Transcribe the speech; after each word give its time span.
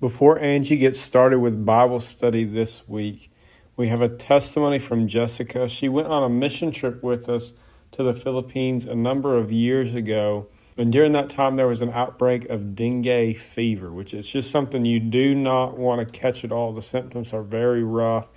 Before 0.00 0.38
Angie 0.38 0.78
gets 0.78 0.98
started 0.98 1.40
with 1.40 1.66
Bible 1.66 2.00
study 2.00 2.44
this 2.44 2.88
week, 2.88 3.30
we 3.76 3.88
have 3.88 4.00
a 4.00 4.08
testimony 4.08 4.78
from 4.78 5.06
Jessica. 5.06 5.68
She 5.68 5.90
went 5.90 6.08
on 6.08 6.22
a 6.22 6.28
mission 6.30 6.70
trip 6.70 7.02
with 7.02 7.28
us 7.28 7.52
to 7.92 8.02
the 8.02 8.14
Philippines 8.14 8.86
a 8.86 8.94
number 8.94 9.36
of 9.36 9.52
years 9.52 9.94
ago. 9.94 10.46
And 10.78 10.90
during 10.90 11.12
that 11.12 11.28
time, 11.28 11.56
there 11.56 11.66
was 11.66 11.82
an 11.82 11.90
outbreak 11.90 12.46
of 12.46 12.74
dengue 12.74 13.36
fever, 13.36 13.92
which 13.92 14.14
is 14.14 14.26
just 14.26 14.50
something 14.50 14.86
you 14.86 15.00
do 15.00 15.34
not 15.34 15.76
want 15.76 16.00
to 16.00 16.18
catch 16.18 16.44
at 16.44 16.52
all. 16.52 16.72
The 16.72 16.80
symptoms 16.80 17.34
are 17.34 17.42
very 17.42 17.84
rough. 17.84 18.28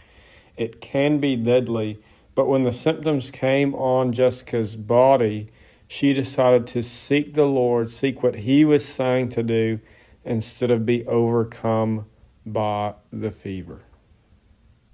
It 0.57 0.81
can 0.81 1.19
be 1.19 1.37
deadly. 1.37 2.03
But 2.35 2.49
when 2.49 2.63
the 2.63 2.73
symptoms 2.73 3.31
came 3.31 3.73
on 3.73 4.11
Jessica's 4.11 4.75
body, 4.75 5.49
she 5.87 6.11
decided 6.11 6.67
to 6.67 6.83
seek 6.83 7.35
the 7.35 7.45
Lord, 7.45 7.87
seek 7.87 8.21
what 8.21 8.39
He 8.39 8.65
was 8.65 8.83
saying 8.83 9.29
to 9.29 9.43
do, 9.43 9.79
instead 10.25 10.71
of 10.71 10.85
be 10.85 11.05
overcome 11.05 12.05
by 12.45 12.93
the 13.11 13.31
fever. 13.31 13.81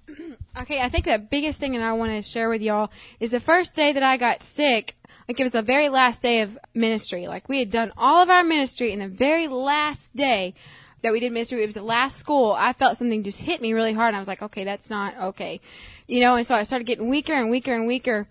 Okay, 0.59 0.81
I 0.81 0.90
think 0.90 1.05
the 1.05 1.20
biggest 1.20 1.59
thing 1.59 1.73
that 1.73 1.81
I 1.81 1.94
want 1.94 2.12
to 2.12 2.21
share 2.21 2.49
with 2.49 2.62
y'all 2.62 2.91
is 3.20 3.31
the 3.31 3.40
first 3.40 3.76
day 3.76 3.94
that 3.94 4.04
I 4.04 4.18
got 4.18 4.44
sick, 4.44 4.98
like 5.27 5.40
it 5.40 5.44
was 5.44 5.54
the 5.54 5.62
very 5.62 5.88
last 5.88 6.21
day 6.21 6.41
of 6.41 6.57
ministry. 6.73 7.27
Like 7.27 7.48
we 7.48 7.59
had 7.59 7.70
done 7.70 7.94
all 7.95 8.21
of 8.21 8.30
our 8.30 8.44
ministry 8.44 8.91
and 8.91 9.02
the 9.02 9.07
very 9.07 9.48
last 9.48 10.13
day 10.16 10.55
that 11.02 11.13
we 11.13 11.20
did 11.20 11.32
ministry, 11.32 11.63
it 11.63 11.68
was 11.68 11.76
the 11.76 11.82
last 11.82 12.18
school, 12.18 12.52
I 12.57 12.73
felt 12.73 12.98
something 12.98 13.23
just 13.23 13.41
hit 13.41 13.62
me 13.62 13.73
really 13.73 13.93
hard 13.93 14.09
and 14.09 14.18
I 14.18 14.20
was 14.20 14.27
like, 14.27 14.41
okay, 14.41 14.63
that's 14.63 14.90
not 14.90 15.16
okay. 15.18 15.62
You 16.07 16.20
know, 16.21 16.35
and 16.35 16.46
so 16.46 16.55
I 16.55 16.63
started 16.63 16.85
getting 16.85 17.09
weaker 17.09 17.34
and 17.34 17.49
weaker 17.49 17.73
and 17.73 17.88
weaker. 17.88 18.27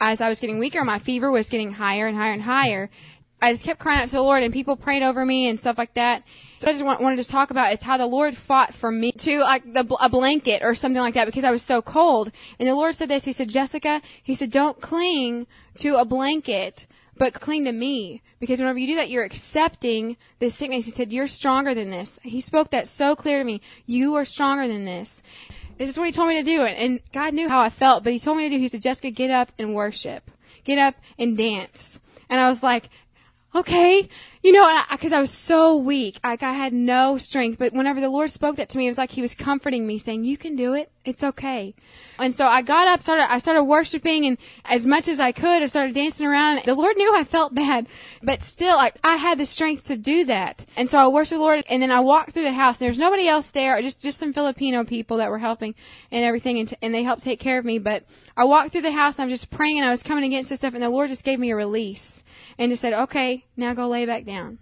As 0.00 0.20
I 0.20 0.28
was 0.28 0.40
getting 0.40 0.58
weaker, 0.58 0.84
my 0.84 0.98
fever 0.98 1.30
was 1.30 1.48
getting 1.48 1.72
higher 1.72 2.06
and 2.06 2.16
higher 2.16 2.32
and 2.32 2.42
higher. 2.42 2.90
I 3.42 3.52
just 3.52 3.64
kept 3.64 3.80
crying 3.80 4.00
out 4.00 4.06
to 4.06 4.12
the 4.12 4.22
Lord 4.22 4.44
and 4.44 4.52
people 4.52 4.76
prayed 4.76 5.02
over 5.02 5.26
me 5.26 5.48
and 5.48 5.58
stuff 5.58 5.76
like 5.76 5.94
that. 5.94 6.22
So 6.58 6.68
I 6.68 6.72
just 6.72 6.84
want, 6.84 7.00
wanted 7.00 7.20
to 7.20 7.28
talk 7.28 7.50
about 7.50 7.72
is 7.72 7.82
how 7.82 7.96
the 7.96 8.06
Lord 8.06 8.36
fought 8.36 8.72
for 8.72 8.92
me 8.92 9.10
to 9.10 9.40
like 9.40 9.64
the, 9.74 9.84
a 10.00 10.08
blanket 10.08 10.62
or 10.62 10.76
something 10.76 11.02
like 11.02 11.14
that 11.14 11.26
because 11.26 11.42
I 11.42 11.50
was 11.50 11.62
so 11.62 11.82
cold. 11.82 12.30
And 12.60 12.68
the 12.68 12.74
Lord 12.76 12.94
said 12.94 13.08
this. 13.08 13.24
He 13.24 13.32
said, 13.32 13.48
Jessica, 13.48 14.00
he 14.22 14.36
said, 14.36 14.52
don't 14.52 14.80
cling 14.80 15.48
to 15.78 15.96
a 15.96 16.04
blanket, 16.04 16.86
but 17.16 17.34
cling 17.34 17.64
to 17.64 17.72
me. 17.72 18.22
Because 18.38 18.60
whenever 18.60 18.78
you 18.78 18.86
do 18.86 18.94
that, 18.94 19.10
you're 19.10 19.24
accepting 19.24 20.16
this 20.38 20.54
sickness. 20.54 20.84
He 20.84 20.92
said, 20.92 21.12
you're 21.12 21.26
stronger 21.26 21.74
than 21.74 21.90
this. 21.90 22.20
He 22.22 22.40
spoke 22.40 22.70
that 22.70 22.86
so 22.86 23.16
clear 23.16 23.38
to 23.38 23.44
me. 23.44 23.60
You 23.86 24.14
are 24.14 24.24
stronger 24.24 24.68
than 24.68 24.84
this. 24.84 25.20
This 25.78 25.90
is 25.90 25.98
what 25.98 26.06
he 26.06 26.12
told 26.12 26.28
me 26.28 26.36
to 26.36 26.44
do. 26.44 26.62
And 26.62 27.00
God 27.12 27.34
knew 27.34 27.48
how 27.48 27.60
I 27.60 27.70
felt, 27.70 28.04
but 28.04 28.12
he 28.12 28.20
told 28.20 28.36
me 28.36 28.48
to 28.48 28.54
do. 28.54 28.60
He 28.60 28.68
said, 28.68 28.82
Jessica, 28.82 29.10
get 29.10 29.30
up 29.30 29.50
and 29.58 29.74
worship. 29.74 30.30
Get 30.62 30.78
up 30.78 30.94
and 31.18 31.36
dance. 31.36 31.98
And 32.28 32.40
I 32.40 32.48
was 32.48 32.62
like, 32.62 32.88
okay, 33.54 34.08
you 34.42 34.50
know, 34.50 34.82
because 34.90 35.12
I, 35.12 35.18
I, 35.18 35.20
was 35.20 35.30
so 35.30 35.76
weak, 35.76 36.18
like 36.24 36.42
I 36.42 36.52
had 36.52 36.72
no 36.72 37.16
strength. 37.16 37.58
But 37.58 37.72
whenever 37.72 38.00
the 38.00 38.08
Lord 38.08 38.30
spoke 38.30 38.56
that 38.56 38.68
to 38.70 38.78
me, 38.78 38.86
it 38.86 38.90
was 38.90 38.98
like 38.98 39.12
He 39.12 39.22
was 39.22 39.34
comforting 39.36 39.86
me, 39.86 39.98
saying, 39.98 40.24
"You 40.24 40.36
can 40.36 40.56
do 40.56 40.74
it. 40.74 40.90
It's 41.04 41.22
okay." 41.22 41.74
And 42.18 42.34
so 42.34 42.46
I 42.46 42.62
got 42.62 42.88
up, 42.88 43.02
started, 43.02 43.30
I 43.30 43.38
started 43.38 43.64
worshiping, 43.64 44.26
and 44.26 44.38
as 44.64 44.84
much 44.84 45.08
as 45.08 45.18
I 45.20 45.32
could, 45.32 45.62
I 45.62 45.66
started 45.66 45.94
dancing 45.94 46.26
around. 46.26 46.62
The 46.64 46.74
Lord 46.74 46.96
knew 46.96 47.14
I 47.14 47.24
felt 47.24 47.54
bad, 47.54 47.86
but 48.22 48.42
still, 48.42 48.76
like 48.76 48.96
I 49.04 49.16
had 49.16 49.38
the 49.38 49.46
strength 49.46 49.84
to 49.84 49.96
do 49.96 50.24
that. 50.24 50.64
And 50.76 50.90
so 50.90 50.98
I 50.98 51.06
worshiped 51.06 51.38
the 51.38 51.42
Lord, 51.42 51.64
and 51.68 51.80
then 51.80 51.92
I 51.92 52.00
walked 52.00 52.32
through 52.32 52.42
the 52.42 52.52
house. 52.52 52.76
And 52.76 52.86
there 52.86 52.90
was 52.90 52.98
nobody 52.98 53.28
else 53.28 53.50
there, 53.50 53.80
just 53.80 54.02
just 54.02 54.18
some 54.18 54.32
Filipino 54.32 54.82
people 54.84 55.18
that 55.18 55.30
were 55.30 55.38
helping 55.38 55.76
and 56.10 56.24
everything, 56.24 56.58
and, 56.58 56.68
t- 56.68 56.76
and 56.82 56.92
they 56.92 57.04
helped 57.04 57.22
take 57.22 57.38
care 57.38 57.58
of 57.58 57.64
me. 57.64 57.78
But 57.78 58.04
I 58.36 58.44
walked 58.44 58.72
through 58.72 58.82
the 58.82 58.92
house, 58.92 59.18
and 59.18 59.24
I'm 59.24 59.30
just 59.30 59.50
praying, 59.50 59.78
and 59.78 59.86
I 59.86 59.90
was 59.90 60.02
coming 60.02 60.24
against 60.24 60.50
this 60.50 60.58
stuff, 60.58 60.74
and 60.74 60.82
the 60.82 60.90
Lord 60.90 61.10
just 61.10 61.24
gave 61.24 61.38
me 61.38 61.50
a 61.52 61.56
release 61.56 62.24
and 62.58 62.72
just 62.72 62.82
said, 62.82 62.92
"Okay, 62.92 63.44
now 63.56 63.74
go 63.74 63.88
lay 63.88 64.06
back 64.06 64.24
down." 64.24 64.58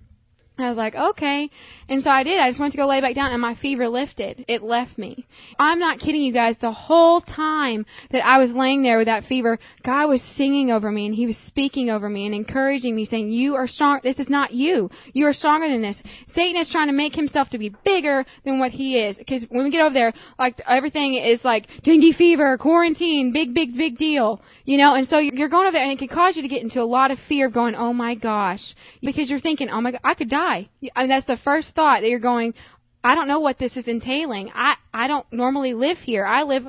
I 0.64 0.69
was 0.69 0.78
like, 0.78 0.94
okay. 0.94 1.50
And 1.89 2.03
so 2.03 2.11
I 2.11 2.22
did. 2.22 2.39
I 2.39 2.48
just 2.48 2.61
went 2.61 2.72
to 2.72 2.77
go 2.77 2.86
lay 2.86 3.00
back 3.00 3.14
down 3.14 3.33
and 3.33 3.41
my 3.41 3.55
fever 3.55 3.89
lifted. 3.89 4.44
It 4.47 4.62
left 4.62 4.97
me. 4.97 5.27
I'm 5.58 5.78
not 5.78 5.98
kidding 5.98 6.22
you 6.22 6.33
guys. 6.33 6.58
The 6.58 6.70
whole 6.70 7.20
time 7.20 7.84
that 8.11 8.25
I 8.25 8.39
was 8.39 8.55
laying 8.55 8.83
there 8.83 8.98
with 8.98 9.06
that 9.06 9.25
fever, 9.25 9.58
God 9.82 10.09
was 10.09 10.22
singing 10.22 10.70
over 10.70 10.93
me 10.93 11.06
and 11.06 11.15
he 11.15 11.26
was 11.26 11.37
speaking 11.37 11.91
over 11.91 12.09
me 12.09 12.26
and 12.26 12.34
encouraging 12.34 12.94
me 12.94 13.04
saying, 13.04 13.32
you 13.32 13.56
are 13.56 13.66
strong. 13.66 14.00
This 14.03 14.20
is 14.20 14.31
not 14.31 14.53
you. 14.53 14.91
You 15.12 15.26
are 15.26 15.32
stronger 15.32 15.69
than 15.69 15.82
this. 15.82 16.03
Satan 16.26 16.60
is 16.60 16.70
trying 16.70 16.88
to 16.88 16.93
make 16.93 17.16
himself 17.16 17.50
to 17.50 17.59
be 17.59 17.70
bigger 17.70 18.25
than 18.44 18.59
what 18.59 18.72
he 18.72 18.99
is. 18.99 19.19
Because 19.19 19.43
when 19.44 19.65
we 19.65 19.70
get 19.70 19.82
over 19.82 19.94
there, 19.94 20.12
like 20.38 20.60
everything 20.66 21.15
is 21.15 21.44
like 21.44 21.82
dengue 21.82 22.15
fever, 22.15 22.56
quarantine, 22.59 23.32
big, 23.32 23.53
big, 23.53 23.76
big 23.76 23.99
deal. 23.99 24.41
You 24.65 24.78
know, 24.78 24.94
and 24.94 25.06
so 25.06 25.19
you're 25.19 25.49
going 25.49 25.66
over 25.66 25.72
there 25.72 25.82
and 25.82 25.93
it 25.93 25.99
can 25.99 26.09
cause 26.09 26.37
you 26.37 26.43
to 26.43 26.49
get 26.49 26.62
into 26.62 26.81
a 26.81 26.84
lot 26.84 27.10
of 27.10 27.19
fear 27.19 27.47
of 27.47 27.53
going, 27.53 27.75
oh 27.75 27.93
my 27.93 28.15
gosh. 28.15 28.75
Because 29.00 29.31
you're 29.31 29.41
thinking, 29.41 29.70
oh 29.70 29.81
my 29.81 29.93
God, 29.93 30.00
I 30.04 30.15
could 30.15 30.28
die 30.28 30.50
die. 30.50 30.69
I 30.94 31.00
mean, 31.00 31.09
that's 31.09 31.27
the 31.27 31.37
first 31.37 31.75
thought 31.75 32.00
that 32.00 32.11
you're 32.11 32.19
going, 32.19 32.55
I 33.03 33.15
don't 33.15 33.28
know 33.28 33.41
what 33.41 33.59
this 33.59 33.77
is 33.77 33.88
entailing. 33.88 34.53
I, 34.55 34.77
I 34.93 35.09
don't 35.09 35.31
normally 35.33 35.75
live 35.75 36.00
here. 36.00 36.27
I 36.27 36.43
live 36.43 36.66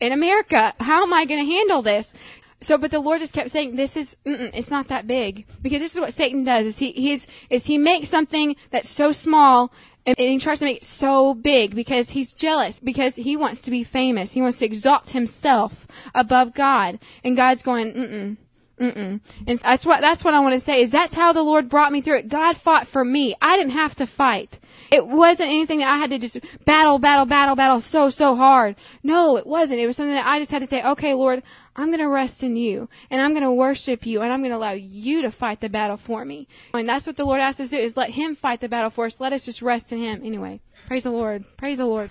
in 0.00 0.12
America. 0.12 0.74
How 0.80 1.02
am 1.02 1.12
I 1.12 1.24
going 1.24 1.44
to 1.44 1.50
handle 1.50 1.82
this? 1.82 2.14
So, 2.60 2.76
but 2.76 2.90
the 2.90 3.00
Lord 3.00 3.20
just 3.20 3.32
kept 3.32 3.50
saying, 3.50 3.76
this 3.76 3.96
is, 3.96 4.16
it's 4.24 4.70
not 4.70 4.88
that 4.88 5.06
big. 5.06 5.46
Because 5.62 5.80
this 5.80 5.94
is 5.94 6.00
what 6.00 6.12
Satan 6.12 6.44
does, 6.44 6.66
is 6.66 6.78
he, 6.78 6.92
he's, 6.92 7.26
is 7.48 7.66
he 7.66 7.78
makes 7.78 8.10
something 8.10 8.56
that's 8.70 8.90
so 8.90 9.12
small 9.12 9.72
and, 10.04 10.18
and 10.18 10.28
he 10.28 10.38
tries 10.38 10.58
to 10.58 10.66
make 10.66 10.78
it 10.78 10.84
so 10.84 11.34
big 11.34 11.74
because 11.74 12.10
he's 12.10 12.32
jealous, 12.34 12.80
because 12.80 13.16
he 13.16 13.36
wants 13.36 13.60
to 13.62 13.70
be 13.70 13.84
famous. 13.84 14.32
He 14.32 14.42
wants 14.42 14.58
to 14.58 14.66
exalt 14.66 15.10
himself 15.10 15.86
above 16.14 16.52
God. 16.52 16.98
And 17.24 17.36
God's 17.36 17.62
going, 17.62 17.92
mm-mm. 17.92 18.36
Mm-mm. 18.80 19.20
And 19.46 19.58
that's 19.58 19.84
what 19.84 20.00
that's 20.00 20.24
what 20.24 20.32
I 20.32 20.40
want 20.40 20.54
to 20.54 20.60
say 20.60 20.80
is 20.80 20.90
that's 20.90 21.12
how 21.12 21.34
the 21.34 21.42
Lord 21.42 21.68
brought 21.68 21.92
me 21.92 22.00
through 22.00 22.20
it. 22.20 22.28
God 22.28 22.56
fought 22.56 22.86
for 22.86 23.04
me. 23.04 23.34
I 23.42 23.58
didn't 23.58 23.72
have 23.72 23.94
to 23.96 24.06
fight. 24.06 24.58
It 24.90 25.06
wasn't 25.06 25.50
anything 25.50 25.80
that 25.80 25.88
I 25.88 25.98
had 25.98 26.08
to 26.10 26.18
just 26.18 26.40
battle, 26.64 26.98
battle, 26.98 27.26
battle, 27.26 27.54
battle 27.54 27.80
so 27.80 28.08
so 28.08 28.34
hard. 28.34 28.76
No, 29.02 29.36
it 29.36 29.46
wasn't. 29.46 29.80
It 29.80 29.86
was 29.86 29.96
something 29.96 30.14
that 30.14 30.26
I 30.26 30.38
just 30.38 30.50
had 30.50 30.60
to 30.60 30.66
say, 30.66 30.82
"Okay, 30.82 31.12
Lord, 31.12 31.42
I'm 31.76 31.88
going 31.88 31.98
to 31.98 32.08
rest 32.08 32.42
in 32.42 32.56
you 32.56 32.88
and 33.10 33.20
I'm 33.20 33.32
going 33.32 33.42
to 33.42 33.52
worship 33.52 34.06
you 34.06 34.22
and 34.22 34.32
I'm 34.32 34.40
going 34.40 34.50
to 34.50 34.56
allow 34.56 34.72
you 34.72 35.20
to 35.22 35.30
fight 35.30 35.60
the 35.60 35.68
battle 35.68 35.98
for 35.98 36.24
me." 36.24 36.48
And 36.72 36.88
that's 36.88 37.06
what 37.06 37.16
the 37.18 37.26
Lord 37.26 37.40
asked 37.40 37.60
us 37.60 37.68
to 37.70 37.76
do 37.76 37.82
is 37.82 37.98
let 37.98 38.10
him 38.10 38.34
fight 38.34 38.62
the 38.62 38.68
battle 38.68 38.88
for 38.88 39.04
us. 39.04 39.20
Let 39.20 39.34
us 39.34 39.44
just 39.44 39.60
rest 39.60 39.92
in 39.92 39.98
him. 39.98 40.22
Anyway, 40.24 40.62
praise 40.86 41.02
the 41.02 41.10
Lord. 41.10 41.44
Praise 41.58 41.76
the 41.76 41.86
Lord. 41.86 42.10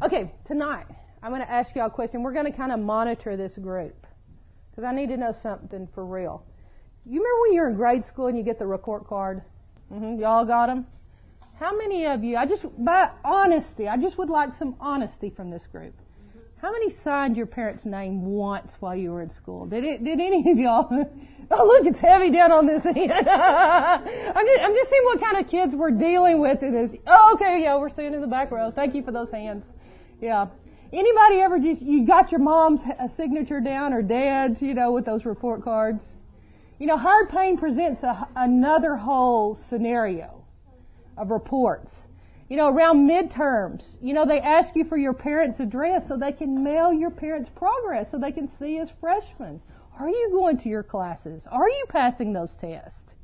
Okay, 0.00 0.32
tonight 0.44 0.86
I'm 1.24 1.32
going 1.32 1.42
to 1.42 1.50
ask 1.50 1.74
y'all 1.74 1.86
a 1.86 1.90
question. 1.90 2.22
We're 2.22 2.32
going 2.32 2.46
to 2.46 2.56
kind 2.56 2.70
of 2.70 2.78
monitor 2.78 3.36
this 3.36 3.58
group 3.58 4.05
because 4.76 4.86
I 4.86 4.94
need 4.94 5.08
to 5.08 5.16
know 5.16 5.32
something 5.32 5.88
for 5.94 6.04
real. 6.04 6.44
You 7.06 7.20
remember 7.20 7.40
when 7.42 7.54
you're 7.54 7.70
in 7.70 7.76
grade 7.76 8.04
school 8.04 8.26
and 8.26 8.36
you 8.36 8.42
get 8.42 8.58
the 8.58 8.66
report 8.66 9.06
card? 9.06 9.42
Mm-hmm. 9.90 10.20
Y'all 10.20 10.44
got 10.44 10.66
them? 10.66 10.86
How 11.58 11.74
many 11.74 12.04
of 12.04 12.22
you, 12.22 12.36
I 12.36 12.44
just, 12.44 12.66
by 12.84 13.08
honesty, 13.24 13.88
I 13.88 13.96
just 13.96 14.18
would 14.18 14.28
like 14.28 14.52
some 14.52 14.76
honesty 14.78 15.30
from 15.30 15.50
this 15.50 15.66
group. 15.66 15.94
How 16.60 16.70
many 16.70 16.90
signed 16.90 17.36
your 17.36 17.46
parents' 17.46 17.86
name 17.86 18.26
once 18.26 18.74
while 18.80 18.94
you 18.94 19.12
were 19.12 19.22
in 19.22 19.30
school? 19.30 19.64
Did 19.64 19.84
it, 19.84 20.04
did 20.04 20.20
any 20.20 20.50
of 20.50 20.58
y'all? 20.58 21.12
Oh, 21.48 21.64
look, 21.64 21.86
it's 21.86 22.00
heavy 22.00 22.32
down 22.32 22.50
on 22.50 22.66
this 22.66 22.84
end. 22.84 22.98
I'm 23.12 24.46
just, 24.46 24.60
I'm 24.60 24.74
just 24.74 24.90
seeing 24.90 25.04
what 25.04 25.20
kind 25.20 25.36
of 25.36 25.48
kids 25.48 25.76
we're 25.76 25.92
dealing 25.92 26.40
with 26.40 26.60
in 26.64 26.72
this. 26.72 26.92
Oh, 27.06 27.34
okay, 27.34 27.62
yeah, 27.62 27.78
we're 27.78 27.88
seeing 27.88 28.14
in 28.14 28.20
the 28.20 28.26
back 28.26 28.50
row. 28.50 28.72
Thank 28.72 28.96
you 28.96 29.02
for 29.04 29.12
those 29.12 29.30
hands. 29.30 29.64
Yeah. 30.20 30.46
Anybody 30.92 31.40
ever 31.40 31.58
just, 31.58 31.82
you 31.82 32.06
got 32.06 32.30
your 32.30 32.40
mom's 32.40 32.82
uh, 32.82 33.08
signature 33.08 33.60
down 33.60 33.92
or 33.92 34.02
dad's, 34.02 34.62
you 34.62 34.74
know, 34.74 34.92
with 34.92 35.04
those 35.04 35.24
report 35.24 35.62
cards? 35.62 36.14
You 36.78 36.86
know, 36.86 36.96
hard 36.96 37.28
pain 37.28 37.56
presents 37.58 38.02
a, 38.02 38.28
another 38.36 38.96
whole 38.96 39.56
scenario 39.56 40.44
of 41.16 41.30
reports. 41.30 42.02
You 42.48 42.56
know, 42.56 42.68
around 42.68 43.08
midterms, 43.08 43.96
you 44.00 44.14
know, 44.14 44.24
they 44.24 44.40
ask 44.40 44.76
you 44.76 44.84
for 44.84 44.96
your 44.96 45.12
parents' 45.12 45.58
address 45.58 46.06
so 46.06 46.16
they 46.16 46.30
can 46.30 46.62
mail 46.62 46.92
your 46.92 47.10
parents' 47.10 47.50
progress 47.52 48.10
so 48.10 48.18
they 48.18 48.30
can 48.30 48.46
see 48.46 48.78
as 48.78 48.90
freshmen. 48.90 49.60
Are 49.98 50.08
you 50.08 50.30
going 50.30 50.56
to 50.58 50.68
your 50.68 50.84
classes? 50.84 51.48
Are 51.50 51.68
you 51.68 51.86
passing 51.88 52.32
those 52.32 52.54
tests? 52.54 53.15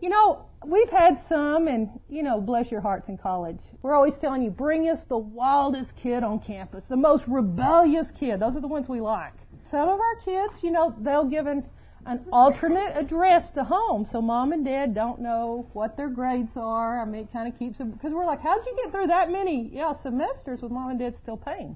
You 0.00 0.10
know, 0.10 0.46
we've 0.64 0.90
had 0.90 1.18
some, 1.18 1.66
and, 1.66 1.88
you 2.08 2.22
know, 2.22 2.40
bless 2.40 2.70
your 2.70 2.80
hearts 2.80 3.08
in 3.08 3.18
college. 3.18 3.58
We're 3.82 3.94
always 3.94 4.16
telling 4.16 4.42
you, 4.42 4.50
bring 4.50 4.88
us 4.88 5.02
the 5.02 5.18
wildest 5.18 5.96
kid 5.96 6.22
on 6.22 6.38
campus, 6.38 6.84
the 6.84 6.96
most 6.96 7.26
rebellious 7.26 8.12
kid. 8.12 8.38
Those 8.38 8.54
are 8.54 8.60
the 8.60 8.68
ones 8.68 8.88
we 8.88 9.00
like. 9.00 9.34
Some 9.64 9.88
of 9.88 9.98
our 9.98 10.16
kids, 10.24 10.62
you 10.62 10.70
know, 10.70 10.94
they'll 11.00 11.24
give 11.24 11.48
an, 11.48 11.64
an 12.06 12.24
alternate 12.32 12.96
address 12.96 13.50
to 13.50 13.64
home 13.64 14.06
so 14.06 14.22
mom 14.22 14.52
and 14.52 14.64
dad 14.64 14.94
don't 14.94 15.20
know 15.20 15.68
what 15.72 15.96
their 15.96 16.08
grades 16.08 16.56
are. 16.56 17.00
I 17.00 17.04
mean, 17.04 17.22
it 17.22 17.32
kind 17.32 17.52
of 17.52 17.58
keeps 17.58 17.78
them, 17.78 17.90
because 17.90 18.12
we're 18.12 18.24
like, 18.24 18.40
how'd 18.40 18.64
you 18.64 18.76
get 18.76 18.92
through 18.92 19.08
that 19.08 19.32
many, 19.32 19.68
yeah, 19.72 19.92
semesters 19.92 20.62
with 20.62 20.70
mom 20.70 20.90
and 20.90 20.98
dad 21.00 21.16
still 21.16 21.36
paying? 21.36 21.74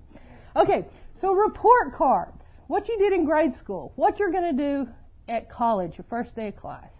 Okay, 0.54 0.86
so 1.14 1.32
report 1.32 1.92
cards. 1.92 2.46
What 2.68 2.88
you 2.88 2.96
did 2.98 3.12
in 3.12 3.24
grade 3.24 3.54
school, 3.54 3.92
what 3.96 4.20
you're 4.20 4.30
going 4.30 4.56
to 4.56 4.62
do 4.62 4.88
at 5.28 5.50
college, 5.50 5.98
your 5.98 6.04
first 6.08 6.36
day 6.36 6.48
of 6.48 6.56
class. 6.56 6.94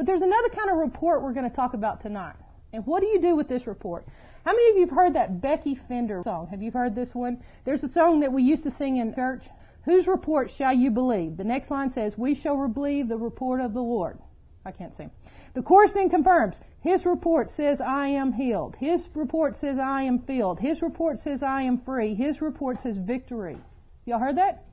But 0.00 0.06
there's 0.06 0.22
another 0.22 0.48
kind 0.48 0.70
of 0.70 0.78
report 0.78 1.20
we're 1.20 1.34
going 1.34 1.50
to 1.50 1.54
talk 1.54 1.74
about 1.74 2.00
tonight. 2.00 2.36
And 2.72 2.86
what 2.86 3.02
do 3.02 3.06
you 3.08 3.20
do 3.20 3.36
with 3.36 3.48
this 3.48 3.66
report? 3.66 4.06
How 4.46 4.52
many 4.52 4.70
of 4.70 4.76
you 4.76 4.86
have 4.86 4.96
heard 4.96 5.12
that 5.14 5.42
Becky 5.42 5.74
Fender 5.74 6.22
song? 6.24 6.46
Have 6.46 6.62
you 6.62 6.70
heard 6.70 6.94
this 6.94 7.14
one? 7.14 7.42
There's 7.66 7.84
a 7.84 7.88
song 7.90 8.20
that 8.20 8.32
we 8.32 8.42
used 8.42 8.62
to 8.62 8.70
sing 8.70 8.96
in 8.96 9.14
church. 9.14 9.44
Whose 9.84 10.08
report 10.08 10.50
shall 10.50 10.72
you 10.72 10.90
believe? 10.90 11.36
The 11.36 11.44
next 11.44 11.70
line 11.70 11.90
says, 11.90 12.16
We 12.16 12.34
shall 12.34 12.66
believe 12.66 13.08
the 13.08 13.18
report 13.18 13.60
of 13.60 13.74
the 13.74 13.82
Lord. 13.82 14.18
I 14.64 14.70
can't 14.70 14.96
sing. 14.96 15.10
The 15.52 15.62
chorus 15.62 15.92
then 15.92 16.08
confirms. 16.08 16.56
His 16.80 17.04
report 17.04 17.50
says 17.50 17.82
I 17.82 18.06
am 18.06 18.32
healed. 18.32 18.76
His 18.76 19.06
report 19.12 19.54
says 19.54 19.78
I 19.78 20.00
am 20.04 20.18
filled. 20.20 20.60
His 20.60 20.80
report 20.80 21.18
says 21.18 21.42
I 21.42 21.60
am 21.60 21.76
free. 21.76 22.14
His 22.14 22.40
report 22.40 22.80
says 22.80 22.96
victory. 22.96 23.58
Y'all 24.06 24.18
heard 24.18 24.38
that? 24.38 24.64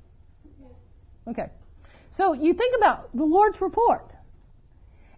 Okay. 1.27 1.49
So 2.11 2.31
you 2.31 2.53
think 2.53 2.77
about 2.77 3.09
the 3.13 3.25
Lord's 3.25 3.59
report. 3.59 4.13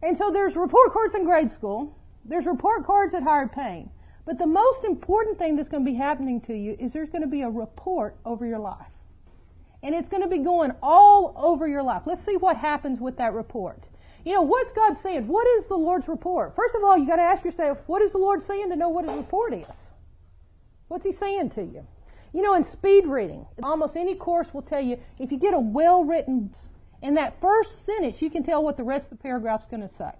And 0.01 0.17
so 0.17 0.31
there's 0.31 0.55
report 0.55 0.93
cards 0.93 1.15
in 1.15 1.23
grade 1.25 1.51
school. 1.51 1.95
There's 2.25 2.45
report 2.45 2.85
cards 2.85 3.13
at 3.13 3.23
higher 3.23 3.47
paying. 3.47 3.91
But 4.25 4.37
the 4.37 4.47
most 4.47 4.83
important 4.83 5.37
thing 5.37 5.55
that's 5.55 5.69
going 5.69 5.83
to 5.83 5.91
be 5.91 5.97
happening 5.97 6.39
to 6.41 6.55
you 6.55 6.75
is 6.79 6.93
there's 6.93 7.09
going 7.09 7.23
to 7.23 7.27
be 7.27 7.41
a 7.41 7.49
report 7.49 8.15
over 8.25 8.45
your 8.45 8.59
life. 8.59 8.91
And 9.81 9.95
it's 9.95 10.09
going 10.09 10.21
to 10.21 10.29
be 10.29 10.39
going 10.39 10.71
all 10.83 11.33
over 11.37 11.67
your 11.67 11.83
life. 11.83 12.03
Let's 12.05 12.23
see 12.23 12.37
what 12.37 12.57
happens 12.57 12.99
with 12.99 13.17
that 13.17 13.33
report. 13.33 13.85
You 14.25 14.33
know, 14.33 14.41
what's 14.41 14.71
God 14.71 14.97
saying? 14.97 15.27
What 15.27 15.47
is 15.47 15.67
the 15.67 15.77
Lord's 15.77 16.07
report? 16.07 16.55
First 16.55 16.75
of 16.75 16.83
all, 16.83 16.97
you 16.97 17.07
got 17.07 17.15
to 17.15 17.21
ask 17.21 17.45
yourself, 17.45 17.79
what 17.87 18.01
is 18.01 18.11
the 18.11 18.17
Lord 18.17 18.43
saying 18.43 18.69
to 18.69 18.75
know 18.75 18.89
what 18.89 19.05
his 19.05 19.15
report 19.15 19.53
is? 19.53 19.67
What's 20.89 21.05
he 21.05 21.11
saying 21.11 21.49
to 21.51 21.63
you? 21.63 21.87
You 22.33 22.41
know, 22.41 22.53
in 22.53 22.63
speed 22.63 23.07
reading, 23.07 23.47
almost 23.63 23.95
any 23.95 24.13
course 24.13 24.53
will 24.53 24.61
tell 24.61 24.81
you 24.81 24.99
if 25.17 25.31
you 25.31 25.39
get 25.39 25.53
a 25.53 25.59
well 25.59 26.03
written, 26.03 26.51
in 27.01 27.13
that 27.15 27.39
first 27.39 27.85
sentence, 27.85 28.21
you 28.21 28.29
can 28.29 28.43
tell 28.43 28.63
what 28.63 28.77
the 28.77 28.83
rest 28.83 29.11
of 29.11 29.17
the 29.17 29.23
paragraph's 29.23 29.67
going 29.67 29.87
to 29.87 29.93
say. 29.93 30.11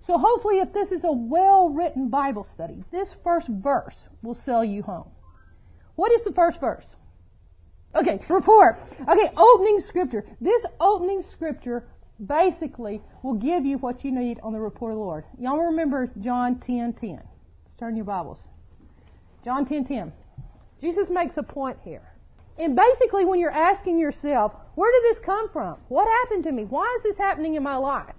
So 0.00 0.18
hopefully, 0.18 0.58
if 0.58 0.72
this 0.72 0.92
is 0.92 1.04
a 1.04 1.12
well 1.12 1.70
written 1.70 2.08
Bible 2.08 2.44
study, 2.44 2.84
this 2.90 3.14
first 3.14 3.48
verse 3.48 4.04
will 4.22 4.34
sell 4.34 4.64
you 4.64 4.82
home. 4.82 5.08
What 5.94 6.12
is 6.12 6.24
the 6.24 6.32
first 6.32 6.60
verse? 6.60 6.96
Okay, 7.94 8.20
report. 8.28 8.80
Okay, 9.08 9.30
opening 9.36 9.78
scripture. 9.78 10.24
This 10.40 10.64
opening 10.80 11.22
scripture 11.22 11.86
basically 12.24 13.00
will 13.22 13.34
give 13.34 13.64
you 13.64 13.78
what 13.78 14.04
you 14.04 14.10
need 14.10 14.40
on 14.42 14.52
the 14.52 14.60
report 14.60 14.92
of 14.92 14.98
the 14.98 15.04
Lord. 15.04 15.24
Y'all 15.38 15.58
remember 15.58 16.10
John 16.20 16.58
10 16.58 16.94
10. 16.94 17.10
Let's 17.10 17.24
turn 17.78 17.96
your 17.96 18.04
Bibles. 18.04 18.40
John 19.44 19.64
10 19.64 19.84
10. 19.84 20.12
Jesus 20.80 21.08
makes 21.08 21.36
a 21.36 21.42
point 21.42 21.78
here. 21.82 22.12
And 22.58 22.76
basically, 22.76 23.24
when 23.24 23.40
you're 23.40 23.50
asking 23.50 23.98
yourself, 23.98 24.54
where 24.74 24.92
did 24.92 25.10
this 25.10 25.18
come 25.18 25.48
from? 25.48 25.78
What 25.88 26.08
happened 26.08 26.44
to 26.44 26.52
me? 26.52 26.64
Why 26.64 26.92
is 26.96 27.02
this 27.02 27.18
happening 27.18 27.54
in 27.54 27.62
my 27.62 27.76
life? 27.76 28.14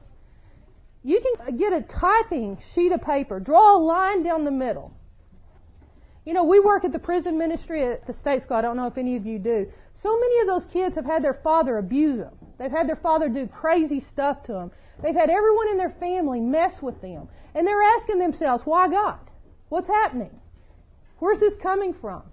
You 1.04 1.22
can 1.22 1.58
get 1.58 1.74
a 1.74 1.82
typing 1.82 2.58
sheet 2.58 2.92
of 2.92 3.02
paper, 3.02 3.40
draw 3.40 3.78
a 3.78 3.80
line 3.80 4.24
down 4.24 4.44
the 4.44 4.52
middle. 4.52 4.94
You 6.26 6.34
know, 6.34 6.44
we 6.44 6.60
work 6.60 6.84
at 6.84 6.92
the 6.92 7.00
prison 7.00 7.38
ministry 7.38 7.86
at 7.86 8.08
the 8.08 8.14
state 8.14 8.42
school. 8.42 8.58
I 8.58 8.62
don't 8.62 8.76
know 8.76 8.88
if 8.88 8.98
any 8.98 9.16
of 9.16 9.26
you 9.26 9.38
do. 9.38 9.72
So 9.94 10.20
many 10.20 10.40
of 10.42 10.48
those 10.48 10.66
kids 10.66 10.96
have 10.96 11.06
had 11.06 11.24
their 11.24 11.36
father 11.36 11.78
abuse 11.78 12.18
them. 12.18 12.34
They've 12.58 12.72
had 12.72 12.90
their 12.90 12.96
father 12.96 13.30
do 13.30 13.46
crazy 13.46 14.00
stuff 14.00 14.42
to 14.44 14.54
them. 14.54 14.72
They've 15.04 15.16
had 15.16 15.30
everyone 15.30 15.70
in 15.70 15.78
their 15.78 15.92
family 15.92 16.40
mess 16.40 16.82
with 16.82 17.02
them. 17.02 17.28
And 17.54 17.68
they're 17.68 17.84
asking 17.84 18.18
themselves, 18.18 18.66
why 18.66 18.88
God? 18.88 19.20
What's 19.70 19.90
happening? 19.90 20.40
Where's 21.20 21.40
this 21.40 21.56
coming 21.56 21.94
from? 21.94 22.24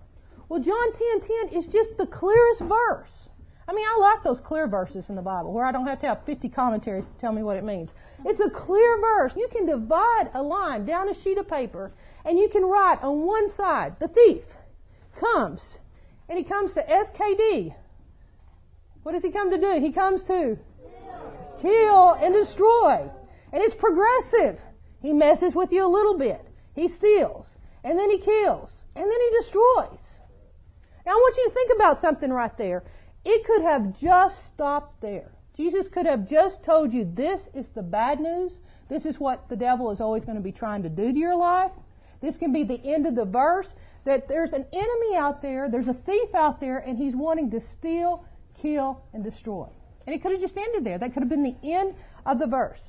Well, 0.48 0.60
John 0.60 0.92
10 0.92 1.20
10 1.20 1.48
is 1.48 1.68
just 1.68 1.98
the 1.98 2.06
clearest 2.06 2.62
verse. 2.62 3.28
I 3.72 3.74
mean, 3.74 3.86
I 3.86 3.98
like 3.98 4.22
those 4.22 4.38
clear 4.38 4.68
verses 4.68 5.08
in 5.08 5.16
the 5.16 5.22
Bible 5.22 5.50
where 5.50 5.64
I 5.64 5.72
don't 5.72 5.86
have 5.86 5.98
to 6.00 6.06
have 6.06 6.26
50 6.26 6.50
commentaries 6.50 7.06
to 7.06 7.12
tell 7.12 7.32
me 7.32 7.42
what 7.42 7.56
it 7.56 7.64
means. 7.64 7.94
It's 8.22 8.38
a 8.38 8.50
clear 8.50 9.00
verse. 9.00 9.34
You 9.34 9.48
can 9.50 9.64
divide 9.64 10.28
a 10.34 10.42
line 10.42 10.84
down 10.84 11.08
a 11.08 11.14
sheet 11.14 11.38
of 11.38 11.48
paper 11.48 11.90
and 12.26 12.38
you 12.38 12.50
can 12.50 12.64
write 12.64 13.02
on 13.02 13.22
one 13.22 13.48
side, 13.48 13.98
the 13.98 14.08
thief 14.08 14.58
comes 15.16 15.78
and 16.28 16.36
he 16.36 16.44
comes 16.44 16.74
to 16.74 16.82
SKD. 16.82 17.74
What 19.04 19.12
does 19.12 19.22
he 19.22 19.30
come 19.30 19.50
to 19.50 19.58
do? 19.58 19.80
He 19.80 19.90
comes 19.90 20.20
to 20.24 20.58
kill, 20.82 21.62
kill 21.62 22.12
and 22.12 22.34
destroy. 22.34 23.08
And 23.54 23.62
it's 23.62 23.74
progressive. 23.74 24.60
He 25.00 25.14
messes 25.14 25.54
with 25.54 25.72
you 25.72 25.86
a 25.86 25.88
little 25.88 26.18
bit. 26.18 26.46
He 26.74 26.88
steals. 26.88 27.56
And 27.82 27.98
then 27.98 28.10
he 28.10 28.18
kills. 28.18 28.84
And 28.94 29.06
then 29.06 29.18
he 29.18 29.36
destroys. 29.38 30.18
Now 31.06 31.12
I 31.12 31.14
want 31.14 31.36
you 31.38 31.48
to 31.48 31.54
think 31.54 31.72
about 31.74 31.98
something 31.98 32.30
right 32.30 32.54
there. 32.58 32.84
It 33.24 33.44
could 33.44 33.62
have 33.62 33.98
just 33.98 34.44
stopped 34.46 35.00
there. 35.00 35.32
Jesus 35.56 35.88
could 35.88 36.06
have 36.06 36.28
just 36.28 36.62
told 36.62 36.92
you 36.92 37.04
this 37.04 37.48
is 37.54 37.68
the 37.68 37.82
bad 37.82 38.20
news. 38.20 38.58
This 38.88 39.06
is 39.06 39.20
what 39.20 39.48
the 39.48 39.56
devil 39.56 39.90
is 39.90 40.00
always 40.00 40.24
going 40.24 40.36
to 40.36 40.42
be 40.42 40.52
trying 40.52 40.82
to 40.82 40.88
do 40.88 41.12
to 41.12 41.18
your 41.18 41.36
life. 41.36 41.72
This 42.20 42.36
can 42.36 42.52
be 42.52 42.64
the 42.64 42.80
end 42.84 43.06
of 43.06 43.14
the 43.14 43.24
verse 43.24 43.74
that 44.04 44.28
there's 44.28 44.52
an 44.52 44.66
enemy 44.72 45.16
out 45.16 45.42
there, 45.42 45.68
there's 45.68 45.88
a 45.88 45.94
thief 45.94 46.34
out 46.34 46.60
there, 46.60 46.78
and 46.78 46.98
he's 46.98 47.14
wanting 47.14 47.50
to 47.50 47.60
steal, 47.60 48.24
kill, 48.60 49.02
and 49.12 49.22
destroy. 49.22 49.68
And 50.06 50.14
it 50.14 50.22
could 50.22 50.32
have 50.32 50.40
just 50.40 50.56
ended 50.56 50.84
there. 50.84 50.98
That 50.98 51.12
could 51.12 51.22
have 51.22 51.28
been 51.28 51.42
the 51.42 51.56
end 51.62 51.94
of 52.26 52.38
the 52.38 52.46
verse. 52.46 52.82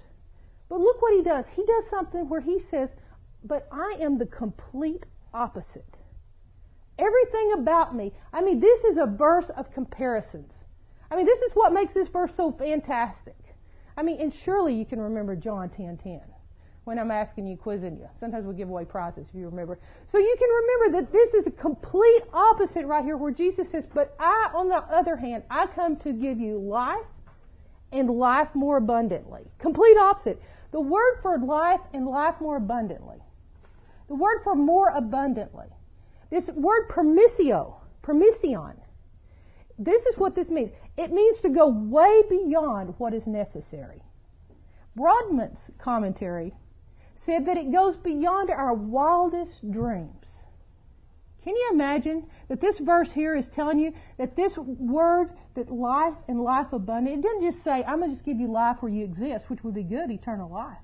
But 0.70 0.80
look 0.80 1.02
what 1.02 1.14
he 1.14 1.22
does. 1.22 1.50
He 1.50 1.64
does 1.66 1.88
something 1.88 2.28
where 2.30 2.42
he 2.42 2.60
says, 2.60 2.96
But 3.44 3.68
I 3.72 3.98
am 4.00 4.18
the 4.18 4.26
complete 4.26 5.06
opposite. 5.34 5.98
Everything 7.04 7.52
about 7.54 7.96
me. 7.96 8.14
I 8.32 8.42
mean, 8.42 8.60
this 8.60 8.84
is 8.86 8.98
a 8.98 9.06
verse 9.06 9.50
of 9.50 9.72
comparisons. 9.74 10.54
I 11.12 11.18
mean, 11.18 11.26
this 11.26 11.42
is 11.42 11.54
what 11.54 11.74
makes 11.74 11.94
this 11.94 12.08
verse 12.08 12.34
so 12.34 12.52
fantastic. 12.52 13.36
I 13.98 14.04
mean, 14.04 14.22
and 14.22 14.34
surely 14.34 14.74
you 14.74 14.86
can 14.86 15.02
remember 15.02 15.36
John 15.36 15.70
10 15.70 15.98
10 15.98 16.22
when 16.86 17.00
I'm 17.00 17.12
asking 17.12 17.48
you, 17.48 17.58
quizzing 17.58 17.98
you. 17.98 18.10
Sometimes 18.20 18.46
we 18.46 18.56
give 18.56 18.70
away 18.70 18.86
prizes 18.86 19.28
if 19.30 19.36
you 19.36 19.46
remember. 19.46 19.80
So 20.08 20.18
you 20.18 20.36
can 20.38 20.50
remember 20.50 21.02
that 21.02 21.12
this 21.12 21.34
is 21.34 21.48
a 21.48 21.52
complete 21.52 22.24
opposite 22.34 22.86
right 22.86 23.04
here 23.04 23.18
where 23.18 23.32
Jesus 23.32 23.70
says, 23.70 23.86
But 23.94 24.16
I, 24.20 24.50
on 24.54 24.70
the 24.70 24.78
other 24.78 25.16
hand, 25.16 25.44
I 25.50 25.68
come 25.68 25.96
to 25.98 26.14
give 26.14 26.40
you 26.40 26.58
life 26.58 27.06
and 27.92 28.10
life 28.10 28.56
more 28.56 28.78
abundantly. 28.78 29.44
Complete 29.60 29.98
opposite. 29.98 30.42
The 30.72 30.82
word 30.82 31.20
for 31.22 31.38
life 31.38 31.82
and 31.94 32.06
life 32.06 32.42
more 32.42 32.58
abundantly. 32.58 33.18
The 34.08 34.16
word 34.16 34.42
for 34.44 34.56
more 34.56 34.90
abundantly. 34.90 35.68
This 36.34 36.50
word 36.50 36.90
permissio, 36.90 37.76
permission. 38.02 38.74
This 39.78 40.08
is 40.08 40.18
what 40.18 40.34
this 40.34 40.50
means. 40.50 40.72
It 40.98 41.12
means 41.12 41.42
to 41.42 41.50
go 41.50 41.68
way 41.68 42.24
beyond 42.28 42.96
what 42.98 43.14
is 43.14 43.28
necessary. 43.28 44.02
Broadman's 44.96 45.70
commentary 45.78 46.56
said 47.14 47.46
that 47.46 47.58
it 47.58 47.72
goes 47.72 47.98
beyond 47.98 48.50
our 48.50 48.74
wildest 48.74 49.70
dreams. 49.70 50.26
Can 51.44 51.56
you 51.56 51.70
imagine 51.72 52.26
that 52.48 52.62
this 52.62 52.80
verse 52.80 53.12
here 53.12 53.36
is 53.36 53.48
telling 53.48 53.78
you 53.78 53.94
that 54.18 54.36
this 54.36 54.58
word, 54.58 55.34
that 55.54 55.72
life 55.72 56.16
and 56.28 56.42
life 56.42 56.74
abundant, 56.74 57.20
it 57.20 57.22
doesn't 57.22 57.44
just 57.44 57.64
say, 57.64 57.84
I'm 57.84 58.00
going 58.00 58.10
to 58.10 58.16
just 58.16 58.26
give 58.26 58.40
you 58.40 58.48
life 58.48 58.82
where 58.82 58.92
you 58.92 59.04
exist, 59.04 59.52
which 59.52 59.64
would 59.64 59.76
be 59.76 59.84
good, 59.84 60.10
eternal 60.10 60.50
life. 60.50 60.80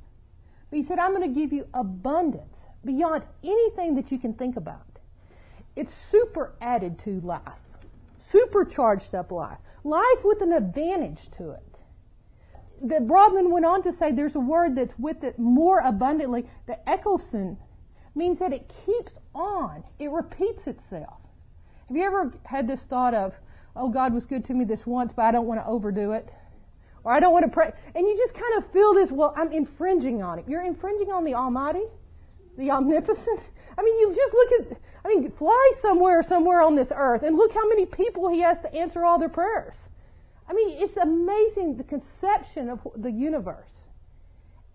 But 0.70 0.78
he 0.78 0.84
said, 0.84 1.00
I'm 1.00 1.16
going 1.16 1.34
to 1.34 1.40
give 1.40 1.52
you 1.52 1.66
abundance 1.74 2.60
beyond 2.86 3.24
anything 3.44 3.96
that 3.96 4.12
you 4.12 4.20
can 4.20 4.36
think 4.36 4.56
about. 4.56 4.89
It's 5.80 5.94
super 5.94 6.56
added 6.60 7.00
to 7.00 7.22
life, 7.22 7.42
supercharged 8.18 9.16
up 9.16 9.32
life, 9.32 9.60
life 9.86 10.26
with 10.26 10.42
an 10.42 10.52
advantage 10.52 11.32
to 11.38 11.52
it 11.52 11.70
that 12.82 13.08
Broadman 13.08 13.52
went 13.52 13.66
on 13.66 13.82
to 13.84 13.92
say 13.92 14.12
there's 14.12 14.36
a 14.36 14.40
word 14.40 14.76
that's 14.76 14.98
with 14.98 15.24
it 15.24 15.38
more 15.38 15.80
abundantly. 15.80 16.46
The 16.68 16.80
ekosin 16.88 17.58
means 18.16 18.40
that 18.40 18.54
it 18.54 18.72
keeps 18.86 19.20
on. 19.34 19.84
It 20.00 20.12
repeats 20.12 20.68
itself. 20.68 21.20
Have 21.88 21.98
you 21.98 22.04
ever 22.04 22.34
had 22.46 22.68
this 22.68 22.84
thought 22.84 23.14
of, 23.14 23.36
oh, 23.76 23.90
God 23.90 24.14
was 24.14 24.26
good 24.26 24.46
to 24.46 24.54
me 24.54 24.66
this 24.66 24.86
once, 24.86 25.14
but 25.14 25.24
I 25.24 25.32
don't 25.32 25.48
want 25.48 25.60
to 25.62 25.68
overdo 25.68 26.12
it? 26.12 26.30
Or 27.04 27.12
I 27.12 27.20
don't 27.20 27.34
want 27.34 27.46
to 27.46 27.52
pray. 27.52 27.72
And 27.96 28.06
you 28.06 28.18
just 28.18 28.34
kind 28.34 28.58
of 28.58 28.70
feel 28.72 28.94
this, 28.94 29.12
well, 29.12 29.34
I'm 29.36 29.52
infringing 29.52 30.22
on 30.22 30.40
it. 30.40 30.46
You're 30.48 30.66
infringing 30.66 31.12
on 31.12 31.24
the 31.24 31.36
Almighty, 31.36 31.84
the 32.58 32.72
Omnipotent. 32.72 33.50
I 33.78 33.84
mean, 33.84 33.98
you 34.00 34.14
just 34.14 34.34
look 34.34 34.52
at, 34.52 34.78
I 35.04 35.08
mean, 35.08 35.30
fly 35.32 35.72
somewhere, 35.78 36.22
somewhere 36.22 36.62
on 36.62 36.76
this 36.76 36.92
earth, 36.96 37.24
and 37.24 37.38
look 37.38 37.54
how 37.54 37.68
many 37.68 37.86
people 37.86 38.30
He 38.30 38.42
has 38.42 38.60
to 38.62 38.74
answer 38.74 39.06
all 39.06 39.18
their 39.18 39.30
prayers. 39.30 39.90
I 40.48 40.54
mean, 40.54 40.70
it's 40.82 40.98
amazing 40.98 41.78
the 41.78 41.84
conception 41.84 42.70
of 42.70 42.86
the 42.96 43.12
universe. 43.12 43.70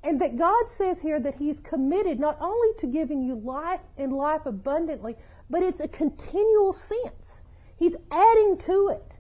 And 0.03 0.21
that 0.21 0.37
God 0.37 0.69
says 0.69 1.01
here 1.01 1.19
that 1.21 1.37
He's 1.37 1.61
committed 1.61 2.21
not 2.21 2.39
only 2.41 2.69
to 2.79 2.87
giving 2.87 3.23
you 3.23 3.35
life 3.37 3.81
and 3.99 4.13
life 4.13 4.47
abundantly, 4.47 5.17
but 5.51 5.63
it's 5.63 5.81
a 5.81 5.89
continual 5.89 6.73
sense. 6.73 7.41
He's 7.77 7.97
adding 8.11 8.57
to 8.59 8.89
it. 8.89 9.13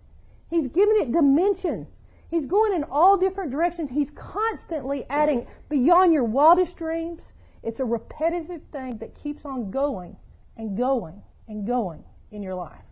He's 0.49 0.69
giving 0.69 1.01
it 1.01 1.13
dimension. 1.13 1.87
He's 2.31 2.47
going 2.47 2.73
in 2.73 2.85
all 2.85 3.17
different 3.17 3.51
directions. 3.51 3.91
He's 3.91 4.11
constantly 4.11 5.07
adding 5.11 5.47
beyond 5.69 6.13
your 6.13 6.25
wildest 6.25 6.77
dreams. 6.77 7.33
It's 7.63 7.81
a 7.81 7.85
repetitive 7.85 8.63
thing 8.73 8.99
that 8.99 9.15
keeps 9.15 9.45
on 9.45 9.71
going 9.71 10.17
and 10.57 10.77
going 10.77 11.23
and 11.49 11.67
going 11.67 12.05
in 12.31 12.43
your 12.43 12.55
life. 12.55 12.85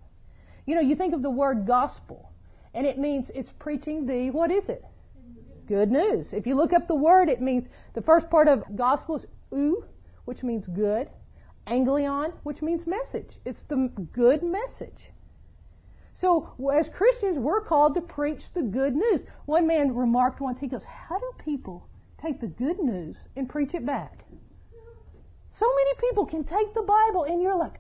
You 0.67 0.75
know, 0.75 0.81
you 0.81 0.95
think 0.95 1.15
of 1.15 1.23
the 1.23 1.31
word 1.31 1.67
gospel. 1.67 2.31
And 2.75 2.87
it 2.87 2.99
means 2.99 3.31
it's 3.35 3.53
preaching 3.53 4.07
the, 4.07 4.31
what 4.31 4.51
is 4.51 4.69
it? 4.69 4.85
Good 5.67 5.91
news. 5.91 6.33
If 6.33 6.47
you 6.47 6.55
look 6.55 6.73
up 6.73 6.89
the 6.89 6.95
word, 6.95 7.29
it 7.29 7.41
means 7.41 7.69
the 7.93 8.03
first 8.03 8.31
part 8.31 8.49
of 8.49 8.65
gospel 8.77 9.17
is 9.17 9.27
ou, 9.53 9.85
which 10.25 10.43
means 10.43 10.67
good. 10.67 11.09
Anglion, 11.67 12.33
which 12.43 12.63
means 12.63 12.87
message. 12.87 13.39
It's 13.45 13.63
the 13.63 13.91
good 14.13 14.43
message. 14.43 15.11
So 16.15 16.53
as 16.75 16.89
Christians, 16.89 17.39
we're 17.39 17.61
called 17.61 17.95
to 17.95 18.01
preach 18.01 18.53
the 18.53 18.63
good 18.63 18.95
news. 18.95 19.25
One 19.47 19.67
man 19.67 19.95
remarked 19.95 20.41
once, 20.41 20.61
he 20.61 20.67
goes, 20.67 20.85
how 20.85 21.19
do 21.19 21.31
people 21.39 21.87
take 22.23 22.41
the 22.41 22.47
good 22.47 22.79
news 22.79 23.17
and 23.37 23.49
preach 23.49 23.75
it 23.75 23.85
back. 23.85 24.22
So 25.53 25.67
many 25.77 25.91
people 26.01 26.25
can 26.25 26.45
take 26.45 26.73
the 26.73 26.83
Bible 26.83 27.25
and 27.25 27.43
you're 27.43 27.57
like, 27.57 27.75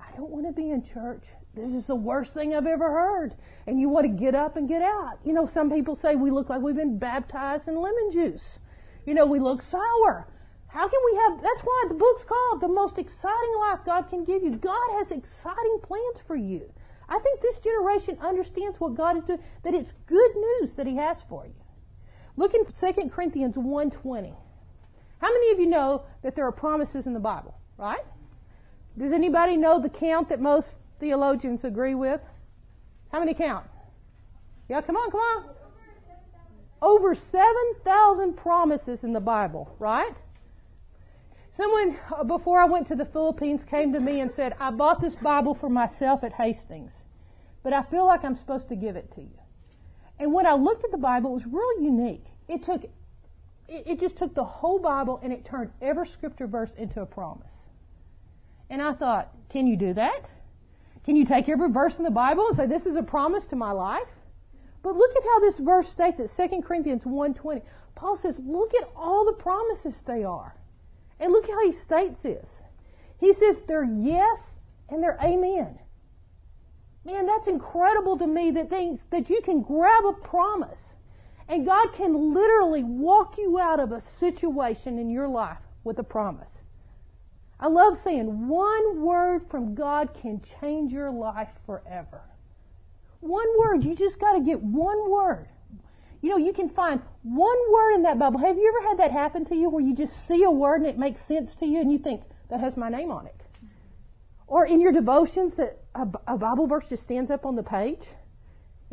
I 0.00 0.16
don't 0.16 0.30
want 0.30 0.46
to 0.46 0.52
be 0.52 0.70
in 0.70 0.82
church. 0.82 1.24
This 1.54 1.74
is 1.74 1.84
the 1.84 1.94
worst 1.94 2.32
thing 2.32 2.54
I've 2.54 2.66
ever 2.66 2.90
heard. 2.90 3.34
And 3.66 3.78
you 3.78 3.90
want 3.90 4.06
to 4.06 4.24
get 4.24 4.34
up 4.34 4.56
and 4.56 4.66
get 4.66 4.80
out. 4.80 5.18
You 5.22 5.34
know, 5.34 5.46
some 5.46 5.70
people 5.70 5.96
say 5.96 6.16
we 6.16 6.30
look 6.30 6.48
like 6.48 6.62
we've 6.62 6.74
been 6.74 6.98
baptized 6.98 7.68
in 7.68 7.76
lemon 7.76 8.10
juice. 8.10 8.58
You 9.04 9.12
know, 9.12 9.26
we 9.26 9.38
look 9.38 9.60
sour. 9.60 10.26
How 10.68 10.88
can 10.88 11.00
we 11.04 11.16
have, 11.18 11.42
that's 11.42 11.60
why 11.60 11.84
the 11.88 11.94
book's 11.94 12.24
called 12.24 12.62
The 12.62 12.68
Most 12.68 12.98
Exciting 12.98 13.54
Life 13.60 13.80
God 13.84 14.08
Can 14.08 14.24
Give 14.24 14.42
You. 14.42 14.56
God 14.56 14.96
has 14.96 15.12
exciting 15.12 15.78
plans 15.82 16.20
for 16.26 16.36
you. 16.36 16.72
I 17.08 17.18
think 17.18 17.40
this 17.40 17.58
generation 17.58 18.16
understands 18.20 18.80
what 18.80 18.94
God 18.94 19.18
is 19.18 19.24
doing, 19.24 19.40
that 19.62 19.74
it's 19.74 19.92
good 20.06 20.34
news 20.34 20.72
that 20.72 20.86
He 20.86 20.96
has 20.96 21.22
for 21.22 21.46
you. 21.46 21.54
Look 22.36 22.54
in 22.54 22.64
2 22.64 23.10
Corinthians 23.10 23.56
1.20. 23.56 24.34
How 25.24 25.32
many 25.32 25.52
of 25.52 25.58
you 25.58 25.64
know 25.64 26.02
that 26.20 26.36
there 26.36 26.46
are 26.46 26.52
promises 26.52 27.06
in 27.06 27.14
the 27.14 27.18
Bible, 27.18 27.56
right? 27.78 28.04
Does 28.98 29.10
anybody 29.10 29.56
know 29.56 29.80
the 29.80 29.88
count 29.88 30.28
that 30.28 30.38
most 30.38 30.76
theologians 31.00 31.64
agree 31.64 31.94
with? 31.94 32.20
How 33.10 33.20
many 33.20 33.32
count? 33.32 33.64
Yeah, 34.68 34.82
come 34.82 34.96
on, 34.96 35.10
come 35.10 35.20
on. 35.20 35.44
Over 36.82 37.14
7,000 37.14 38.34
promises 38.36 39.02
in 39.02 39.14
the 39.14 39.20
Bible, 39.20 39.74
right? 39.78 40.22
Someone, 41.54 41.96
uh, 42.14 42.24
before 42.24 42.60
I 42.60 42.66
went 42.66 42.86
to 42.88 42.94
the 42.94 43.06
Philippines, 43.06 43.64
came 43.64 43.94
to 43.94 44.00
me 44.00 44.20
and 44.20 44.30
said, 44.30 44.54
I 44.60 44.72
bought 44.72 45.00
this 45.00 45.14
Bible 45.14 45.54
for 45.54 45.70
myself 45.70 46.22
at 46.22 46.34
Hastings, 46.34 47.00
but 47.62 47.72
I 47.72 47.82
feel 47.82 48.04
like 48.04 48.26
I'm 48.26 48.36
supposed 48.36 48.68
to 48.68 48.76
give 48.76 48.94
it 48.94 49.10
to 49.12 49.22
you. 49.22 49.38
And 50.18 50.34
when 50.34 50.46
I 50.46 50.52
looked 50.52 50.84
at 50.84 50.90
the 50.90 50.98
Bible, 50.98 51.30
it 51.30 51.34
was 51.34 51.46
really 51.46 51.82
unique. 51.82 52.26
It 52.46 52.62
took, 52.62 52.84
it, 53.68 53.84
it 53.86 54.00
just 54.00 54.16
took 54.16 54.34
the 54.34 54.44
whole 54.44 54.78
Bible 54.78 55.20
and 55.22 55.32
it 55.32 55.44
turned 55.44 55.70
every 55.80 56.06
scripture 56.06 56.46
verse 56.46 56.72
into 56.76 57.00
a 57.00 57.06
promise. 57.06 57.52
And 58.70 58.82
I 58.82 58.92
thought, 58.92 59.32
can 59.48 59.66
you 59.66 59.76
do 59.76 59.94
that? 59.94 60.30
Can 61.04 61.16
you 61.16 61.24
take 61.24 61.48
every 61.48 61.70
verse 61.70 61.98
in 61.98 62.04
the 62.04 62.10
Bible 62.10 62.48
and 62.48 62.56
say, 62.56 62.66
this 62.66 62.86
is 62.86 62.96
a 62.96 63.02
promise 63.02 63.46
to 63.48 63.56
my 63.56 63.72
life? 63.72 64.08
But 64.82 64.96
look 64.96 65.10
at 65.16 65.22
how 65.22 65.40
this 65.40 65.58
verse 65.58 65.88
states 65.88 66.20
it, 66.20 66.30
2 66.34 66.62
Corinthians 66.62 67.04
1.20. 67.04 67.62
Paul 67.94 68.16
says, 68.16 68.38
look 68.44 68.74
at 68.74 68.88
all 68.96 69.24
the 69.24 69.32
promises 69.32 70.00
they 70.00 70.24
are. 70.24 70.56
And 71.20 71.32
look 71.32 71.48
how 71.48 71.64
he 71.64 71.72
states 71.72 72.22
this. 72.22 72.62
He 73.18 73.32
says 73.32 73.62
they're 73.66 73.84
yes 73.84 74.56
and 74.88 75.02
they're 75.02 75.18
amen. 75.22 75.78
Man, 77.04 77.26
that's 77.26 77.48
incredible 77.48 78.18
to 78.18 78.26
me 78.26 78.50
that 78.52 78.70
things 78.70 79.04
that 79.10 79.28
you 79.28 79.40
can 79.42 79.62
grab 79.62 80.04
a 80.04 80.12
promise 80.12 80.94
and 81.48 81.66
God 81.66 81.92
can 81.92 82.32
literally 82.32 82.82
walk 82.82 83.36
you 83.38 83.58
out 83.58 83.80
of 83.80 83.92
a 83.92 84.00
situation 84.00 84.98
in 84.98 85.10
your 85.10 85.28
life 85.28 85.58
with 85.82 85.98
a 85.98 86.04
promise. 86.04 86.62
I 87.60 87.68
love 87.68 87.96
saying 87.96 88.48
one 88.48 89.02
word 89.02 89.44
from 89.44 89.74
God 89.74 90.14
can 90.14 90.40
change 90.40 90.92
your 90.92 91.10
life 91.10 91.50
forever. 91.66 92.22
One 93.20 93.48
word, 93.58 93.84
you 93.84 93.94
just 93.94 94.18
got 94.18 94.32
to 94.32 94.40
get 94.40 94.60
one 94.60 95.10
word. 95.10 95.48
You 96.20 96.30
know, 96.30 96.36
you 96.36 96.52
can 96.52 96.68
find 96.68 97.02
one 97.22 97.58
word 97.70 97.94
in 97.94 98.02
that 98.02 98.18
Bible. 98.18 98.40
Have 98.40 98.56
you 98.56 98.68
ever 98.68 98.88
had 98.88 98.98
that 98.98 99.12
happen 99.12 99.44
to 99.46 99.54
you 99.54 99.68
where 99.68 99.82
you 99.82 99.94
just 99.94 100.26
see 100.26 100.42
a 100.42 100.50
word 100.50 100.80
and 100.80 100.86
it 100.86 100.98
makes 100.98 101.22
sense 101.22 101.54
to 101.56 101.66
you 101.66 101.80
and 101.80 101.92
you 101.92 101.98
think, 101.98 102.22
that 102.48 102.60
has 102.60 102.76
my 102.76 102.88
name 102.88 103.10
on 103.10 103.26
it? 103.26 103.42
Or 104.46 104.66
in 104.66 104.80
your 104.80 104.92
devotions 104.92 105.54
that 105.56 105.78
a, 105.94 106.36
Bible 106.36 106.66
verse 106.66 106.88
just 106.88 107.02
stands 107.02 107.30
up 107.30 107.46
on 107.46 107.56
the 107.56 107.62
page 107.62 108.08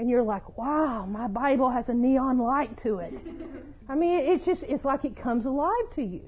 and 0.01 0.09
you're 0.09 0.23
like, 0.23 0.57
wow, 0.57 1.05
my 1.05 1.27
Bible 1.27 1.69
has 1.69 1.87
a 1.87 1.93
neon 1.93 2.39
light 2.39 2.75
to 2.77 2.97
it. 2.97 3.23
I 3.87 3.93
mean, 3.93 4.17
it's 4.25 4.43
just, 4.43 4.63
it's 4.63 4.83
like 4.83 5.05
it 5.05 5.15
comes 5.15 5.45
alive 5.45 5.91
to 5.91 6.01
you. 6.01 6.27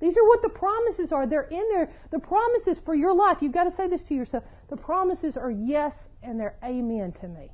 These 0.00 0.18
are 0.18 0.28
what 0.28 0.42
the 0.42 0.50
promises 0.50 1.12
are. 1.12 1.26
They're 1.26 1.44
in 1.44 1.66
there. 1.70 1.88
The 2.10 2.18
promises 2.18 2.78
for 2.78 2.94
your 2.94 3.14
life, 3.14 3.38
you've 3.40 3.52
got 3.52 3.64
to 3.64 3.70
say 3.70 3.88
this 3.88 4.02
to 4.08 4.14
yourself. 4.14 4.44
The 4.68 4.76
promises 4.76 5.38
are 5.38 5.50
yes 5.50 6.10
and 6.22 6.38
they're 6.38 6.56
amen 6.62 7.12
to 7.12 7.28
me. 7.28 7.52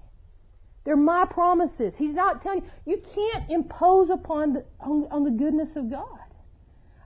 They're 0.82 0.96
my 0.96 1.26
promises. 1.26 1.96
He's 1.96 2.12
not 2.12 2.42
telling 2.42 2.64
you, 2.84 2.96
you 2.96 3.02
can't 3.14 3.48
impose 3.48 4.10
upon 4.10 4.54
the, 4.54 4.64
on, 4.80 5.06
on 5.12 5.22
the 5.22 5.30
goodness 5.30 5.76
of 5.76 5.88
God. 5.88 6.18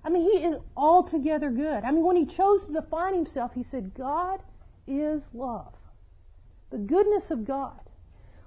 I 0.03 0.09
mean, 0.09 0.23
He 0.23 0.43
is 0.43 0.57
altogether 0.79 1.51
good. 1.51 1.85
I 1.85 1.91
mean, 1.91 2.05
when 2.05 2.17
He 2.17 2.25
chose 2.25 2.65
to 2.65 2.73
define 2.73 3.13
Himself, 3.13 3.53
He 3.53 3.63
said, 3.63 3.93
God 3.93 4.41
is 4.87 5.29
love. 5.35 5.75
The 6.71 6.79
goodness 6.79 7.31
of 7.31 7.45
God. 7.45 7.81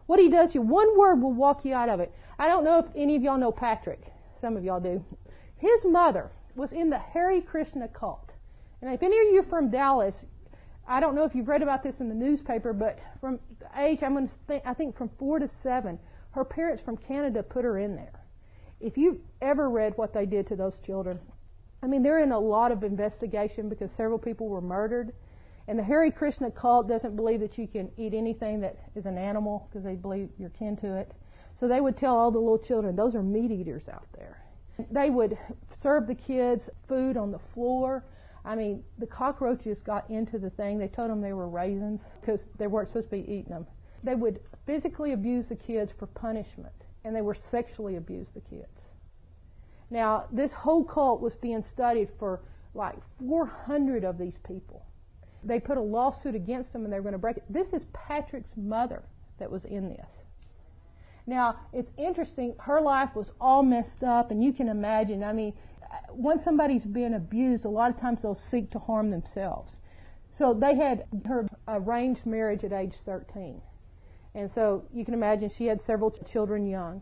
What 0.10 0.20
He 0.20 0.28
does 0.28 0.56
you, 0.56 0.64
one 0.64 0.98
word 0.98 1.22
will 1.22 1.34
walk 1.34 1.64
you 1.64 1.76
out 1.76 1.88
of 1.88 2.00
it. 2.00 2.12
I 2.40 2.48
don't 2.48 2.64
know 2.64 2.80
if 2.80 2.88
any 2.96 3.16
of 3.16 3.22
y'all 3.22 3.38
know 3.38 3.52
Patrick. 3.52 4.12
Some 4.42 4.58
of 4.58 4.64
y'all 4.64 4.80
do. 4.80 5.06
His 5.56 5.86
mother 5.86 6.32
was 6.56 6.72
in 6.72 6.90
the 6.90 6.98
Hare 6.98 7.40
Krishna 7.42 7.88
cult. 7.88 8.32
And 8.82 8.92
if 8.92 9.04
any 9.04 9.20
of 9.20 9.28
you 9.32 9.42
are 9.42 9.44
from 9.44 9.70
Dallas, 9.70 10.26
I 10.88 11.00
don't 11.00 11.14
know 11.14 11.26
if 11.26 11.36
you've 11.36 11.48
read 11.48 11.62
about 11.62 11.84
this 11.84 12.02
in 12.02 12.10
the 12.10 12.16
newspaper, 12.16 12.74
but 12.74 12.98
from 13.22 13.40
age, 13.78 14.02
I'm 14.02 14.16
going 14.16 14.28
to 14.28 14.34
think, 14.48 14.64
I 14.66 14.74
think 14.74 14.96
from 14.96 15.10
four 15.10 15.38
to 15.38 15.48
seven, 15.48 16.00
her 16.32 16.44
parents 16.44 16.82
from 16.82 16.98
Canada 16.98 17.44
put 17.44 17.64
her 17.64 17.78
in 17.78 17.96
there. 17.96 18.24
If 18.80 18.98
you've 18.98 19.20
ever 19.44 19.70
read 19.70 19.94
what 19.96 20.12
they 20.12 20.26
did 20.26 20.48
to 20.48 20.56
those 20.56 20.80
children, 20.80 21.20
I 21.84 21.86
mean, 21.86 22.02
they're 22.02 22.18
in 22.18 22.32
a 22.32 22.40
lot 22.40 22.72
of 22.72 22.84
investigation 22.84 23.70
because 23.70 23.92
several 23.92 24.18
people 24.18 24.48
were 24.48 24.60
murdered. 24.60 25.14
And 25.70 25.78
the 25.78 25.84
Hare 25.84 26.10
Krishna 26.10 26.50
cult 26.50 26.88
doesn't 26.88 27.16
believe 27.16 27.42
that 27.42 27.60
you 27.60 27.68
can 27.68 27.92
eat 27.96 28.16
anything 28.16 28.60
that 28.62 28.76
is 28.96 29.06
an 29.06 29.20
animal 29.20 29.68
because 29.70 29.84
they 29.84 29.94
believe 29.94 30.32
you're 30.40 30.50
kin 30.50 30.76
to 30.78 30.96
it. 30.96 31.12
So 31.54 31.68
they 31.68 31.80
would 31.80 31.96
tell 31.96 32.18
all 32.18 32.32
the 32.32 32.40
little 32.40 32.58
children, 32.58 32.96
those 32.96 33.14
are 33.14 33.22
meat 33.22 33.52
eaters 33.52 33.88
out 33.88 34.08
there. 34.14 34.42
They 34.90 35.12
would 35.12 35.38
serve 35.70 36.08
the 36.08 36.16
kids 36.16 36.72
food 36.88 37.18
on 37.18 37.30
the 37.30 37.38
floor. 37.38 38.04
I 38.44 38.56
mean, 38.56 38.84
the 38.98 39.06
cockroaches 39.06 39.84
got 39.84 40.10
into 40.10 40.40
the 40.40 40.50
thing. 40.50 40.80
They 40.80 40.88
told 40.88 41.12
them 41.12 41.22
they 41.22 41.34
were 41.34 41.48
raisins 41.48 42.02
because 42.20 42.48
they 42.58 42.66
weren't 42.66 42.88
supposed 42.88 43.12
to 43.12 43.18
be 43.18 43.32
eating 43.32 43.52
them. 43.52 43.68
They 44.04 44.16
would 44.16 44.40
physically 44.66 45.12
abuse 45.12 45.50
the 45.50 45.56
kids 45.56 45.92
for 45.92 46.08
punishment, 46.08 46.74
and 47.04 47.16
they 47.16 47.22
were 47.22 47.36
sexually 47.36 47.98
abuse 47.98 48.30
the 48.30 48.42
kids. 48.42 48.88
Now, 49.92 50.26
this 50.32 50.52
whole 50.52 50.84
cult 50.84 51.22
was 51.22 51.36
being 51.36 51.62
studied 51.62 52.10
for 52.18 52.42
like 52.74 52.98
400 53.20 54.04
of 54.04 54.18
these 54.18 54.40
people. 54.40 54.88
They 55.44 55.60
put 55.60 55.78
a 55.78 55.82
lawsuit 55.82 56.36
against 56.36 56.74
them 56.74 56.84
and 56.84 56.92
they 56.92 56.98
were 56.98 57.04
going 57.04 57.14
to 57.14 57.20
break 57.20 57.38
it. 57.38 57.44
This 57.50 57.74
is 57.74 57.86
Patrick's 57.94 58.56
mother 58.58 59.04
that 59.38 59.50
was 59.50 59.66
in 59.66 59.90
this. 59.90 60.24
Now, 61.26 61.58
it's 61.74 61.92
interesting, 61.98 62.56
her 62.60 62.82
life 62.82 63.16
was 63.16 63.32
all 63.40 63.62
messed 63.62 64.04
up, 64.04 64.32
and 64.32 64.44
you 64.44 64.52
can 64.52 64.68
imagine, 64.68 65.24
I 65.24 65.32
mean, 65.32 65.54
uh, 65.84 65.96
once 66.12 66.44
somebody's 66.44 66.86
been 66.86 67.14
abused, 67.14 67.66
a 67.66 67.70
lot 67.70 67.92
of 67.92 68.00
times 68.00 68.24
they'll 68.24 68.34
seek 68.34 68.72
to 68.72 68.80
harm 68.80 69.12
themselves. 69.12 69.78
So 70.32 70.54
they 70.54 70.76
had 70.76 71.06
her 71.28 71.46
arranged 71.68 72.26
marriage 72.26 72.64
at 72.64 72.74
age 72.74 72.96
13. 73.06 73.62
And 74.36 74.50
so 74.50 74.86
you 74.94 75.06
can 75.06 75.14
imagine 75.14 75.50
she 75.50 75.68
had 75.68 75.82
several 75.82 76.12
children 76.12 76.68
young. 76.68 77.02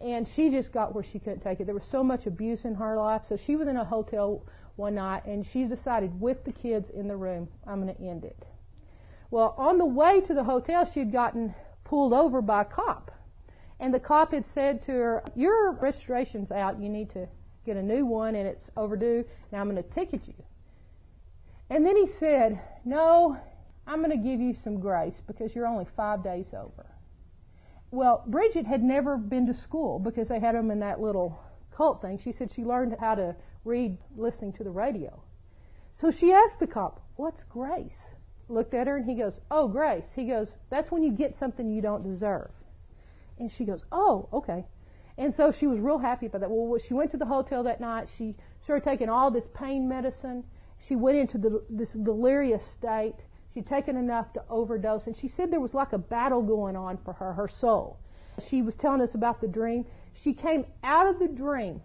And 0.00 0.26
she 0.26 0.50
just 0.50 0.72
got 0.72 0.94
where 0.94 1.04
she 1.04 1.18
couldn't 1.18 1.40
take 1.40 1.60
it. 1.60 1.66
There 1.66 1.74
was 1.74 1.84
so 1.84 2.04
much 2.04 2.26
abuse 2.26 2.64
in 2.64 2.74
her 2.76 2.96
life. 2.96 3.24
So 3.24 3.36
she 3.36 3.56
was 3.56 3.68
in 3.68 3.76
a 3.76 3.84
hotel 3.84 4.44
one 4.78 4.94
night 4.94 5.26
and 5.26 5.44
she 5.44 5.64
decided 5.64 6.20
with 6.20 6.44
the 6.44 6.52
kids 6.52 6.88
in 6.90 7.08
the 7.08 7.16
room, 7.16 7.48
I'm 7.66 7.82
going 7.82 7.94
to 7.94 8.00
end 8.00 8.24
it. 8.24 8.46
Well, 9.30 9.54
on 9.58 9.76
the 9.76 9.84
way 9.84 10.20
to 10.22 10.32
the 10.32 10.44
hotel, 10.44 10.84
she 10.84 11.00
had 11.00 11.12
gotten 11.12 11.54
pulled 11.84 12.12
over 12.12 12.40
by 12.40 12.62
a 12.62 12.64
cop. 12.64 13.10
And 13.80 13.92
the 13.92 14.00
cop 14.00 14.32
had 14.32 14.46
said 14.46 14.82
to 14.84 14.92
her, 14.92 15.24
Your 15.34 15.72
registration's 15.72 16.50
out. 16.50 16.80
You 16.80 16.88
need 16.88 17.10
to 17.10 17.28
get 17.66 17.76
a 17.76 17.82
new 17.82 18.06
one 18.06 18.34
and 18.34 18.46
it's 18.46 18.70
overdue. 18.76 19.24
Now 19.52 19.60
I'm 19.60 19.70
going 19.70 19.82
to 19.82 19.88
ticket 19.88 20.26
you. 20.26 20.42
And 21.70 21.84
then 21.84 21.96
he 21.96 22.06
said, 22.06 22.60
No, 22.84 23.38
I'm 23.86 23.98
going 23.98 24.10
to 24.10 24.16
give 24.16 24.40
you 24.40 24.54
some 24.54 24.80
grace 24.80 25.20
because 25.26 25.54
you're 25.54 25.66
only 25.66 25.84
five 25.84 26.22
days 26.22 26.48
over. 26.54 26.86
Well, 27.90 28.22
Bridget 28.26 28.66
had 28.66 28.82
never 28.82 29.16
been 29.16 29.46
to 29.46 29.54
school 29.54 29.98
because 29.98 30.28
they 30.28 30.40
had 30.40 30.54
them 30.54 30.70
in 30.70 30.80
that 30.80 31.00
little 31.00 31.38
cult 31.74 32.02
thing. 32.02 32.18
She 32.18 32.32
said 32.32 32.52
she 32.52 32.64
learned 32.64 32.96
how 33.00 33.14
to 33.14 33.34
read 33.64 33.98
listening 34.16 34.52
to 34.54 34.64
the 34.64 34.70
radio. 34.70 35.22
So 35.94 36.10
she 36.10 36.32
asked 36.32 36.60
the 36.60 36.66
cop, 36.66 37.02
What's 37.16 37.44
grace? 37.44 38.14
Looked 38.48 38.72
at 38.74 38.86
her 38.86 38.96
and 38.96 39.04
he 39.04 39.14
goes, 39.14 39.40
Oh, 39.50 39.68
grace. 39.68 40.10
He 40.14 40.24
goes, 40.24 40.58
That's 40.70 40.90
when 40.90 41.02
you 41.02 41.10
get 41.10 41.34
something 41.34 41.68
you 41.68 41.82
don't 41.82 42.02
deserve. 42.02 42.50
And 43.38 43.50
she 43.50 43.64
goes, 43.64 43.84
Oh, 43.90 44.28
okay. 44.32 44.64
And 45.18 45.34
so 45.34 45.50
she 45.50 45.66
was 45.66 45.80
real 45.80 45.98
happy 45.98 46.26
about 46.26 46.42
that. 46.42 46.50
Well, 46.50 46.78
she 46.78 46.94
went 46.94 47.10
to 47.10 47.16
the 47.16 47.26
hotel 47.26 47.64
that 47.64 47.80
night. 47.80 48.08
She 48.08 48.36
started 48.62 48.84
taking 48.84 49.08
all 49.08 49.30
this 49.30 49.48
pain 49.52 49.88
medicine. 49.88 50.44
She 50.78 50.94
went 50.94 51.18
into 51.18 51.38
the, 51.38 51.64
this 51.68 51.94
delirious 51.94 52.64
state. 52.64 53.16
She'd 53.52 53.66
taken 53.66 53.96
enough 53.96 54.32
to 54.34 54.44
overdose. 54.48 55.08
And 55.08 55.16
she 55.16 55.26
said 55.26 55.50
there 55.50 55.58
was 55.58 55.74
like 55.74 55.92
a 55.92 55.98
battle 55.98 56.42
going 56.42 56.76
on 56.76 56.96
for 56.96 57.14
her, 57.14 57.32
her 57.32 57.48
soul. 57.48 57.98
She 58.40 58.62
was 58.62 58.76
telling 58.76 59.00
us 59.00 59.14
about 59.16 59.40
the 59.40 59.48
dream. 59.48 59.86
She 60.14 60.32
came 60.32 60.64
out 60.84 61.08
of 61.08 61.18
the 61.18 61.26
dream, 61.26 61.82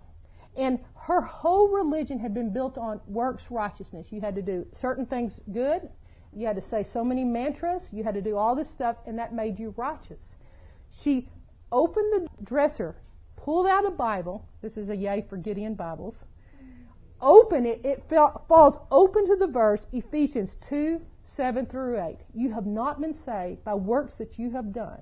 and 0.55 0.79
her 0.95 1.21
whole 1.21 1.69
religion 1.69 2.19
had 2.19 2.33
been 2.33 2.53
built 2.53 2.77
on 2.77 3.01
works 3.07 3.49
righteousness. 3.49 4.11
You 4.11 4.21
had 4.21 4.35
to 4.35 4.41
do 4.41 4.65
certain 4.71 5.05
things 5.05 5.39
good. 5.51 5.89
You 6.31 6.47
had 6.47 6.55
to 6.55 6.61
say 6.61 6.83
so 6.83 7.03
many 7.03 7.23
mantras. 7.23 7.89
You 7.91 8.03
had 8.03 8.15
to 8.15 8.21
do 8.21 8.37
all 8.37 8.55
this 8.55 8.69
stuff, 8.69 8.97
and 9.05 9.17
that 9.19 9.33
made 9.33 9.59
you 9.59 9.73
righteous. 9.77 10.35
She 10.91 11.29
opened 11.71 12.13
the 12.13 12.27
dresser 12.43 12.95
pulled 13.43 13.67
out 13.67 13.85
a 13.85 13.91
Bible. 13.91 14.47
This 14.61 14.77
is 14.77 14.89
a 14.89 14.95
yay 14.95 15.25
for 15.27 15.35
Gideon 15.35 15.75
Bibles. 15.75 16.23
Open 17.19 17.65
it. 17.65 17.81
It 17.83 18.03
falls 18.47 18.79
open 18.89 19.25
to 19.27 19.35
the 19.35 19.47
verse 19.47 19.85
Ephesians 19.91 20.55
2 20.67 21.01
7 21.25 21.65
through 21.65 22.01
8. 22.01 22.17
You 22.33 22.53
have 22.53 22.65
not 22.65 23.01
been 23.01 23.13
saved 23.13 23.63
by 23.63 23.73
works 23.73 24.15
that 24.15 24.37
you 24.37 24.51
have 24.51 24.71
done, 24.71 25.01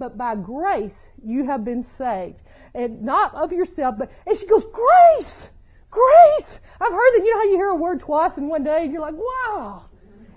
but 0.00 0.18
by 0.18 0.34
grace 0.34 1.06
you 1.22 1.44
have 1.44 1.64
been 1.64 1.84
saved. 1.84 2.40
And 2.74 3.02
not 3.02 3.32
of 3.34 3.52
yourself, 3.52 3.96
but, 3.98 4.10
and 4.26 4.36
she 4.36 4.46
goes, 4.46 4.64
Grace! 4.64 5.50
Grace! 5.90 6.60
I've 6.80 6.92
heard 6.92 7.12
that, 7.14 7.22
you 7.24 7.32
know 7.32 7.38
how 7.38 7.44
you 7.44 7.56
hear 7.56 7.68
a 7.68 7.76
word 7.76 8.00
twice 8.00 8.38
in 8.38 8.48
one 8.48 8.64
day 8.64 8.84
and 8.84 8.92
you're 8.92 9.02
like, 9.02 9.14
wow. 9.14 9.86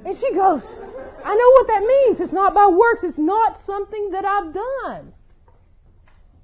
And 0.04 0.16
she 0.18 0.34
goes, 0.34 0.76
I 1.24 1.36
know 1.36 1.50
what 1.52 1.68
that 1.68 1.86
means. 1.88 2.20
It's 2.20 2.34
not 2.34 2.54
by 2.54 2.68
works. 2.68 3.04
It's 3.04 3.18
not 3.18 3.60
something 3.60 4.10
that 4.10 4.26
I've 4.26 4.54
done. 4.54 5.14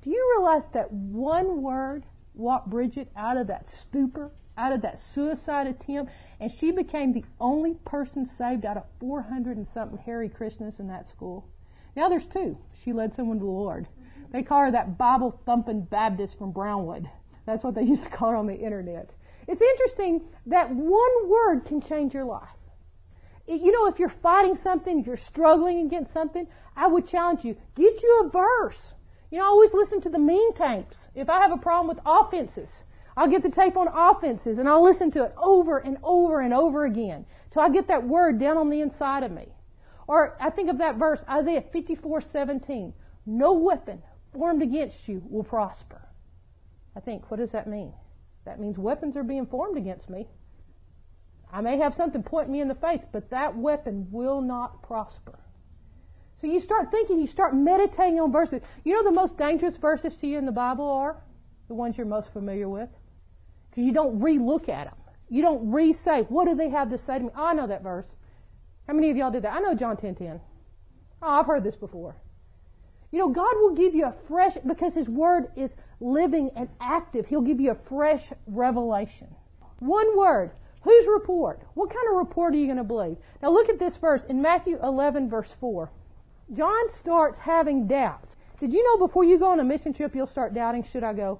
Do 0.02 0.12
you 0.12 0.36
realize 0.38 0.68
that 0.70 0.92
one 0.94 1.62
word 1.62 2.06
walked 2.34 2.70
Bridget 2.70 3.12
out 3.18 3.36
of 3.36 3.48
that 3.48 3.70
stupor, 3.70 4.32
out 4.58 4.72
of 4.72 4.82
that 4.82 5.02
suicide 5.02 5.68
attempt, 5.68 6.14
and 6.40 6.50
she 6.50 6.72
became 6.72 7.12
the 7.12 7.26
only 7.42 7.74
person 7.84 8.26
saved 8.26 8.64
out 8.64 8.78
of 8.78 8.86
400 9.02 9.58
and 9.58 9.68
something 9.68 9.98
Hare 9.98 10.30
Krishnas 10.30 10.80
in 10.80 10.88
that 10.88 11.10
school? 11.10 11.50
Now 11.96 12.10
there's 12.10 12.27
two. 12.27 12.58
She 12.84 12.93
led 12.93 13.15
someone 13.15 13.39
to 13.39 13.46
the 13.46 13.51
Lord. 13.51 13.88
They 14.31 14.43
call 14.43 14.62
her 14.62 14.72
that 14.72 14.98
Bible 14.98 15.31
thumping 15.46 15.81
Baptist 15.81 16.38
from 16.38 16.51
Brownwood. 16.51 17.10
That's 17.46 17.63
what 17.63 17.75
they 17.75 17.84
used 17.93 18.03
to 18.03 18.10
call 18.10 18.29
her 18.29 18.36
on 18.36 18.48
the 18.48 18.60
internet. 18.60 19.12
It's 19.48 19.62
interesting 19.62 20.22
that 20.46 20.69
one 20.69 21.29
word 21.29 21.65
can 21.65 21.81
change 21.81 22.13
your 22.13 22.25
life. 22.25 22.50
You 23.48 23.72
know, 23.72 23.88
if 23.88 23.98
you're 23.98 24.10
fighting 24.10 24.55
something, 24.55 25.00
if 25.00 25.08
you're 25.08 25.17
struggling 25.17 25.79
against 25.79 26.13
something, 26.13 26.48
I 26.75 26.86
would 26.86 27.08
challenge 27.08 27.43
you, 27.43 27.55
get 27.74 28.03
you 28.03 28.22
a 28.24 28.29
verse. 28.29 28.93
You 29.31 29.39
know, 29.39 29.46
I 29.46 29.48
always 29.48 29.74
listen 29.74 30.01
to 30.01 30.10
the 30.10 30.19
mean 30.19 30.53
tapes. 30.53 31.08
If 31.15 31.29
I 31.29 31.41
have 31.41 31.51
a 31.51 31.58
problem 31.58 31.88
with 31.88 32.00
offenses, 32.05 32.84
I'll 33.17 33.27
get 33.27 33.41
the 33.41 33.50
tape 33.50 33.75
on 33.75 33.88
offenses 33.88 34.60
and 34.60 34.69
I'll 34.69 34.84
listen 34.84 35.10
to 35.12 35.24
it 35.24 35.34
over 35.36 35.79
and 35.79 35.98
over 36.03 36.41
and 36.41 36.53
over 36.53 36.86
again 36.86 37.25
till 37.50 37.63
I 37.63 37.69
get 37.69 37.88
that 37.88 38.08
word 38.08 38.39
down 38.39 38.58
on 38.58 38.69
the 38.69 38.81
inside 38.81 39.24
of 39.24 39.31
me. 39.31 39.50
Or 40.10 40.36
I 40.39 40.50
think 40.50 40.72
of 40.72 40.80
that 40.80 40.96
verse, 40.96 41.24
Isaiah 41.30 41.62
54 41.62 42.22
17. 42.22 42.94
No 43.28 43.54
weapon 43.54 44.01
formed 44.34 44.63
against 44.63 45.08
you 45.08 45.22
will 45.30 45.44
prosper. 45.44 46.01
I 46.96 47.00
think, 47.00 47.30
what 47.30 47.38
does 47.38 47.51
that 47.51 47.68
mean? 47.68 47.94
That 48.44 48.60
means 48.60 48.80
weapons 48.80 49.16
are 49.16 49.24
being 49.24 49.46
formed 49.46 49.78
against 49.78 50.10
me. 50.10 50.28
I 51.54 51.62
may 51.62 51.78
have 51.78 51.94
something 51.94 52.24
point 52.24 52.50
me 52.50 52.60
in 52.60 52.68
the 52.68 52.74
face, 52.74 53.06
but 53.12 53.30
that 53.30 53.56
weapon 53.56 54.08
will 54.10 54.42
not 54.42 54.82
prosper. 54.82 55.38
So 56.42 56.48
you 56.48 56.60
start 56.60 56.89
thinking, 56.89 57.20
you 57.20 57.28
start 57.28 57.56
meditating 57.56 58.20
on 58.20 58.32
verses. 58.32 58.63
You 58.84 58.94
know 58.94 59.04
the 59.04 59.12
most 59.12 59.38
dangerous 59.38 59.78
verses 59.78 60.18
to 60.18 60.28
you 60.28 60.39
in 60.39 60.48
the 60.48 60.51
Bible 60.51 60.89
are? 60.89 61.22
The 61.68 61.75
ones 61.75 62.00
you're 62.00 62.08
most 62.08 62.34
familiar 62.34 62.68
with. 62.68 62.89
Because 63.70 63.84
you 63.84 63.94
don't 63.94 64.20
re-look 64.20 64.70
at 64.70 64.86
them. 64.86 64.96
You 65.30 65.44
don't 65.44 65.70
re-say, 65.70 66.24
what 66.24 66.46
do 66.46 66.56
they 66.56 66.70
have 66.70 66.89
to 66.89 66.98
say 66.98 67.20
to 67.20 67.25
me? 67.25 67.30
Oh, 67.36 67.46
I 67.46 67.54
know 67.54 67.68
that 67.68 67.84
verse. 67.84 68.16
How 68.89 68.96
many 68.96 69.12
of 69.12 69.17
y'all 69.17 69.29
did 69.29 69.43
that? 69.43 69.53
I 69.53 69.60
know 69.60 69.75
John 69.75 69.98
10 69.98 70.15
10. 70.15 70.41
Oh, 71.22 71.27
I've 71.27 71.46
heard 71.46 71.63
this 71.63 71.75
before. 71.75 72.15
You 73.12 73.19
know, 73.19 73.29
God 73.29 73.53
will 73.58 73.75
give 73.75 73.93
you 73.93 74.08
a 74.08 74.15
fresh, 74.27 74.58
because 74.65 74.96
His 74.96 75.08
Word 75.08 75.51
is 75.55 75.75
living 76.00 76.50
and 76.55 76.69
active, 76.81 77.27
He'll 77.27 77.41
give 77.41 77.62
you 77.62 77.69
a 77.69 77.75
fresh 77.75 78.31
revelation. 78.48 79.27
One 79.77 80.17
word. 80.17 80.53
Whose 80.81 81.05
report? 81.05 81.62
What 81.75 81.91
kind 81.91 82.03
of 82.10 82.17
report 82.17 82.55
are 82.55 82.58
you 82.58 82.65
going 82.65 82.77
to 82.77 82.84
believe? 82.84 83.17
Now 83.43 83.51
look 83.51 83.69
at 83.69 83.77
this 83.77 83.96
verse 83.96 84.24
in 84.24 84.41
Matthew 84.41 84.79
11, 84.81 85.29
verse 85.29 85.51
4. 85.51 85.91
John 86.51 86.89
starts 86.89 87.38
having 87.38 87.86
doubts. 87.86 88.38
Did 88.60 88.74
you 88.74 88.84
know 88.84 89.05
before 89.05 89.24
you 89.24 89.38
go 89.38 89.51
on 89.51 89.60
a 89.60 89.63
mission 89.63 89.93
trip, 89.93 90.15
you'll 90.15 90.25
start 90.25 90.55
doubting, 90.55 90.81
should 90.81 91.03
I 91.03 91.13
go? 91.13 91.39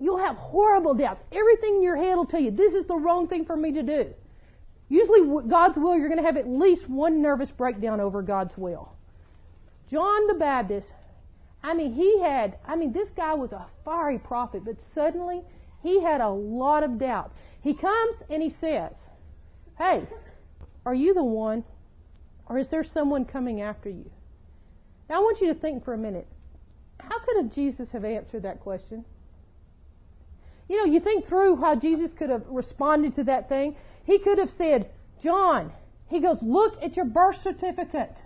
You'll 0.00 0.16
have 0.24 0.36
horrible 0.36 0.94
doubts. 0.94 1.24
Everything 1.30 1.74
in 1.74 1.82
your 1.82 1.96
head 1.96 2.14
will 2.14 2.24
tell 2.24 2.40
you, 2.40 2.50
this 2.50 2.72
is 2.72 2.86
the 2.86 2.96
wrong 2.96 3.28
thing 3.28 3.44
for 3.44 3.54
me 3.54 3.72
to 3.72 3.82
do. 3.82 4.14
Usually, 4.92 5.22
God's 5.48 5.78
will, 5.78 5.96
you're 5.96 6.10
going 6.10 6.20
to 6.20 6.26
have 6.26 6.36
at 6.36 6.46
least 6.46 6.86
one 6.90 7.22
nervous 7.22 7.50
breakdown 7.50 7.98
over 7.98 8.20
God's 8.20 8.58
will. 8.58 8.92
John 9.88 10.26
the 10.26 10.34
Baptist, 10.34 10.92
I 11.62 11.72
mean, 11.72 11.94
he 11.94 12.20
had, 12.20 12.58
I 12.66 12.76
mean, 12.76 12.92
this 12.92 13.08
guy 13.08 13.32
was 13.32 13.52
a 13.52 13.64
fiery 13.86 14.18
prophet, 14.18 14.66
but 14.66 14.84
suddenly 14.84 15.40
he 15.82 16.02
had 16.02 16.20
a 16.20 16.28
lot 16.28 16.82
of 16.82 16.98
doubts. 16.98 17.38
He 17.62 17.72
comes 17.72 18.22
and 18.28 18.42
he 18.42 18.50
says, 18.50 19.08
Hey, 19.78 20.06
are 20.84 20.94
you 20.94 21.14
the 21.14 21.24
one? 21.24 21.64
Or 22.44 22.58
is 22.58 22.68
there 22.68 22.84
someone 22.84 23.24
coming 23.24 23.62
after 23.62 23.88
you? 23.88 24.10
Now 25.08 25.16
I 25.16 25.18
want 25.20 25.40
you 25.40 25.46
to 25.46 25.54
think 25.54 25.86
for 25.86 25.94
a 25.94 25.98
minute. 25.98 26.26
How 27.00 27.18
could 27.18 27.38
have 27.38 27.50
Jesus 27.50 27.92
have 27.92 28.04
answered 28.04 28.42
that 28.42 28.60
question? 28.60 29.06
You 30.68 30.76
know, 30.76 30.84
you 30.84 31.00
think 31.00 31.24
through 31.24 31.56
how 31.56 31.76
Jesus 31.76 32.12
could 32.12 32.28
have 32.28 32.46
responded 32.46 33.14
to 33.14 33.24
that 33.24 33.48
thing. 33.48 33.74
He 34.04 34.18
could 34.18 34.38
have 34.38 34.50
said, 34.50 34.90
John, 35.20 35.72
he 36.06 36.20
goes, 36.20 36.42
look 36.42 36.82
at 36.82 36.96
your 36.96 37.04
birth 37.04 37.40
certificate. 37.40 38.18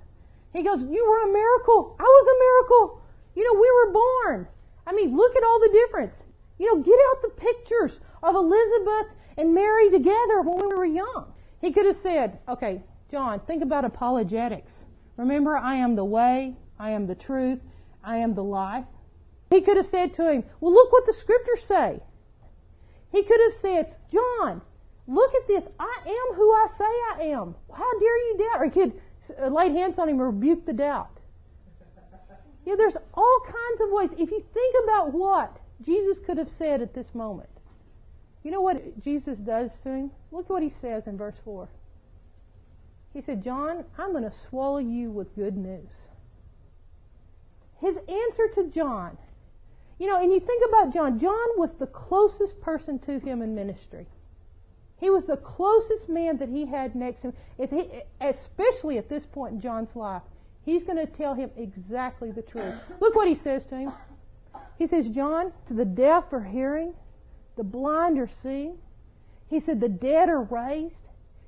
He 0.57 0.63
goes, 0.63 0.83
You 0.83 1.07
were 1.07 1.29
a 1.29 1.33
miracle. 1.33 1.97
I 2.01 2.03
was 2.03 2.29
a 2.29 2.41
miracle. 2.41 3.03
You 3.35 3.45
know, 3.45 3.61
we 3.61 3.71
were 3.77 3.93
born. 3.93 4.49
I 4.87 4.93
mean, 4.95 5.15
look 5.15 5.37
at 5.37 5.45
all 5.45 5.61
the 5.61 5.69
difference. 5.69 6.23
You 6.59 6.75
know, 6.75 6.83
get 6.83 6.99
out 7.11 7.23
the 7.23 7.29
pictures 7.29 8.01
of 8.23 8.35
Elizabeth 8.35 9.15
and 9.37 9.55
Mary 9.55 9.91
together 9.91 10.41
when 10.41 10.67
we 10.67 10.75
were 10.75 10.87
young. 10.87 11.35
He 11.61 11.73
could 11.73 11.85
have 11.85 11.97
said, 11.97 12.39
Okay, 12.49 12.83
John, 13.11 13.41
think 13.41 13.63
about 13.63 13.85
apologetics. 13.85 14.87
Remember, 15.19 15.59
I 15.59 15.75
am 15.75 15.95
the 15.95 16.05
way, 16.05 16.57
I 16.79 16.91
am 16.91 17.07
the 17.07 17.15
truth, 17.15 17.61
I 18.03 18.17
am 18.17 18.35
the 18.35 18.45
life. 18.45 18.87
He 19.51 19.61
could 19.61 19.77
have 19.77 19.87
said 19.87 20.15
to 20.15 20.33
him, 20.33 20.45
Well, 20.61 20.73
look 20.73 20.91
what 20.91 21.05
the 21.05 21.13
scriptures 21.13 21.63
say. 21.63 22.01
He 23.13 23.23
could 23.23 23.41
have 23.43 23.53
said, 23.53 23.97
John, 24.11 24.63
look 25.07 25.35
at 25.35 25.47
this. 25.47 25.69
I 25.79 25.99
am 26.07 26.37
who 26.37 26.53
I 26.53 26.67
say 26.77 26.85
I 26.85 27.33
am. 27.33 27.55
How 27.73 27.99
dare 27.99 28.19
you 28.29 28.39
doubt? 28.39 28.61
Or 28.61 28.65
he 28.65 28.71
could 28.71 29.01
uh, 29.41 29.49
laid 29.49 29.73
hands 29.73 29.99
on 29.99 30.09
him 30.09 30.21
and 30.21 30.27
rebuke 30.27 30.65
the 30.65 30.73
doubt. 30.73 31.11
Yeah, 32.65 32.75
there's 32.77 32.97
all 33.15 33.41
kinds 33.45 33.81
of 33.81 33.91
ways. 33.91 34.11
If 34.19 34.31
you 34.31 34.41
think 34.41 34.75
about 34.85 35.13
what 35.13 35.59
Jesus 35.83 36.19
could 36.19 36.37
have 36.37 36.51
said 36.51 36.83
at 36.83 36.95
this 36.95 37.15
moment, 37.15 37.49
you 38.43 38.51
know 38.51 38.61
what 38.61 39.01
Jesus 39.01 39.39
does 39.39 39.71
to 39.83 39.91
him? 39.91 40.11
Look 40.33 40.51
what 40.51 40.63
he 40.63 40.71
says 40.81 41.07
in 41.07 41.17
verse 41.17 41.37
4. 41.45 41.69
He 43.13 43.21
said, 43.21 43.43
John, 43.43 43.85
I'm 43.97 44.13
going 44.13 44.25
to 44.25 44.31
swallow 44.31 44.79
you 44.79 45.11
with 45.11 45.35
good 45.35 45.57
news. 45.57 46.09
His 47.81 47.99
answer 48.09 48.49
to 48.55 48.69
John, 48.69 49.17
you 49.99 50.07
know, 50.07 50.21
and 50.21 50.33
you 50.33 50.41
think 50.41 50.63
about 50.69 50.93
John, 50.93 51.19
John 51.19 51.47
was 51.57 51.75
the 51.75 51.87
closest 51.87 52.61
person 52.61 52.99
to 53.01 53.19
him 53.19 53.43
in 53.43 53.55
ministry. 53.55 54.07
He 54.99 55.11
was 55.11 55.27
the 55.27 55.37
closest 55.37 56.09
man 56.09 56.39
that 56.39 56.49
he 56.49 56.67
had 56.67 56.95
next 56.95 57.21
to 57.21 57.29
him. 57.29 57.35
If 57.59 57.71
he, 57.71 58.03
especially 58.21 58.97
at 58.99 59.09
this 59.09 59.27
point 59.27 59.55
in 59.55 59.61
John's 59.61 59.95
life, 59.95 60.23
he's 60.65 60.85
going 60.85 60.99
to 60.99 61.07
tell 61.07 61.35
him 61.35 61.51
exactly 61.57 62.31
the 62.31 62.43
truth. 62.43 62.75
Look 63.01 63.15
what 63.15 63.29
he 63.29 63.35
says 63.35 63.67
to 63.67 63.77
him. 63.77 63.93
He 64.79 64.87
says, 64.87 65.11
John, 65.11 65.53
to 65.67 65.75
the 65.75 65.85
deaf 65.85 66.33
are 66.33 66.45
hearing, 66.45 66.95
the 67.57 67.65
blind 67.65 68.19
are 68.19 68.29
seeing. 68.29 68.79
He 69.49 69.61
said, 69.61 69.81
the 69.81 69.89
dead 69.89 70.29
are 70.29 70.43
raised. 70.43 71.05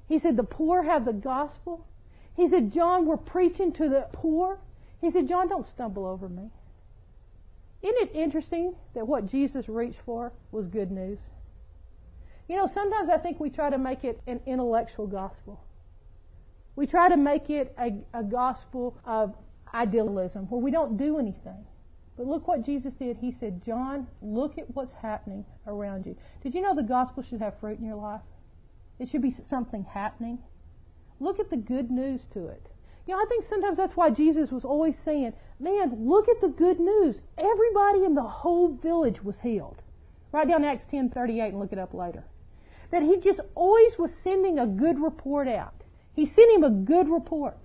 He 0.07 0.19
said, 0.19 0.37
the 0.37 0.45
poor 0.45 0.85
have 0.85 1.05
the 1.05 1.13
gospel. 1.13 1.87
He 2.35 2.47
said, 2.47 2.73
John, 2.73 3.07
we're 3.07 3.17
preaching 3.17 3.73
to 3.73 3.89
the 3.89 4.07
poor. 4.13 4.61
He 5.01 5.11
said, 5.11 5.27
John, 5.27 5.49
don't 5.49 5.67
stumble 5.67 6.07
over 6.07 6.29
me. 6.29 6.51
Isn't 7.83 7.99
it 7.99 8.11
interesting 8.15 8.77
that 8.95 9.09
what 9.09 9.27
Jesus 9.27 9.69
reached 9.69 10.01
for 10.01 10.33
was 10.51 10.67
good 10.67 10.91
news? 10.91 11.21
You 12.49 12.57
know, 12.57 12.67
sometimes 12.67 13.11
I 13.11 13.19
think 13.19 13.39
we 13.39 13.51
try 13.51 13.69
to 13.69 13.77
make 13.77 14.05
it 14.05 14.23
an 14.27 14.41
intellectual 14.47 15.07
gospel. 15.07 15.63
We 16.77 16.87
try 16.87 17.11
to 17.11 17.17
make 17.17 17.51
it 17.51 17.75
a, 17.79 17.93
a 18.15 18.23
gospel 18.23 18.97
of 19.05 19.37
idealism 19.75 20.47
where 20.47 20.61
we 20.61 20.71
don't 20.71 20.97
do 20.97 21.19
anything. 21.19 21.67
But 22.17 22.27
look 22.27 22.49
what 22.49 22.65
Jesus 22.65 22.95
did. 22.95 23.19
He 23.19 23.31
said, 23.31 23.63
John, 23.63 24.07
look 24.23 24.57
at 24.57 24.75
what's 24.75 24.95
happening 24.95 25.45
around 25.67 26.07
you. 26.07 26.17
Did 26.43 26.55
you 26.55 26.63
know 26.63 26.75
the 26.75 26.83
gospel 26.83 27.23
should 27.23 27.41
have 27.41 27.59
fruit 27.59 27.79
in 27.79 27.85
your 27.85 27.97
life? 27.97 28.23
It 28.99 29.11
should 29.11 29.23
be 29.23 29.31
something 29.31 29.85
happening. 29.85 30.39
Look 31.21 31.39
at 31.39 31.51
the 31.51 31.57
good 31.57 31.91
news 31.91 32.27
to 32.33 32.47
it. 32.47 32.71
You 33.07 33.15
know, 33.15 33.21
I 33.21 33.27
think 33.29 33.45
sometimes 33.45 33.77
that's 33.77 33.97
why 33.97 34.09
Jesus 34.09 34.51
was 34.51 34.65
always 34.65 34.99
saying, 34.99 35.35
man, 35.61 35.97
look 35.99 36.29
at 36.29 36.41
the 36.41 36.49
good 36.49 36.81
news. 36.81 37.21
Everybody 37.37 38.05
in 38.05 38.15
the 38.15 38.23
whole 38.23 38.69
village 38.69 39.23
was 39.23 39.41
healed. 39.41 39.83
Write 40.33 40.49
down 40.49 40.65
Acts 40.65 40.87
10:38 40.87 41.49
and 41.49 41.59
look 41.59 41.73
it 41.73 41.79
up 41.79 41.93
later 41.93 42.25
that 42.90 43.03
he 43.03 43.18
just 43.18 43.40
always 43.55 43.98
was 43.98 44.14
sending 44.14 44.59
a 44.59 44.66
good 44.66 44.98
report 44.98 45.48
out. 45.48 45.85
He 46.14 46.24
sent 46.24 46.51
him 46.53 46.64
a 46.64 46.70
good 46.70 47.09
report. 47.09 47.59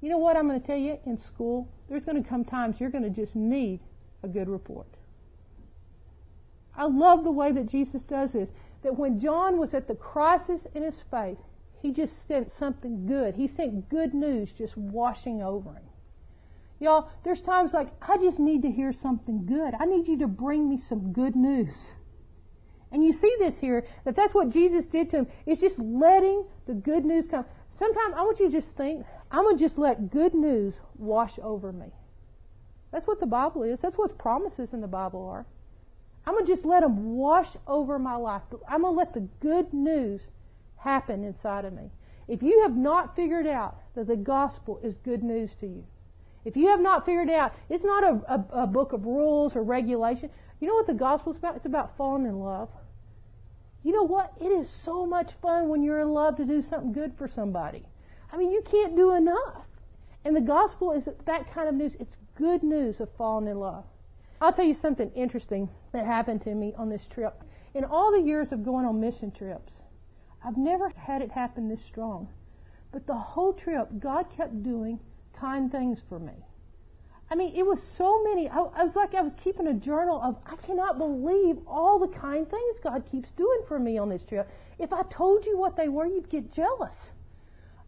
You 0.00 0.08
know 0.08 0.18
what 0.18 0.36
I'm 0.36 0.48
going 0.48 0.60
to 0.60 0.66
tell 0.66 0.76
you? 0.76 0.98
In 1.06 1.16
school, 1.16 1.68
there's 1.88 2.04
going 2.04 2.22
to 2.22 2.28
come 2.28 2.44
times 2.44 2.80
you're 2.80 2.90
going 2.90 3.04
to 3.04 3.10
just 3.10 3.36
need 3.36 3.80
a 4.22 4.28
good 4.28 4.48
report. 4.48 4.88
I 6.76 6.84
love 6.84 7.24
the 7.24 7.30
way 7.30 7.52
that 7.52 7.66
Jesus 7.66 8.02
does 8.02 8.32
this. 8.32 8.50
That 8.82 8.98
when 8.98 9.20
John 9.20 9.58
was 9.58 9.74
at 9.74 9.86
the 9.86 9.94
crisis 9.94 10.66
in 10.74 10.82
his 10.82 11.02
faith, 11.10 11.38
he 11.80 11.92
just 11.92 12.26
sent 12.26 12.50
something 12.50 13.06
good. 13.06 13.36
He 13.36 13.46
sent 13.46 13.88
good 13.88 14.14
news 14.14 14.52
just 14.52 14.76
washing 14.76 15.42
over 15.42 15.70
him. 15.70 15.82
Y'all, 16.80 17.10
there's 17.22 17.40
times 17.40 17.72
like, 17.72 17.88
I 18.02 18.18
just 18.18 18.40
need 18.40 18.62
to 18.62 18.70
hear 18.70 18.92
something 18.92 19.46
good. 19.46 19.74
I 19.78 19.86
need 19.86 20.08
you 20.08 20.18
to 20.18 20.26
bring 20.26 20.68
me 20.68 20.78
some 20.78 21.12
good 21.12 21.36
news. 21.36 21.92
And 22.92 23.02
you 23.02 23.12
see 23.12 23.34
this 23.38 23.58
here, 23.58 23.86
that 24.04 24.14
that's 24.14 24.34
what 24.34 24.50
Jesus 24.50 24.86
did 24.86 25.10
to 25.10 25.18
him. 25.18 25.26
It's 25.46 25.60
just 25.60 25.78
letting 25.78 26.44
the 26.66 26.74
good 26.74 27.04
news 27.04 27.26
come. 27.26 27.46
Sometimes 27.72 28.14
I 28.14 28.22
want 28.22 28.38
you 28.38 28.46
to 28.46 28.52
just 28.52 28.76
think, 28.76 29.04
I'm 29.30 29.44
going 29.44 29.56
to 29.56 29.64
just 29.64 29.78
let 29.78 30.10
good 30.10 30.34
news 30.34 30.80
wash 30.98 31.38
over 31.42 31.72
me. 31.72 31.86
That's 32.92 33.06
what 33.06 33.18
the 33.18 33.26
Bible 33.26 33.62
is. 33.62 33.80
That's 33.80 33.96
what 33.96 34.16
promises 34.18 34.74
in 34.74 34.82
the 34.82 34.86
Bible 34.86 35.26
are. 35.26 35.46
I'm 36.26 36.34
going 36.34 36.44
to 36.44 36.52
just 36.52 36.66
let 36.66 36.82
them 36.82 37.16
wash 37.16 37.56
over 37.66 37.98
my 37.98 38.16
life. 38.16 38.42
I'm 38.68 38.82
going 38.82 38.94
to 38.94 38.98
let 38.98 39.14
the 39.14 39.26
good 39.40 39.72
news 39.72 40.20
happen 40.76 41.24
inside 41.24 41.64
of 41.64 41.72
me. 41.72 41.90
If 42.28 42.42
you 42.42 42.62
have 42.62 42.76
not 42.76 43.16
figured 43.16 43.46
out 43.46 43.78
that 43.94 44.06
the 44.06 44.16
gospel 44.16 44.78
is 44.82 44.98
good 44.98 45.22
news 45.22 45.54
to 45.56 45.66
you, 45.66 45.84
if 46.44 46.56
you 46.56 46.68
have 46.68 46.80
not 46.80 47.06
figured 47.06 47.30
out, 47.30 47.54
it's 47.68 47.84
not 47.84 48.04
a, 48.04 48.20
a, 48.28 48.62
a 48.62 48.66
book 48.66 48.92
of 48.92 49.06
rules 49.06 49.56
or 49.56 49.62
regulation. 49.62 50.28
You 50.60 50.68
know 50.68 50.74
what 50.74 50.86
the 50.86 50.94
gospel 50.94 51.32
is 51.32 51.38
about? 51.38 51.56
It's 51.56 51.66
about 51.66 51.96
falling 51.96 52.26
in 52.26 52.38
love. 52.40 52.68
You 53.82 53.92
know 53.92 54.04
what? 54.04 54.32
It 54.40 54.52
is 54.52 54.70
so 54.70 55.06
much 55.06 55.32
fun 55.32 55.68
when 55.68 55.82
you're 55.82 56.00
in 56.00 56.12
love 56.12 56.36
to 56.36 56.44
do 56.44 56.62
something 56.62 56.92
good 56.92 57.14
for 57.14 57.26
somebody. 57.26 57.84
I 58.32 58.36
mean, 58.36 58.52
you 58.52 58.62
can't 58.62 58.96
do 58.96 59.14
enough. 59.14 59.66
And 60.24 60.36
the 60.36 60.40
gospel 60.40 60.92
is 60.92 61.08
that 61.24 61.52
kind 61.52 61.68
of 61.68 61.74
news. 61.74 61.96
It's 61.98 62.16
good 62.36 62.62
news 62.62 63.00
of 63.00 63.10
falling 63.12 63.48
in 63.48 63.58
love. 63.58 63.84
I'll 64.40 64.52
tell 64.52 64.64
you 64.64 64.74
something 64.74 65.10
interesting 65.14 65.68
that 65.92 66.06
happened 66.06 66.42
to 66.42 66.54
me 66.54 66.74
on 66.76 66.88
this 66.88 67.06
trip. 67.06 67.42
In 67.74 67.84
all 67.84 68.12
the 68.12 68.20
years 68.20 68.52
of 68.52 68.64
going 68.64 68.86
on 68.86 69.00
mission 69.00 69.30
trips, 69.30 69.72
I've 70.44 70.56
never 70.56 70.90
had 70.90 71.22
it 71.22 71.32
happen 71.32 71.68
this 71.68 71.84
strong. 71.84 72.28
But 72.92 73.06
the 73.06 73.14
whole 73.14 73.52
trip, 73.52 73.88
God 73.98 74.30
kept 74.30 74.62
doing 74.62 75.00
kind 75.32 75.70
things 75.70 76.02
for 76.08 76.18
me. 76.18 76.44
I 77.32 77.34
mean, 77.34 77.54
it 77.56 77.64
was 77.64 77.82
so 77.82 78.22
many. 78.22 78.50
I, 78.50 78.58
I, 78.58 78.82
was 78.82 78.94
like 78.94 79.14
I 79.14 79.22
was 79.22 79.34
keeping 79.42 79.66
a 79.66 79.72
journal 79.72 80.20
of, 80.22 80.36
I 80.44 80.54
cannot 80.56 80.98
believe 80.98 81.56
all 81.66 81.98
the 81.98 82.08
kind 82.08 82.46
things 82.46 82.78
God 82.78 83.10
keeps 83.10 83.30
doing 83.30 83.60
for 83.66 83.78
me 83.78 83.96
on 83.96 84.10
this 84.10 84.22
trip. 84.22 84.50
If 84.78 84.92
I 84.92 85.00
told 85.04 85.46
you 85.46 85.56
what 85.56 85.74
they 85.74 85.88
were, 85.88 86.04
you'd 86.04 86.28
get 86.28 86.52
jealous. 86.52 87.14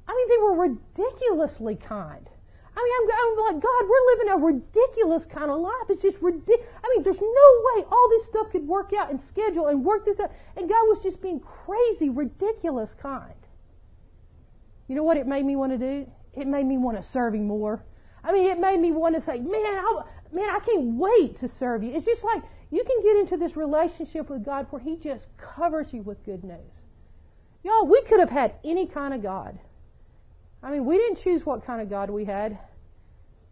I 0.09 0.14
mean, 0.14 0.28
they 0.30 0.42
were 0.42 0.54
ridiculously 0.54 1.76
kind. 1.76 2.30
I 2.74 2.83
mean, 2.83 3.12
I'm, 3.12 3.48
I'm 3.50 3.54
like, 3.54 3.62
God, 3.62 3.85
we're 3.87 4.16
living 4.16 4.28
a 4.30 4.46
ridiculous 4.46 5.26
kind 5.26 5.50
of 5.50 5.61
life. 5.61 5.90
It's 5.90 6.00
just 6.00 6.22
ridiculous. 6.22 6.66
I 6.83 6.94
mean, 6.94 7.02
there's 7.02 7.20
no 7.20 7.26
way 7.26 7.85
all 7.92 8.09
this 8.09 8.24
stuff 8.24 8.50
could 8.50 8.66
work 8.66 8.94
out 8.94 9.11
and 9.11 9.20
schedule 9.20 9.66
and 9.66 9.85
work 9.85 10.07
this 10.07 10.20
out. 10.20 10.33
And 10.57 10.70
God 10.70 10.88
was 10.88 11.00
just 11.00 11.20
being 11.20 11.40
crazy, 11.40 12.09
ridiculous 12.09 12.94
kind. 12.94 13.35
You 14.88 14.94
know 14.94 15.02
what 15.02 15.18
it 15.18 15.26
made 15.26 15.44
me 15.44 15.54
want 15.54 15.72
to 15.72 15.78
do? 15.78 16.11
It 16.33 16.46
made 16.46 16.64
me 16.64 16.78
want 16.78 16.96
to 16.96 17.02
serve 17.02 17.35
Him 17.35 17.46
more. 17.46 17.85
I 18.24 18.32
mean, 18.32 18.50
it 18.50 18.58
made 18.58 18.80
me 18.80 18.90
want 18.90 19.14
to 19.14 19.20
say, 19.20 19.38
man, 19.38 19.52
I, 19.54 20.02
man, 20.32 20.48
I 20.48 20.58
can't 20.60 20.94
wait 20.96 21.37
to 21.37 21.48
serve 21.48 21.82
you. 21.84 21.92
It's 21.92 22.06
just 22.06 22.24
like 22.24 22.42
you 22.70 22.82
can 22.82 23.02
get 23.02 23.16
into 23.16 23.37
this 23.37 23.56
relationship 23.56 24.30
with 24.30 24.44
God 24.44 24.66
where 24.70 24.82
He 24.82 24.96
just 24.96 25.28
covers 25.37 25.92
you 25.92 26.02
with 26.02 26.24
good 26.24 26.42
news. 26.42 26.80
Y'all, 27.62 27.87
we 27.87 28.00
could 28.02 28.20
have 28.20 28.30
had 28.30 28.54
any 28.64 28.87
kind 28.87 29.14
of 29.14 29.22
God. 29.22 29.58
I 30.62 30.70
mean, 30.70 30.87
we 30.87 30.96
didn't 30.96 31.18
choose 31.18 31.44
what 31.44 31.64
kind 31.64 31.82
of 31.82 31.90
God 31.90 32.10
we 32.10 32.24
had. 32.24 32.58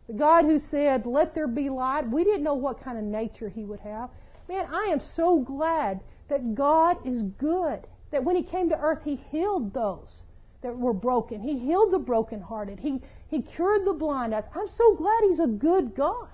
The 0.06 0.14
God 0.14 0.46
who 0.46 0.58
said, 0.58 1.06
Let 1.06 1.34
there 1.34 1.46
be 1.46 1.68
light, 1.68 2.08
we 2.08 2.24
didn't 2.24 2.42
know 2.42 2.54
what 2.54 2.82
kind 2.82 2.98
of 2.98 3.04
nature 3.04 3.50
He 3.50 3.64
would 3.64 3.80
have. 3.80 4.10
Man, 4.48 4.66
I 4.72 4.86
am 4.90 5.00
so 5.00 5.40
glad 5.40 6.00
that 6.28 6.54
God 6.54 6.96
is 7.06 7.22
good. 7.22 7.86
That 8.10 8.24
when 8.24 8.36
He 8.36 8.42
came 8.42 8.70
to 8.70 8.78
earth, 8.78 9.04
He 9.04 9.16
healed 9.16 9.74
those 9.74 10.22
that 10.62 10.76
were 10.76 10.94
broken. 10.94 11.40
He 11.40 11.58
healed 11.58 11.92
the 11.92 11.98
brokenhearted. 11.98 12.80
He, 12.80 13.00
he 13.32 13.40
cured 13.40 13.86
the 13.86 13.94
blind 13.94 14.34
eyes. 14.34 14.44
I'm 14.54 14.68
so 14.68 14.94
glad 14.94 15.22
He's 15.22 15.40
a 15.40 15.46
good 15.46 15.94
God. 15.94 16.28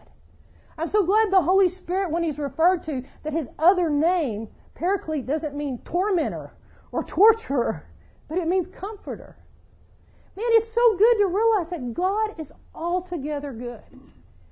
I'm 0.76 0.88
so 0.88 1.06
glad 1.06 1.30
the 1.30 1.42
Holy 1.42 1.68
Spirit, 1.68 2.10
when 2.10 2.24
He's 2.24 2.40
referred 2.40 2.82
to, 2.84 3.04
that 3.22 3.32
His 3.32 3.48
other 3.56 3.88
name, 3.88 4.48
Paraclete, 4.74 5.24
doesn't 5.24 5.54
mean 5.54 5.78
tormentor 5.84 6.54
or 6.90 7.04
torturer, 7.04 7.86
but 8.26 8.38
it 8.38 8.48
means 8.48 8.66
comforter. 8.66 9.36
Man, 10.36 10.46
it's 10.48 10.72
so 10.72 10.96
good 10.96 11.18
to 11.18 11.26
realize 11.26 11.70
that 11.70 11.94
God 11.94 12.34
is 12.36 12.52
altogether 12.74 13.52
good. 13.52 13.84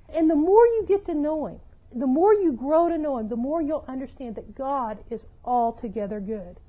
And 0.09 0.31
the 0.31 0.37
more 0.37 0.67
you 0.67 0.85
get 0.87 1.05
to 1.07 1.15
know 1.15 1.47
Him, 1.47 1.59
the 1.97 2.07
more 2.07 2.33
you 2.33 2.53
grow 2.53 2.89
to 2.89 2.97
know 2.97 3.19
Him, 3.19 3.29
the 3.29 3.35
more 3.35 3.61
you'll 3.61 3.85
understand 3.89 4.37
that 4.37 4.55
God 4.55 4.99
is 5.11 5.27
altogether 5.45 6.21
good. 6.21 6.61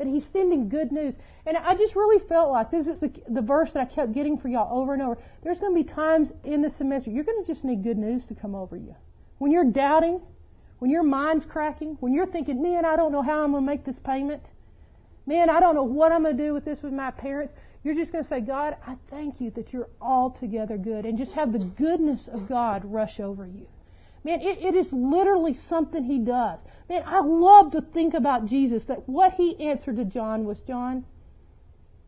That 0.00 0.08
He's 0.08 0.24
sending 0.24 0.70
good 0.70 0.92
news. 0.92 1.16
And 1.44 1.58
I 1.58 1.74
just 1.74 1.94
really 1.94 2.18
felt 2.18 2.50
like 2.50 2.70
this 2.70 2.88
is 2.88 3.00
the, 3.00 3.12
the 3.28 3.42
verse 3.42 3.72
that 3.72 3.80
I 3.82 3.84
kept 3.84 4.12
getting 4.12 4.38
for 4.38 4.48
y'all 4.48 4.80
over 4.80 4.94
and 4.94 5.02
over. 5.02 5.18
There's 5.42 5.60
going 5.60 5.72
to 5.72 5.76
be 5.76 5.84
times 5.84 6.32
in 6.42 6.62
the 6.62 6.70
semester 6.70 7.10
you're 7.10 7.22
going 7.22 7.44
to 7.44 7.46
just 7.46 7.64
need 7.64 7.82
good 7.82 7.98
news 7.98 8.24
to 8.26 8.34
come 8.34 8.54
over 8.54 8.78
you. 8.78 8.96
When 9.36 9.52
you're 9.52 9.70
doubting, 9.70 10.22
when 10.78 10.90
your 10.90 11.02
mind's 11.02 11.44
cracking, 11.44 11.98
when 12.00 12.14
you're 12.14 12.26
thinking, 12.26 12.62
man, 12.62 12.86
I 12.86 12.96
don't 12.96 13.12
know 13.12 13.20
how 13.20 13.44
I'm 13.44 13.50
going 13.50 13.62
to 13.62 13.66
make 13.70 13.84
this 13.84 13.98
payment. 13.98 14.46
Man, 15.26 15.50
I 15.50 15.60
don't 15.60 15.74
know 15.74 15.82
what 15.82 16.12
I'm 16.12 16.22
going 16.22 16.34
to 16.34 16.42
do 16.42 16.54
with 16.54 16.64
this 16.64 16.82
with 16.82 16.94
my 16.94 17.10
parents. 17.10 17.52
You're 17.84 17.94
just 17.94 18.10
going 18.10 18.24
to 18.24 18.28
say, 18.28 18.40
God, 18.40 18.78
I 18.86 18.96
thank 19.10 19.38
you 19.38 19.50
that 19.50 19.74
you're 19.74 19.90
altogether 20.00 20.78
good, 20.78 21.04
and 21.04 21.18
just 21.18 21.32
have 21.32 21.52
the 21.52 21.58
goodness 21.58 22.26
of 22.26 22.48
God 22.48 22.86
rush 22.86 23.20
over 23.20 23.46
you. 23.46 23.66
Man, 24.22 24.40
it, 24.40 24.58
it 24.62 24.74
is 24.74 24.92
literally 24.92 25.54
something 25.54 26.04
he 26.04 26.18
does. 26.18 26.60
Man, 26.88 27.02
I 27.06 27.20
love 27.20 27.70
to 27.72 27.80
think 27.80 28.12
about 28.12 28.46
Jesus, 28.46 28.84
that 28.84 29.08
what 29.08 29.34
he 29.34 29.58
answered 29.60 29.96
to 29.96 30.04
John 30.04 30.44
was, 30.44 30.60
John, 30.60 31.06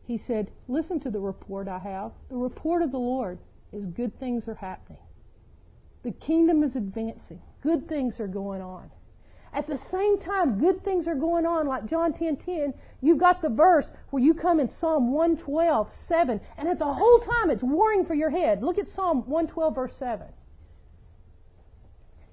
he 0.05 0.17
said, 0.17 0.51
listen 0.67 0.99
to 1.01 1.09
the 1.09 1.19
report 1.19 1.67
I 1.67 1.79
have. 1.79 2.11
The 2.29 2.35
report 2.35 2.81
of 2.81 2.91
the 2.91 2.99
Lord 2.99 3.39
is 3.71 3.85
good 3.85 4.19
things 4.19 4.47
are 4.47 4.55
happening. 4.55 4.99
The 6.03 6.11
kingdom 6.11 6.63
is 6.63 6.75
advancing. 6.75 7.41
Good 7.61 7.87
things 7.87 8.19
are 8.19 8.27
going 8.27 8.61
on. 8.61 8.91
At 9.53 9.67
the 9.67 9.77
same 9.77 10.19
time, 10.19 10.59
good 10.59 10.83
things 10.83 11.07
are 11.07 11.15
going 11.15 11.45
on, 11.45 11.67
like 11.67 11.85
John 11.85 12.11
10 12.11 12.37
10. 12.37 12.73
You've 13.01 13.19
got 13.19 13.41
the 13.41 13.49
verse 13.49 13.91
where 14.09 14.21
you 14.21 14.33
come 14.33 14.59
in 14.59 14.69
Psalm 14.69 15.11
112, 15.11 15.93
7, 15.93 16.41
and 16.57 16.67
at 16.67 16.79
the 16.79 16.93
whole 16.93 17.19
time 17.19 17.49
it's 17.49 17.63
warring 17.63 18.03
for 18.03 18.15
your 18.15 18.31
head. 18.31 18.63
Look 18.63 18.79
at 18.79 18.89
Psalm 18.89 19.19
112, 19.27 19.75
verse 19.75 19.95
7. 19.95 20.27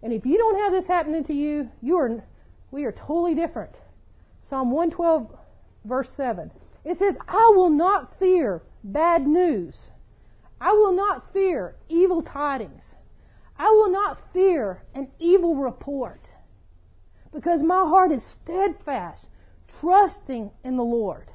And 0.03 0.13
if 0.13 0.25
you 0.25 0.39
don't 0.39 0.59
have 0.59 0.73
this 0.73 0.87
happening 0.87 1.25
to 1.25 1.35
you, 1.35 1.71
you 1.83 1.97
are, 1.97 2.25
we 2.71 2.85
are 2.85 2.93
totally 2.93 3.35
different. 3.35 3.77
Psalm 4.43 4.71
112, 4.71 5.37
verse 5.85 6.11
7. 6.11 6.51
It 6.85 6.99
says, 6.99 7.19
I 7.29 7.53
will 7.55 7.71
not 7.71 8.19
fear 8.19 8.63
bad 8.83 9.27
news. 9.27 9.91
I 10.61 10.73
will 10.73 10.93
not 10.93 11.33
fear 11.33 11.77
evil 11.89 12.23
tidings. 12.23 12.95
I 13.59 13.71
will 13.71 13.91
not 13.91 14.33
fear 14.33 14.83
an 14.95 15.09
evil 15.19 15.55
report 15.55 16.31
because 17.33 17.63
my 17.63 17.85
heart 17.87 18.11
is 18.11 18.25
steadfast, 18.25 19.27
trusting 19.81 20.51
in 20.65 20.77
the 20.77 20.85
Lord. 20.85 21.31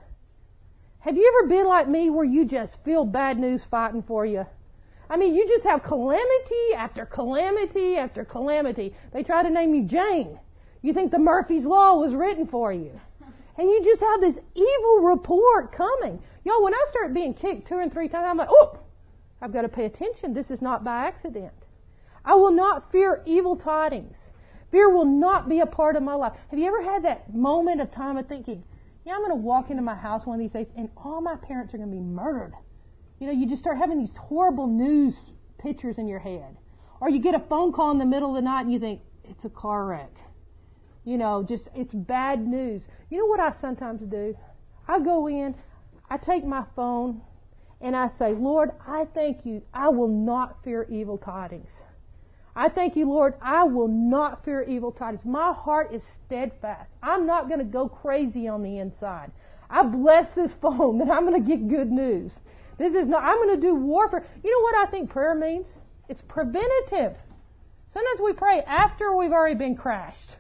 Have 0.99 1.17
you 1.17 1.39
ever 1.39 1.47
been 1.47 1.67
like 1.67 1.87
me 1.87 2.09
where 2.09 2.25
you 2.25 2.45
just 2.45 2.83
feel 2.83 3.05
bad 3.05 3.39
news 3.39 3.63
fighting 3.63 4.01
for 4.01 4.25
you? 4.25 4.47
I 5.09 5.17
mean, 5.17 5.35
you 5.35 5.47
just 5.47 5.63
have 5.63 5.83
calamity 5.83 6.73
after 6.75 7.05
calamity 7.05 7.97
after 7.97 8.25
calamity. 8.25 8.93
They 9.11 9.23
try 9.23 9.43
to 9.43 9.49
name 9.49 9.75
you 9.75 9.83
Jane. 9.83 10.39
You 10.81 10.93
think 10.93 11.11
the 11.11 11.19
Murphy's 11.19 11.65
Law 11.65 11.95
was 11.95 12.13
written 12.13 12.45
for 12.45 12.71
you. 12.71 12.99
And 13.57 13.69
you 13.69 13.83
just 13.83 14.01
have 14.01 14.21
this 14.21 14.39
evil 14.53 14.99
report 14.99 15.71
coming. 15.71 16.21
Y'all, 16.43 16.63
when 16.63 16.73
I 16.73 16.85
start 16.89 17.13
being 17.13 17.33
kicked 17.33 17.67
two 17.67 17.79
and 17.79 17.91
three 17.91 18.07
times, 18.07 18.25
I'm 18.27 18.37
like, 18.37 18.49
oh, 18.51 18.79
I've 19.41 19.53
got 19.53 19.61
to 19.61 19.69
pay 19.69 19.85
attention. 19.85 20.33
This 20.33 20.51
is 20.51 20.61
not 20.61 20.83
by 20.83 21.05
accident. 21.05 21.53
I 22.25 22.35
will 22.35 22.51
not 22.51 22.91
fear 22.91 23.21
evil 23.25 23.55
tidings. 23.55 24.31
Fear 24.71 24.89
will 24.89 25.05
not 25.05 25.47
be 25.47 25.59
a 25.59 25.65
part 25.65 25.95
of 25.95 26.03
my 26.03 26.15
life. 26.15 26.33
Have 26.49 26.59
you 26.59 26.65
ever 26.67 26.83
had 26.83 27.03
that 27.03 27.33
moment 27.33 27.79
of 27.79 27.91
time 27.91 28.17
of 28.17 28.27
thinking, 28.27 28.63
yeah, 29.05 29.13
I'm 29.13 29.19
going 29.19 29.29
to 29.29 29.35
walk 29.35 29.69
into 29.69 29.83
my 29.83 29.95
house 29.95 30.25
one 30.25 30.35
of 30.35 30.41
these 30.41 30.51
days 30.51 30.71
and 30.75 30.89
all 30.97 31.21
my 31.21 31.35
parents 31.35 31.73
are 31.73 31.77
going 31.77 31.89
to 31.89 31.95
be 31.95 32.01
murdered? 32.01 32.53
You 33.19 33.27
know, 33.27 33.33
you 33.33 33.47
just 33.47 33.61
start 33.61 33.77
having 33.77 33.97
these 33.97 34.15
horrible 34.15 34.67
news 34.67 35.17
pictures 35.57 35.97
in 35.97 36.07
your 36.07 36.19
head. 36.19 36.57
Or 36.99 37.09
you 37.09 37.19
get 37.19 37.35
a 37.35 37.39
phone 37.39 37.71
call 37.71 37.91
in 37.91 37.97
the 37.97 38.05
middle 38.05 38.29
of 38.29 38.35
the 38.35 38.41
night 38.41 38.61
and 38.61 38.73
you 38.73 38.79
think, 38.79 39.01
it's 39.23 39.45
a 39.45 39.49
car 39.49 39.85
wreck. 39.85 40.11
You 41.03 41.17
know, 41.17 41.43
just, 41.43 41.67
it's 41.75 41.93
bad 41.93 42.47
news. 42.47 42.87
You 43.09 43.19
know 43.19 43.25
what 43.25 43.39
I 43.39 43.51
sometimes 43.51 44.01
do? 44.01 44.37
I 44.87 44.99
go 44.99 45.27
in, 45.27 45.55
I 46.09 46.17
take 46.17 46.45
my 46.45 46.63
phone, 46.75 47.21
and 47.81 47.95
I 47.95 48.07
say, 48.07 48.33
Lord, 48.33 48.71
I 48.87 49.05
thank 49.05 49.45
you. 49.45 49.63
I 49.73 49.89
will 49.89 50.07
not 50.07 50.63
fear 50.63 50.87
evil 50.89 51.17
tidings. 51.17 51.83
I 52.55 52.69
thank 52.69 52.95
you, 52.95 53.09
Lord, 53.09 53.33
I 53.41 53.65
will 53.65 53.89
not 53.89 54.45
fear 54.45 54.63
evil 54.63 54.91
tidings. 54.91 55.25
My 55.25 55.51
heart 55.51 55.93
is 55.93 56.03
steadfast. 56.03 56.89
I'm 57.03 57.25
not 57.25 57.47
going 57.47 57.59
to 57.59 57.65
go 57.65 57.89
crazy 57.89 58.47
on 58.47 58.63
the 58.63 58.79
inside. 58.79 59.31
I 59.69 59.83
bless 59.83 60.31
this 60.31 60.53
phone 60.61 60.99
that 60.99 61.11
I'm 61.11 61.27
going 61.27 61.43
to 61.43 61.47
get 61.47 61.67
good 61.67 61.91
news. 61.91 62.39
This 62.77 62.95
is 62.95 63.05
not, 63.07 63.23
I'm 63.23 63.37
going 63.37 63.55
to 63.55 63.61
do 63.61 63.75
warfare. 63.75 64.25
You 64.43 64.51
know 64.51 64.63
what 64.63 64.87
I 64.87 64.91
think 64.91 65.09
prayer 65.09 65.35
means? 65.35 65.77
It's 66.09 66.21
preventative. 66.21 67.15
Sometimes 67.87 68.19
we 68.21 68.33
pray 68.33 68.61
after 68.61 69.15
we've 69.15 69.31
already 69.31 69.55
been 69.55 69.75
crashed. 69.75 70.35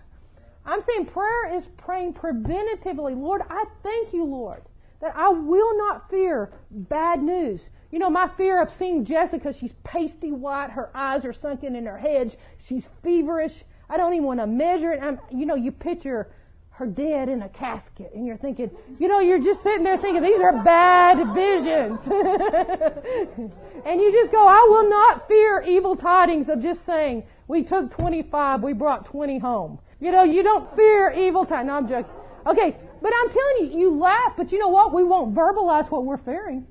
I'm 0.65 0.81
saying 0.81 1.05
prayer 1.05 1.53
is 1.53 1.67
praying 1.77 2.13
preventatively. 2.13 3.15
Lord, 3.15 3.43
I 3.49 3.65
thank 3.83 4.13
you, 4.13 4.25
Lord, 4.25 4.63
that 4.99 5.15
I 5.15 5.29
will 5.29 5.77
not 5.77 6.09
fear 6.09 6.51
bad 6.71 7.21
news. 7.21 7.69
You 7.91 7.99
know, 7.99 8.09
my 8.09 8.27
fear 8.27 8.61
of 8.61 8.69
seeing 8.69 9.05
Jessica, 9.05 9.53
she's 9.53 9.73
pasty 9.83 10.31
white, 10.31 10.71
her 10.71 10.89
eyes 10.95 11.23
are 11.23 11.33
sunken 11.33 11.75
in 11.75 11.85
her 11.85 11.97
head, 11.97 12.35
she's 12.57 12.89
feverish. 13.03 13.63
I 13.89 13.97
don't 13.97 14.13
even 14.13 14.25
want 14.25 14.39
to 14.39 14.47
measure 14.47 14.91
it. 14.91 15.01
I'm, 15.01 15.19
you 15.31 15.45
know, 15.45 15.55
you 15.55 15.71
picture 15.71 16.31
her 16.77 16.85
dead 16.85 17.29
in 17.29 17.41
a 17.41 17.47
casket, 17.47 18.11
and 18.13 18.27
you're 18.27 18.35
thinking, 18.35 18.69
you 18.99 19.07
know, 19.07 19.21
you're 19.21 19.39
just 19.39 19.63
sitting 19.63 19.83
there 19.83 19.97
thinking, 19.97 20.21
these 20.21 20.41
are 20.41 20.61
bad 20.61 21.33
visions. 21.33 22.05
and 23.85 24.01
you 24.01 24.11
just 24.11 24.31
go, 24.31 24.45
I 24.45 24.67
will 24.69 24.89
not 24.89 25.25
fear 25.25 25.61
evil 25.61 25.95
tidings 25.95 26.49
of 26.49 26.61
just 26.61 26.83
saying, 26.83 27.23
we 27.47 27.63
took 27.63 27.91
25, 27.91 28.61
we 28.61 28.73
brought 28.73 29.05
20 29.05 29.39
home. 29.39 29.79
You 30.01 30.11
know, 30.11 30.23
you 30.23 30.43
don't 30.43 30.75
fear 30.75 31.11
evil 31.11 31.45
tidings. 31.45 31.67
No, 31.67 31.75
I'm 31.75 31.87
joking. 31.87 32.11
Okay, 32.45 32.75
but 33.01 33.13
I'm 33.15 33.29
telling 33.29 33.71
you, 33.71 33.79
you 33.79 33.97
laugh, 33.97 34.33
but 34.35 34.51
you 34.51 34.59
know 34.59 34.67
what? 34.67 34.93
We 34.93 35.05
won't 35.05 35.33
verbalize 35.33 35.89
what 35.89 36.03
we're 36.03 36.17
fearing. 36.17 36.67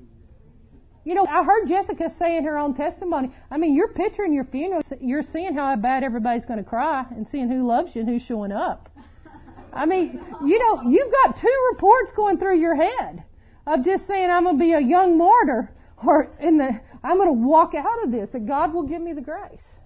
You 1.03 1.15
know, 1.15 1.25
I 1.27 1.43
heard 1.43 1.67
Jessica 1.67 2.09
say 2.09 2.37
in 2.37 2.43
her 2.45 2.57
own 2.57 2.75
testimony, 2.75 3.31
I 3.49 3.57
mean, 3.57 3.75
you're 3.75 3.93
picturing 3.93 4.33
your 4.33 4.43
funeral, 4.43 4.83
you're 4.99 5.23
seeing 5.23 5.55
how 5.55 5.75
bad 5.75 6.03
everybody's 6.03 6.45
going 6.45 6.57
to 6.59 6.63
cry 6.63 7.05
and 7.09 7.27
seeing 7.27 7.49
who 7.49 7.65
loves 7.65 7.95
you 7.95 8.01
and 8.01 8.09
who's 8.09 8.23
showing 8.23 8.51
up. 8.51 8.89
I 9.75 9.85
mean, 9.85 10.21
you 10.45 10.57
know, 10.57 10.89
you've 10.89 11.11
got 11.23 11.35
two 11.35 11.67
reports 11.71 12.11
going 12.13 12.37
through 12.37 12.59
your 12.59 12.75
head 12.75 13.23
of 13.67 13.83
just 13.83 14.07
saying, 14.07 14.29
I'm 14.29 14.43
going 14.43 14.57
to 14.57 14.63
be 14.63 14.73
a 14.73 14.79
young 14.79 15.17
martyr 15.17 15.75
or 16.03 16.31
in 16.39 16.57
the, 16.57 16.79
I'm 17.03 17.17
going 17.17 17.29
to 17.29 17.47
walk 17.47 17.75
out 17.75 18.03
of 18.03 18.11
this, 18.11 18.31
that 18.31 18.45
God 18.45 18.73
will 18.73 18.83
give 18.83 19.01
me 19.01 19.13
the 19.13 19.21
grace. 19.21 19.79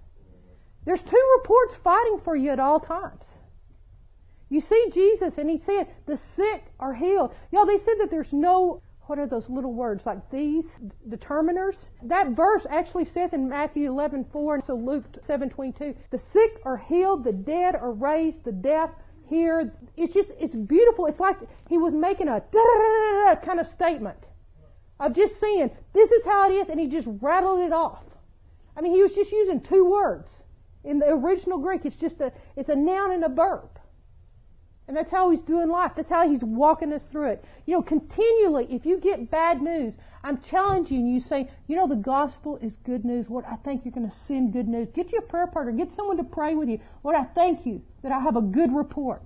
There's 0.86 1.02
two 1.02 1.38
reports 1.38 1.76
fighting 1.76 2.20
for 2.20 2.36
you 2.36 2.52
at 2.52 2.60
all 2.60 2.80
times. 2.80 3.40
You 4.50 4.60
see 4.60 4.90
Jesus, 4.92 5.38
and 5.38 5.50
he 5.50 5.58
said, 5.58 5.88
the 6.08 6.18
sick 6.18 6.74
are 6.80 6.94
healed. 6.94 7.34
Y'all, 7.52 7.66
they 7.66 7.78
said 7.78 7.96
that 8.00 8.10
there's 8.10 8.34
no 8.34 8.82
what 9.06 9.18
are 9.18 9.26
those 9.26 9.50
little 9.50 9.74
words 9.74 10.06
like 10.06 10.30
these 10.30 10.80
determiners 11.10 11.88
that 12.04 12.30
verse 12.30 12.68
actually 12.70 13.04
says 13.04 13.34
in 13.34 13.50
matthew 13.50 13.90
11 13.90 14.24
4 14.24 14.54
and 14.54 14.64
so 14.64 14.76
luke 14.76 15.04
7 15.20 15.50
22 15.50 15.96
the 16.12 16.18
sick 16.18 16.62
are 16.64 16.78
healed 16.78 17.24
the 17.24 17.34
dead 17.34 17.76
are 17.76 17.92
raised 17.92 18.44
the 18.44 18.52
deaf 18.52 18.92
here 19.30 19.74
it's 19.96 20.14
just 20.14 20.32
it's 20.40 20.56
beautiful 20.56 21.06
it's 21.06 21.20
like 21.20 21.38
he 21.70 21.78
was 21.78 21.94
making 21.94 22.28
a 22.28 22.42
kind 23.44 23.60
of 23.60 23.68
statement 23.68 24.18
of 25.00 25.14
just 25.14 25.40
saying 25.40 25.72
this 25.94 26.12
is 26.12 26.26
how 26.26 26.50
it 26.50 26.54
is 26.54 26.70
and 26.70 26.80
he 26.80 26.88
just 26.88 27.08
rattled 27.22 27.60
it 27.60 27.72
off 27.72 28.04
i 28.76 28.82
mean 28.82 28.94
he 28.94 29.02
was 29.02 29.16
just 29.16 29.32
using 29.32 29.62
two 29.62 29.86
words 29.86 30.42
in 30.84 31.00
the 31.00 31.08
original 31.08 31.58
greek 31.58 31.86
it's 31.86 31.98
just 31.98 32.20
a 32.22 32.32
it's 32.56 32.70
a 32.70 32.76
noun 32.76 33.12
and 33.12 33.24
a 33.24 33.30
verb 33.30 33.80
and 34.90 34.98
that's 34.98 35.12
how 35.12 35.30
he's 35.30 35.44
doing 35.44 35.70
life. 35.70 35.92
That's 35.96 36.10
how 36.10 36.28
he's 36.28 36.44
walking 36.44 36.92
us 36.94 37.06
through 37.06 37.28
it. 37.28 37.46
You 37.68 37.76
know, 37.76 37.84
continually, 37.84 38.66
if 38.72 38.88
you 38.88 38.98
get 38.98 39.30
bad 39.30 39.62
news, 39.62 40.00
I'm 40.24 40.42
challenging 40.42 41.06
you, 41.06 41.20
saying, 41.20 41.48
you 41.68 41.76
know, 41.76 41.86
the 41.86 41.96
gospel 41.96 42.58
is 42.58 42.78
good 42.78 43.06
news. 43.06 43.30
Lord, 43.30 43.46
I 43.48 43.56
think 43.58 43.86
you're 43.86 43.92
going 43.92 44.10
to 44.10 44.18
send 44.26 44.52
good 44.52 44.68
news. 44.68 44.90
Get 44.90 45.12
you 45.12 45.20
a 45.20 45.22
prayer 45.22 45.46
partner. 45.46 45.74
Get 45.74 45.92
someone 45.92 46.18
to 46.18 46.24
pray 46.24 46.56
with 46.56 46.70
you. 46.70 46.80
Lord, 47.04 47.16
I 47.16 47.24
thank 47.24 47.68
you 47.68 47.84
that 48.02 48.12
I 48.12 48.20
have 48.20 48.36
a 48.36 48.42
good 48.42 48.72
report. 48.72 49.24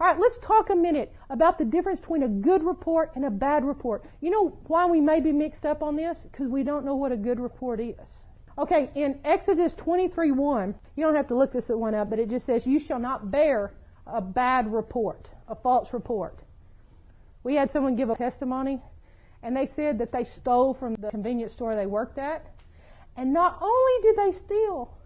All 0.00 0.06
right, 0.06 0.18
let's 0.18 0.38
talk 0.38 0.70
a 0.70 0.76
minute 0.76 1.12
about 1.28 1.58
the 1.58 1.64
difference 1.64 1.98
between 1.98 2.22
a 2.22 2.28
good 2.28 2.62
report 2.62 3.10
and 3.16 3.24
a 3.24 3.30
bad 3.30 3.64
report. 3.64 4.04
You 4.20 4.30
know 4.30 4.58
why 4.68 4.86
we 4.86 5.00
may 5.00 5.20
be 5.20 5.32
mixed 5.32 5.66
up 5.66 5.82
on 5.82 5.96
this? 5.96 6.18
Because 6.30 6.48
we 6.48 6.62
don't 6.62 6.84
know 6.84 6.94
what 6.94 7.10
a 7.10 7.16
good 7.16 7.40
report 7.40 7.80
is. 7.80 8.22
Okay, 8.58 8.90
in 8.94 9.18
Exodus 9.24 9.74
23 9.74 10.30
1, 10.30 10.74
you 10.96 11.04
don't 11.04 11.14
have 11.14 11.28
to 11.28 11.34
look 11.36 11.52
this 11.52 11.68
one 11.68 11.94
up, 11.94 12.10
but 12.10 12.18
it 12.18 12.30
just 12.30 12.46
says, 12.46 12.66
You 12.66 12.78
shall 12.78 12.98
not 12.98 13.30
bear 13.30 13.72
a 14.06 14.20
bad 14.20 14.72
report, 14.72 15.28
a 15.48 15.54
false 15.54 15.92
report. 15.92 16.38
We 17.42 17.54
had 17.54 17.70
someone 17.70 17.96
give 17.96 18.10
a 18.10 18.16
testimony, 18.16 18.80
and 19.42 19.56
they 19.56 19.66
said 19.66 19.98
that 19.98 20.12
they 20.12 20.24
stole 20.24 20.74
from 20.74 20.94
the 20.96 21.10
convenience 21.10 21.52
store 21.52 21.74
they 21.74 21.86
worked 21.86 22.18
at. 22.18 22.46
And 23.16 23.32
not 23.32 23.58
only 23.60 24.02
did 24.02 24.16
they 24.16 24.32
steal, 24.36 24.96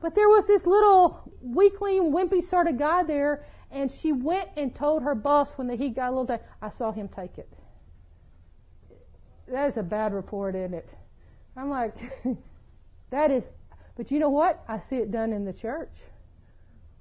but 0.00 0.14
there 0.14 0.28
was 0.28 0.46
this 0.46 0.66
little 0.66 1.32
weakling, 1.40 2.12
wimpy 2.12 2.42
sort 2.42 2.66
of 2.66 2.78
guy 2.78 3.02
there, 3.02 3.44
and 3.70 3.90
she 3.90 4.12
went 4.12 4.48
and 4.56 4.74
told 4.74 5.02
her 5.02 5.14
boss 5.14 5.52
when 5.52 5.66
the 5.66 5.76
heat 5.76 5.96
got 5.96 6.08
a 6.08 6.10
little 6.10 6.24
day, 6.24 6.40
I 6.62 6.68
saw 6.68 6.92
him 6.92 7.08
take 7.08 7.38
it. 7.38 7.48
That 9.48 9.70
is 9.70 9.76
a 9.76 9.82
bad 9.82 10.12
report, 10.12 10.54
isn't 10.54 10.74
it? 10.74 10.88
I'm 11.56 11.70
like, 11.70 11.94
that 13.10 13.30
is, 13.30 13.44
but 13.96 14.10
you 14.10 14.18
know 14.18 14.30
what? 14.30 14.62
I 14.68 14.78
see 14.78 14.96
it 14.96 15.10
done 15.10 15.32
in 15.32 15.44
the 15.44 15.52
church 15.52 15.92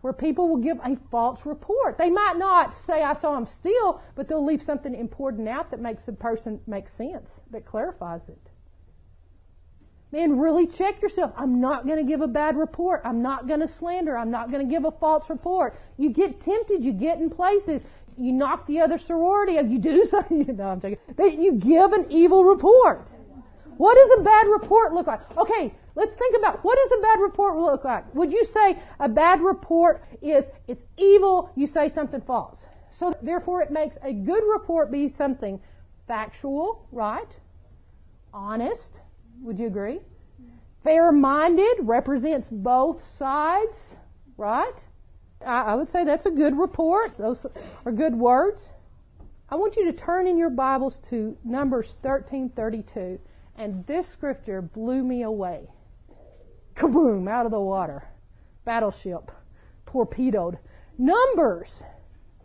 where 0.06 0.14
people 0.14 0.48
will 0.48 0.58
give 0.58 0.80
a 0.84 0.96
false 0.96 1.48
report. 1.48 1.98
They 1.98 2.12
might 2.12 2.38
not 2.38 2.76
say, 2.76 3.02
I 3.02 3.14
saw 3.14 3.36
him 3.36 3.48
steal, 3.48 4.04
but 4.14 4.28
they'll 4.28 4.46
leave 4.46 4.62
something 4.62 4.94
important 4.94 5.48
out 5.50 5.72
that 5.72 5.80
makes 5.80 6.04
the 6.04 6.14
person 6.14 6.62
make 6.68 6.88
sense, 6.88 7.42
that 7.50 7.66
clarifies 7.66 8.22
it. 8.30 8.45
Man, 10.16 10.40
really 10.40 10.66
check 10.66 11.02
yourself. 11.02 11.34
I'm 11.36 11.60
not 11.60 11.86
going 11.86 11.98
to 11.98 12.10
give 12.10 12.22
a 12.22 12.28
bad 12.28 12.56
report. 12.56 13.02
I'm 13.04 13.22
not 13.22 13.48
going 13.48 13.60
to 13.60 13.68
slander. 13.68 14.18
I'm 14.18 14.32
not 14.32 14.50
going 14.50 14.66
to 14.66 14.72
give 14.74 14.86
a 14.86 14.92
false 14.92 15.30
report. 15.30 15.78
You 15.98 16.10
get 16.10 16.40
tempted. 16.40 16.86
You 16.86 16.94
get 16.94 17.20
in 17.20 17.30
places. 17.30 17.82
You 18.18 18.32
knock 18.32 18.66
the 18.66 18.80
other 18.80 18.98
sorority. 18.98 19.54
You 19.54 19.78
do 19.78 20.06
something. 20.10 20.56
no, 20.56 20.70
I'm 20.70 20.80
joking. 20.80 20.98
You 21.42 21.54
give 21.54 21.92
an 21.92 22.06
evil 22.10 22.46
report. 22.46 23.12
What 23.76 23.96
does 23.96 24.20
a 24.22 24.24
bad 24.24 24.48
report 24.48 24.94
look 24.94 25.08
like? 25.08 25.38
Okay, 25.38 25.74
Let's 25.96 26.14
think 26.14 26.36
about 26.38 26.64
what 26.64 26.78
does 26.78 27.00
a 27.00 27.02
bad 27.02 27.22
report 27.22 27.56
look 27.58 27.86
like? 27.86 28.14
Would 28.14 28.34
you 28.34 28.44
say 28.44 28.78
a 29.00 29.08
bad 29.08 29.42
report 29.42 30.04
is 30.22 30.50
it's 30.68 30.84
evil, 30.98 31.52
you 31.56 31.66
say 31.66 31.88
something 31.88 32.20
false. 32.20 32.66
So 32.92 33.16
therefore 33.22 33.62
it 33.62 33.72
makes 33.72 33.96
a 34.04 34.12
good 34.12 34.44
report 34.44 34.92
be 34.92 35.08
something 35.08 35.62
factual, 36.06 36.86
right? 36.92 37.38
Honest, 38.34 39.00
would 39.42 39.60
you 39.60 39.68
agree? 39.68 40.00
Fair-minded 40.84 41.78
represents 41.82 42.50
both 42.50 43.08
sides, 43.18 43.96
right? 44.38 44.74
I, 45.46 45.62
I 45.62 45.76
would 45.76 45.90
say 45.90 46.04
that's 46.04 46.26
a 46.26 46.32
good 46.32 46.58
report. 46.58 47.18
Those 47.18 47.46
are 47.86 47.92
good 47.92 48.16
words. 48.16 48.70
I 49.50 49.56
want 49.56 49.76
you 49.76 49.86
to 49.86 49.94
turn 49.94 50.28
in 50.28 50.38
your 50.38 50.50
Bibles 50.50 50.98
to 51.10 51.38
Numbers 51.44 51.96
1332, 52.02 53.20
and 53.58 53.86
this 53.86 54.08
scripture 54.08 54.62
blew 54.62 55.04
me 55.04 55.24
away 55.24 55.70
kaboom, 56.76 57.30
out 57.30 57.46
of 57.46 57.52
the 57.52 57.60
water. 57.60 58.08
Battleship, 58.66 59.32
torpedoed. 59.86 60.58
Numbers. 60.98 61.84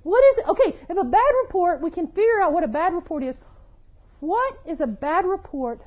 What 0.02 0.24
is 0.32 0.38
it? 0.38 0.48
Okay, 0.48 0.76
if 0.88 0.96
a 0.96 1.04
bad 1.04 1.32
report, 1.42 1.80
we 1.80 1.90
can 1.90 2.06
figure 2.06 2.40
out 2.40 2.52
what 2.52 2.64
a 2.64 2.68
bad 2.68 2.94
report 2.94 3.22
is. 3.22 3.36
What 4.20 4.58
is 4.66 4.80
a 4.80 4.86
bad 4.86 5.26
report? 5.26 5.82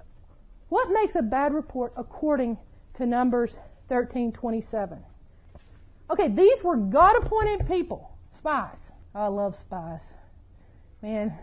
What 0.73 0.89
makes 0.89 1.13
a 1.13 1.21
bad 1.21 1.53
report 1.53 1.93
according 1.95 2.57
to 2.95 3.05
Numbers 3.05 3.59
13:27? 3.89 5.03
Okay, 6.09 6.29
these 6.29 6.63
were 6.63 6.77
God-appointed 6.77 7.67
people, 7.67 8.17
spies. 8.31 8.91
I 9.13 9.27
love 9.27 9.55
spies. 9.55 10.01
Man, 11.03 11.37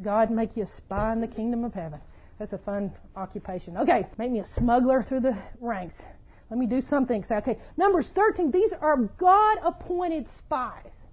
God 0.00 0.30
make 0.30 0.56
you 0.56 0.62
a 0.62 0.66
spy 0.66 1.12
in 1.12 1.20
the 1.20 1.28
kingdom 1.28 1.62
of 1.62 1.74
heaven. 1.74 2.00
That's 2.38 2.54
a 2.54 2.58
fun 2.58 2.94
occupation. 3.16 3.76
Okay, 3.76 4.06
make 4.16 4.30
me 4.30 4.38
a 4.38 4.46
smuggler 4.46 5.02
through 5.02 5.20
the 5.20 5.36
ranks. 5.60 6.06
Let 6.48 6.58
me 6.58 6.64
do 6.64 6.80
something. 6.80 7.22
Say, 7.22 7.36
okay, 7.36 7.58
Numbers 7.76 8.08
13, 8.08 8.50
these 8.50 8.72
are 8.72 8.96
God 8.96 9.58
appointed 9.62 10.26
spies. 10.26 11.06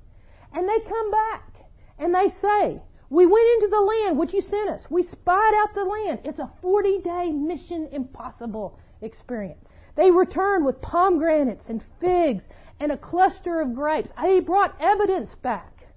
And 0.53 0.69
they 0.69 0.79
come 0.79 1.11
back 1.11 1.65
and 1.99 2.15
they 2.15 2.29
say, 2.29 2.79
We 3.09 3.25
went 3.25 3.47
into 3.55 3.67
the 3.69 3.81
land 3.81 4.17
which 4.17 4.33
you 4.33 4.41
sent 4.41 4.69
us. 4.69 4.91
We 4.91 5.01
spied 5.01 5.53
out 5.55 5.73
the 5.73 5.85
land. 5.85 6.19
It's 6.23 6.39
a 6.39 6.51
40 6.61 6.99
day 6.99 7.31
mission 7.31 7.87
impossible 7.91 8.79
experience. 9.01 9.73
They 9.95 10.11
returned 10.11 10.65
with 10.65 10.81
pomegranates 10.81 11.69
and 11.69 11.81
figs 11.81 12.49
and 12.79 12.91
a 12.91 12.97
cluster 12.97 13.61
of 13.61 13.73
grapes. 13.73 14.11
They 14.21 14.39
brought 14.41 14.75
evidence 14.79 15.35
back. 15.35 15.87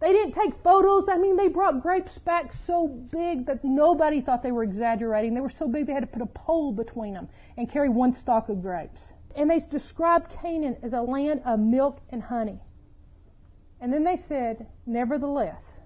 They 0.00 0.12
didn't 0.12 0.32
take 0.32 0.62
photos. 0.62 1.08
I 1.08 1.18
mean, 1.18 1.36
they 1.36 1.48
brought 1.48 1.82
grapes 1.82 2.18
back 2.18 2.52
so 2.52 2.88
big 2.88 3.46
that 3.46 3.64
nobody 3.64 4.20
thought 4.20 4.42
they 4.42 4.52
were 4.52 4.62
exaggerating. 4.62 5.34
They 5.34 5.40
were 5.40 5.50
so 5.50 5.68
big 5.68 5.86
they 5.86 5.92
had 5.92 6.00
to 6.00 6.06
put 6.06 6.22
a 6.22 6.26
pole 6.26 6.72
between 6.72 7.14
them 7.14 7.28
and 7.56 7.70
carry 7.70 7.88
one 7.88 8.14
stalk 8.14 8.48
of 8.48 8.62
grapes. 8.62 9.00
And 9.36 9.50
they 9.50 9.58
described 9.58 10.30
Canaan 10.30 10.76
as 10.82 10.92
a 10.92 11.02
land 11.02 11.42
of 11.44 11.60
milk 11.60 12.00
and 12.10 12.22
honey. 12.22 12.60
And 13.80 13.92
then 13.92 14.04
they 14.04 14.16
said, 14.16 14.66
nevertheless, 14.86 15.79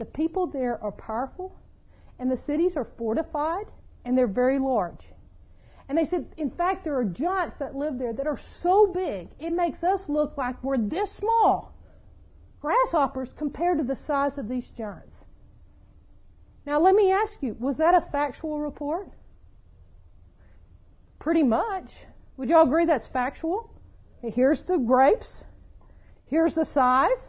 the 0.00 0.06
people 0.06 0.46
there 0.46 0.82
are 0.82 0.90
powerful, 0.90 1.54
and 2.18 2.30
the 2.30 2.36
cities 2.36 2.74
are 2.74 2.84
fortified, 2.84 3.66
and 4.04 4.16
they're 4.16 4.26
very 4.26 4.58
large. 4.58 5.10
And 5.88 5.98
they 5.98 6.06
said, 6.06 6.32
in 6.38 6.50
fact, 6.50 6.84
there 6.84 6.96
are 6.96 7.04
giants 7.04 7.56
that 7.58 7.76
live 7.76 7.98
there 7.98 8.14
that 8.14 8.26
are 8.26 8.38
so 8.38 8.86
big, 8.86 9.28
it 9.38 9.50
makes 9.50 9.84
us 9.84 10.08
look 10.08 10.38
like 10.38 10.62
we're 10.64 10.78
this 10.78 11.12
small 11.12 11.74
grasshoppers 12.62 13.34
compared 13.34 13.76
to 13.76 13.84
the 13.84 13.94
size 13.94 14.38
of 14.38 14.48
these 14.48 14.70
giants. 14.70 15.26
Now, 16.64 16.80
let 16.80 16.94
me 16.94 17.12
ask 17.12 17.42
you, 17.42 17.56
was 17.58 17.76
that 17.76 17.94
a 17.94 18.00
factual 18.00 18.58
report? 18.58 19.10
Pretty 21.18 21.42
much. 21.42 22.06
Would 22.38 22.48
y'all 22.48 22.62
agree 22.62 22.86
that's 22.86 23.06
factual? 23.06 23.70
Here's 24.22 24.62
the 24.62 24.78
grapes. 24.78 25.44
Here's 26.24 26.54
the 26.54 26.64
size. 26.64 27.28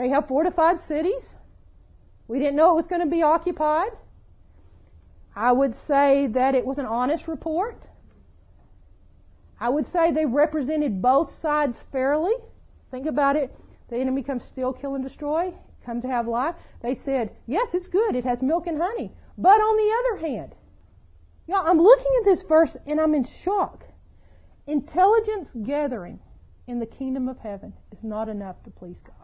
They 0.00 0.08
have 0.08 0.28
fortified 0.28 0.80
cities. 0.80 1.36
We 2.26 2.38
didn't 2.38 2.56
know 2.56 2.70
it 2.70 2.76
was 2.76 2.86
going 2.86 3.02
to 3.02 3.06
be 3.06 3.22
occupied. 3.22 3.90
I 5.36 5.52
would 5.52 5.74
say 5.74 6.26
that 6.28 6.54
it 6.54 6.64
was 6.64 6.78
an 6.78 6.86
honest 6.86 7.28
report. 7.28 7.82
I 9.60 9.68
would 9.68 9.86
say 9.86 10.10
they 10.10 10.24
represented 10.24 11.02
both 11.02 11.38
sides 11.38 11.80
fairly. 11.92 12.32
Think 12.90 13.04
about 13.04 13.36
it. 13.36 13.54
The 13.90 13.98
enemy 13.98 14.22
comes 14.22 14.42
steal, 14.42 14.72
kill, 14.72 14.94
and 14.94 15.04
destroy, 15.04 15.52
come 15.84 16.00
to 16.00 16.08
have 16.08 16.26
life. 16.26 16.54
They 16.80 16.94
said, 16.94 17.32
yes, 17.46 17.74
it's 17.74 17.88
good. 17.88 18.16
It 18.16 18.24
has 18.24 18.40
milk 18.40 18.66
and 18.66 18.80
honey. 18.80 19.12
But 19.36 19.60
on 19.60 19.76
the 19.76 19.94
other 19.98 20.26
hand, 20.26 20.54
y'all, 21.46 21.68
I'm 21.68 21.78
looking 21.78 22.12
at 22.20 22.24
this 22.24 22.42
verse 22.42 22.74
and 22.86 22.98
I'm 22.98 23.14
in 23.14 23.24
shock. 23.24 23.84
Intelligence 24.66 25.50
gathering 25.62 26.20
in 26.66 26.78
the 26.78 26.86
kingdom 26.86 27.28
of 27.28 27.40
heaven 27.40 27.74
is 27.92 28.02
not 28.02 28.30
enough 28.30 28.62
to 28.62 28.70
please 28.70 29.02
God. 29.02 29.19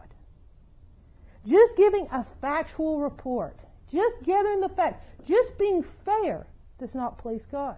Just 1.47 1.77
giving 1.77 2.09
a 2.11 2.25
factual 2.41 2.99
report, 2.99 3.61
just 3.89 4.21
gathering 4.23 4.59
the 4.59 4.67
facts, 4.67 5.01
just 5.25 5.57
being 5.57 5.81
fair 5.81 6.45
does 6.77 6.93
not 6.93 7.17
please 7.17 7.45
God. 7.45 7.77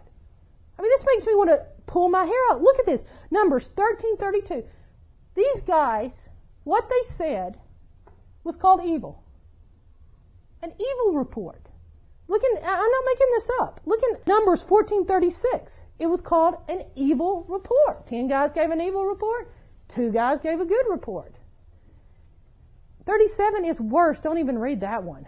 I 0.78 0.82
mean, 0.82 0.90
this 0.90 1.06
makes 1.14 1.28
me 1.28 1.36
want 1.36 1.52
to 1.52 1.66
pull 1.86 2.10
my 2.10 2.26
hair 2.26 2.40
out. 2.52 2.64
Look 2.64 2.80
at 2.80 2.88
this. 2.88 3.04
Numbers 3.30 3.70
1332. 3.76 4.68
These 5.36 5.62
guys, 5.62 6.30
what 6.64 6.90
they 6.90 7.10
said 7.14 7.60
was 8.44 8.56
called 8.56 8.84
evil. 8.84 9.24
An 10.64 10.72
evil 10.72 11.14
report. 11.14 11.70
Look 12.28 12.42
in, 12.44 12.58
I'm 12.58 12.64
not 12.64 13.04
making 13.06 13.28
this 13.34 13.50
up. 13.62 13.82
Look 13.86 14.02
in 14.04 14.18
Numbers 14.26 14.64
1436. 14.64 15.82
It 16.00 16.08
was 16.08 16.22
called 16.22 16.58
an 16.70 16.86
evil 16.96 17.46
report. 17.48 18.08
Ten 18.08 18.28
guys 18.28 18.52
gave 18.52 18.72
an 18.72 18.82
evil 18.82 19.06
report. 19.06 19.52
Two 19.88 20.12
guys 20.12 20.40
gave 20.40 20.60
a 20.60 20.66
good 20.66 20.86
report. 20.90 21.39
37 23.10 23.66
is 23.66 23.82
worse. 23.82 24.20
Don't 24.20 24.38
even 24.38 24.60
read 24.60 24.82
that 24.82 25.02
one. 25.02 25.26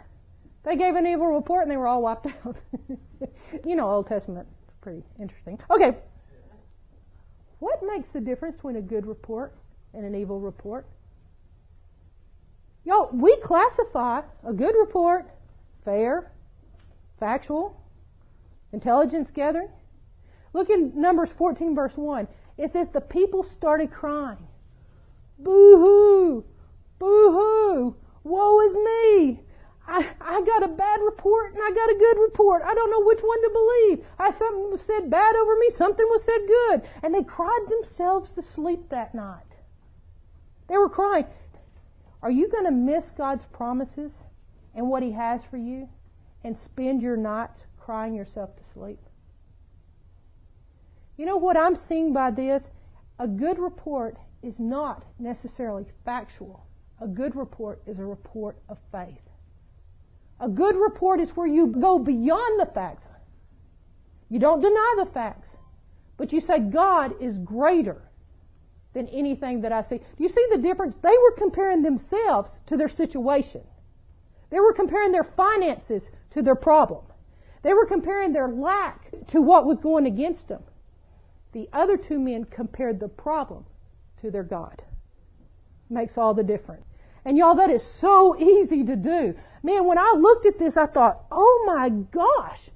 They 0.61 0.75
gave 0.75 0.95
an 0.95 1.07
evil 1.07 1.25
report 1.25 1.63
and 1.63 1.71
they 1.71 1.77
were 1.77 1.87
all 1.87 2.03
wiped 2.03 2.27
out. 2.45 2.57
you 3.65 3.75
know, 3.75 3.89
Old 3.89 4.05
Testament, 4.05 4.47
pretty 4.81 5.01
interesting. 5.19 5.59
Okay. 5.71 5.97
What 7.57 7.81
makes 7.83 8.09
the 8.09 8.21
difference 8.21 8.57
between 8.57 8.75
a 8.75 8.81
good 8.81 9.07
report 9.07 9.55
and 9.95 10.05
an 10.05 10.13
evil 10.13 10.39
report? 10.39 10.85
Y'all, 12.85 13.09
we 13.11 13.35
classify 13.37 14.21
a 14.45 14.53
good 14.53 14.75
report 14.79 15.31
fair, 15.83 16.31
factual, 17.19 17.81
intelligence 18.73 19.31
gathering. 19.31 19.69
Look 20.53 20.69
in 20.69 20.91
Numbers 20.93 21.33
14, 21.33 21.73
verse 21.73 21.97
1. 21.97 22.27
It 22.59 22.69
says, 22.69 22.89
The 22.89 23.01
people 23.01 23.41
started 23.41 23.89
crying. 23.89 24.47
Boo 25.39 25.77
hoo! 25.77 26.45
Boo 27.01 27.31
hoo! 27.31 27.95
Woe 28.23 28.61
is 28.61 28.75
me! 28.75 29.41
I, 29.87 30.07
I 30.21 30.41
got 30.45 30.61
a 30.61 30.67
bad 30.67 30.99
report 31.01 31.51
and 31.51 31.59
I 31.63 31.71
got 31.71 31.89
a 31.89 31.97
good 31.97 32.21
report. 32.21 32.61
I 32.63 32.75
don't 32.75 32.91
know 32.91 33.03
which 33.03 33.21
one 33.21 33.41
to 33.41 33.49
believe. 33.49 34.05
I 34.19 34.29
something 34.29 34.69
was 34.69 34.81
said 34.83 35.09
bad 35.09 35.35
over 35.35 35.57
me, 35.57 35.71
something 35.71 36.05
was 36.07 36.23
said 36.23 36.41
good. 36.47 36.83
And 37.01 37.15
they 37.15 37.23
cried 37.23 37.65
themselves 37.69 38.33
to 38.33 38.43
sleep 38.43 38.89
that 38.89 39.15
night. 39.15 39.55
They 40.67 40.77
were 40.77 40.89
crying. 40.89 41.25
Are 42.21 42.29
you 42.29 42.47
going 42.47 42.65
to 42.65 42.71
miss 42.71 43.09
God's 43.09 43.45
promises 43.45 44.25
and 44.75 44.87
what 44.87 45.01
He 45.01 45.13
has 45.13 45.43
for 45.43 45.57
you 45.57 45.89
and 46.43 46.55
spend 46.55 47.01
your 47.01 47.17
nights 47.17 47.63
crying 47.79 48.13
yourself 48.13 48.55
to 48.57 48.63
sleep? 48.75 48.99
You 51.17 51.25
know 51.25 51.37
what 51.37 51.57
I'm 51.57 51.75
seeing 51.75 52.13
by 52.13 52.29
this? 52.29 52.69
A 53.17 53.27
good 53.27 53.57
report 53.57 54.17
is 54.43 54.59
not 54.59 55.03
necessarily 55.17 55.87
factual. 56.05 56.67
A 57.01 57.07
good 57.07 57.35
report 57.35 57.81
is 57.87 57.97
a 57.97 58.05
report 58.05 58.57
of 58.69 58.77
faith. 58.91 59.29
A 60.39 60.47
good 60.47 60.75
report 60.75 61.19
is 61.19 61.35
where 61.35 61.47
you 61.47 61.67
go 61.67 61.97
beyond 61.97 62.59
the 62.59 62.65
facts. 62.67 63.07
You 64.29 64.39
don't 64.39 64.61
deny 64.61 64.95
the 64.97 65.05
facts, 65.05 65.49
but 66.15 66.31
you 66.31 66.39
say 66.39 66.59
God 66.59 67.19
is 67.19 67.39
greater 67.39 68.03
than 68.93 69.07
anything 69.07 69.61
that 69.61 69.71
I 69.71 69.81
see. 69.81 69.97
Do 69.97 70.23
you 70.23 70.29
see 70.29 70.45
the 70.51 70.59
difference? 70.59 70.95
They 70.97 71.09
were 71.09 71.31
comparing 71.31 71.81
themselves 71.81 72.59
to 72.67 72.77
their 72.77 72.87
situation. 72.87 73.61
They 74.51 74.59
were 74.59 74.73
comparing 74.73 75.11
their 75.11 75.23
finances 75.23 76.11
to 76.31 76.41
their 76.41 76.55
problem. 76.55 77.05
They 77.63 77.73
were 77.73 77.85
comparing 77.85 78.33
their 78.33 78.47
lack 78.47 79.11
to 79.27 79.41
what 79.41 79.65
was 79.65 79.77
going 79.77 80.05
against 80.05 80.49
them. 80.49 80.63
The 81.51 81.67
other 81.73 81.97
two 81.97 82.19
men 82.19 82.45
compared 82.45 82.99
the 82.99 83.09
problem 83.09 83.65
to 84.21 84.29
their 84.29 84.43
God. 84.43 84.83
Makes 85.89 86.17
all 86.17 86.33
the 86.33 86.43
difference. 86.43 86.90
And 87.23 87.37
y'all, 87.37 87.55
that 87.55 87.69
is 87.69 87.83
so 87.83 88.37
easy 88.39 88.83
to 88.83 88.95
do. 88.95 89.35
Man, 89.63 89.85
when 89.85 89.97
I 89.97 90.15
looked 90.17 90.45
at 90.45 90.57
this, 90.57 90.75
I 90.75 90.87
thought, 90.87 91.25
oh 91.31 91.63
my 91.67 91.89
gosh. 91.89 92.69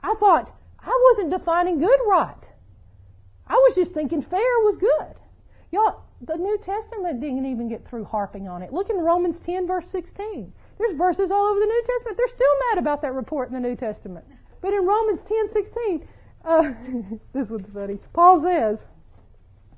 I 0.00 0.14
thought, 0.14 0.52
I 0.80 1.10
wasn't 1.10 1.30
defining 1.30 1.78
good 1.78 2.00
right. 2.06 2.48
I 3.46 3.54
was 3.54 3.74
just 3.74 3.92
thinking 3.92 4.22
fair 4.22 4.40
was 4.62 4.76
good. 4.76 5.14
Y'all, 5.70 6.02
the 6.20 6.36
New 6.36 6.58
Testament 6.58 7.20
didn't 7.20 7.46
even 7.46 7.68
get 7.68 7.86
through 7.86 8.04
harping 8.04 8.48
on 8.48 8.62
it. 8.62 8.72
Look 8.72 8.90
in 8.90 8.96
Romans 8.96 9.38
10, 9.40 9.66
verse 9.66 9.88
16. 9.88 10.52
There's 10.78 10.92
verses 10.94 11.30
all 11.30 11.46
over 11.46 11.60
the 11.60 11.66
New 11.66 11.84
Testament. 11.86 12.16
They're 12.16 12.26
still 12.28 12.46
mad 12.70 12.78
about 12.78 13.02
that 13.02 13.14
report 13.14 13.48
in 13.48 13.54
the 13.54 13.60
New 13.60 13.76
Testament. 13.76 14.24
But 14.60 14.74
in 14.74 14.84
Romans 14.84 15.22
10, 15.22 15.48
16, 15.48 16.08
uh, 16.44 16.74
this 17.32 17.50
one's 17.50 17.68
funny. 17.68 17.98
Paul 18.12 18.42
says, 18.42 18.86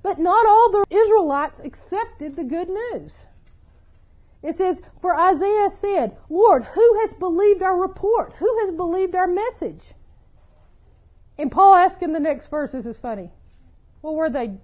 But 0.02 0.18
not 0.18 0.46
all 0.46 0.70
the 0.70 0.84
Israelites 0.90 1.60
accepted 1.62 2.36
the 2.36 2.44
good 2.44 2.68
news. 2.68 3.26
It 4.42 4.54
says, 4.54 4.82
For 5.00 5.18
Isaiah 5.18 5.70
said, 5.70 6.16
Lord, 6.28 6.64
who 6.64 7.00
has 7.00 7.12
believed 7.14 7.62
our 7.62 7.76
report? 7.76 8.34
Who 8.38 8.58
has 8.60 8.70
believed 8.70 9.14
our 9.14 9.26
message? 9.26 9.94
And 11.36 11.50
Paul 11.50 11.74
asks 11.74 12.02
in 12.02 12.12
the 12.12 12.20
next 12.20 12.48
verse, 12.48 12.72
this 12.72 12.86
is 12.86 12.98
funny. 12.98 13.30
Well, 14.02 14.14
were 14.14 14.30
they 14.30 14.58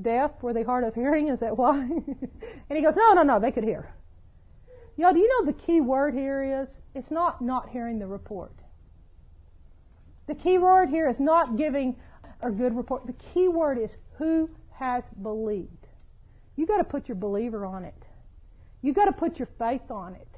deaf? 0.00 0.42
Were 0.42 0.52
they 0.52 0.62
hard 0.62 0.84
of 0.84 0.94
hearing? 0.94 1.28
Is 1.28 1.40
that 1.40 1.56
why? 1.56 1.80
and 1.80 2.76
he 2.76 2.80
goes, 2.80 2.96
No, 2.96 3.12
no, 3.12 3.22
no, 3.22 3.38
they 3.38 3.52
could 3.52 3.64
hear. 3.64 3.92
Y'all, 4.96 5.12
do 5.12 5.18
you 5.18 5.28
know 5.28 5.46
the 5.46 5.58
key 5.58 5.80
word 5.80 6.14
here 6.14 6.42
is? 6.62 6.68
It's 6.94 7.10
not 7.10 7.40
not 7.40 7.68
hearing 7.68 7.98
the 7.98 8.06
report. 8.06 8.52
The 10.26 10.34
key 10.34 10.58
word 10.58 10.88
here 10.90 11.08
is 11.08 11.20
not 11.20 11.56
giving 11.56 11.96
a 12.42 12.50
good 12.50 12.76
report. 12.76 13.06
The 13.06 13.12
key 13.14 13.48
word 13.48 13.78
is 13.78 13.96
who 14.16 14.50
has 14.72 15.04
believed. 15.22 15.86
You 16.56 16.66
got 16.66 16.78
to 16.78 16.84
put 16.84 17.08
your 17.08 17.16
believer 17.16 17.64
on 17.64 17.84
it. 17.84 18.07
You 18.82 18.92
got 18.92 19.06
to 19.06 19.12
put 19.12 19.38
your 19.38 19.46
faith 19.46 19.90
on 19.90 20.14
it. 20.14 20.28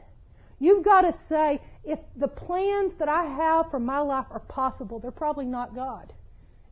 You've 0.59 0.85
got 0.85 1.03
to 1.03 1.13
say, 1.13 1.61
if 1.85 1.99
the 2.17 2.29
plans 2.29 2.95
that 2.97 3.09
I 3.09 3.25
have 3.25 3.71
for 3.71 3.81
my 3.81 4.01
life 4.01 4.27
are 4.31 4.41
possible, 4.41 4.99
they're 4.99 5.11
probably 5.11 5.47
not 5.47 5.75
God. 5.75 6.13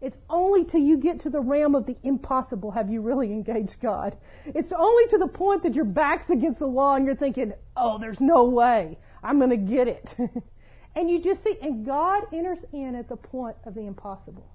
It's 0.00 0.18
only 0.31 0.64
till 0.64 0.81
you 0.81 0.96
get 0.96 1.18
to 1.20 1.31
the 1.31 1.40
realm 1.40 1.74
of 1.74 1.87
the 1.87 1.96
impossible 2.04 2.70
have 2.70 2.88
you 2.88 3.00
really 3.00 3.33
engaged 3.33 3.81
God. 3.81 4.16
It's 4.46 4.72
only 4.72 5.09
to 5.09 5.18
the 5.18 5.26
point 5.26 5.62
that 5.64 5.74
your 5.74 5.87
back's 5.87 6.31
against 6.31 6.61
the 6.61 6.68
wall 6.68 6.94
and 6.94 7.04
you're 7.04 7.16
thinking, 7.16 7.52
oh, 7.76 7.98
there's 7.98 8.20
no 8.20 8.44
way. 8.44 8.98
I'm 9.24 9.38
going 9.38 9.50
to 9.50 9.57
get 9.57 9.88
it. 9.88 10.14
and 10.94 11.11
you 11.11 11.20
just 11.20 11.42
see, 11.42 11.57
and 11.61 11.85
God 11.85 12.24
enters 12.33 12.64
in 12.72 12.94
at 12.94 13.09
the 13.09 13.16
point 13.16 13.57
of 13.64 13.74
the 13.74 13.87
impossible. 13.87 14.48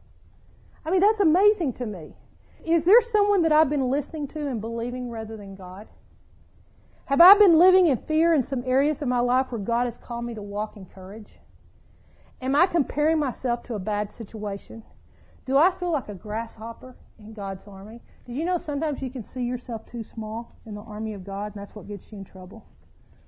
I 0.85 0.91
mean, 0.91 1.01
that's 1.01 1.19
amazing 1.19 1.73
to 1.73 1.85
me. 1.85 2.15
Is 2.63 2.85
there 2.85 3.01
someone 3.01 3.41
that 3.41 3.51
I've 3.51 3.69
been 3.69 3.89
listening 3.89 4.27
to 4.29 4.47
and 4.47 4.61
believing 4.61 5.09
rather 5.09 5.35
than 5.35 5.55
God? 5.55 5.87
Have 7.05 7.19
I 7.19 7.35
been 7.35 7.59
living 7.59 7.87
in 7.87 7.97
fear 7.97 8.33
in 8.33 8.43
some 8.43 8.63
areas 8.65 9.01
of 9.01 9.09
my 9.09 9.19
life 9.19 9.51
where 9.51 9.59
God 9.59 9.85
has 9.85 9.97
called 9.97 10.25
me 10.25 10.33
to 10.35 10.41
walk 10.41 10.77
in 10.77 10.85
courage? 10.85 11.33
Am 12.41 12.55
I 12.55 12.65
comparing 12.65 13.19
myself 13.19 13.61
to 13.63 13.75
a 13.75 13.79
bad 13.79 14.11
situation? 14.11 14.83
Do 15.45 15.57
I 15.57 15.71
feel 15.71 15.91
like 15.91 16.07
a 16.07 16.13
grasshopper 16.13 16.95
in 17.19 17.33
God's 17.33 17.67
army? 17.67 18.01
Did 18.25 18.37
you 18.37 18.45
know 18.45 18.57
sometimes 18.57 19.01
you 19.01 19.09
can 19.09 19.23
see 19.23 19.43
yourself 19.43 19.85
too 19.85 20.03
small 20.03 20.55
in 20.65 20.75
the 20.75 20.81
army 20.81 21.13
of 21.13 21.25
God, 21.25 21.53
and 21.53 21.61
that's 21.61 21.75
what 21.75 21.87
gets 21.87 22.11
you 22.11 22.19
in 22.19 22.23
trouble? 22.23 22.65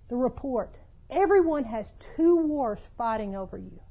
The 0.07 0.15
report. 0.15 0.77
Everyone 1.09 1.65
has 1.65 1.91
two 2.15 2.37
wars 2.37 2.79
fighting 2.97 3.35
over 3.35 3.57
you. 3.57 3.81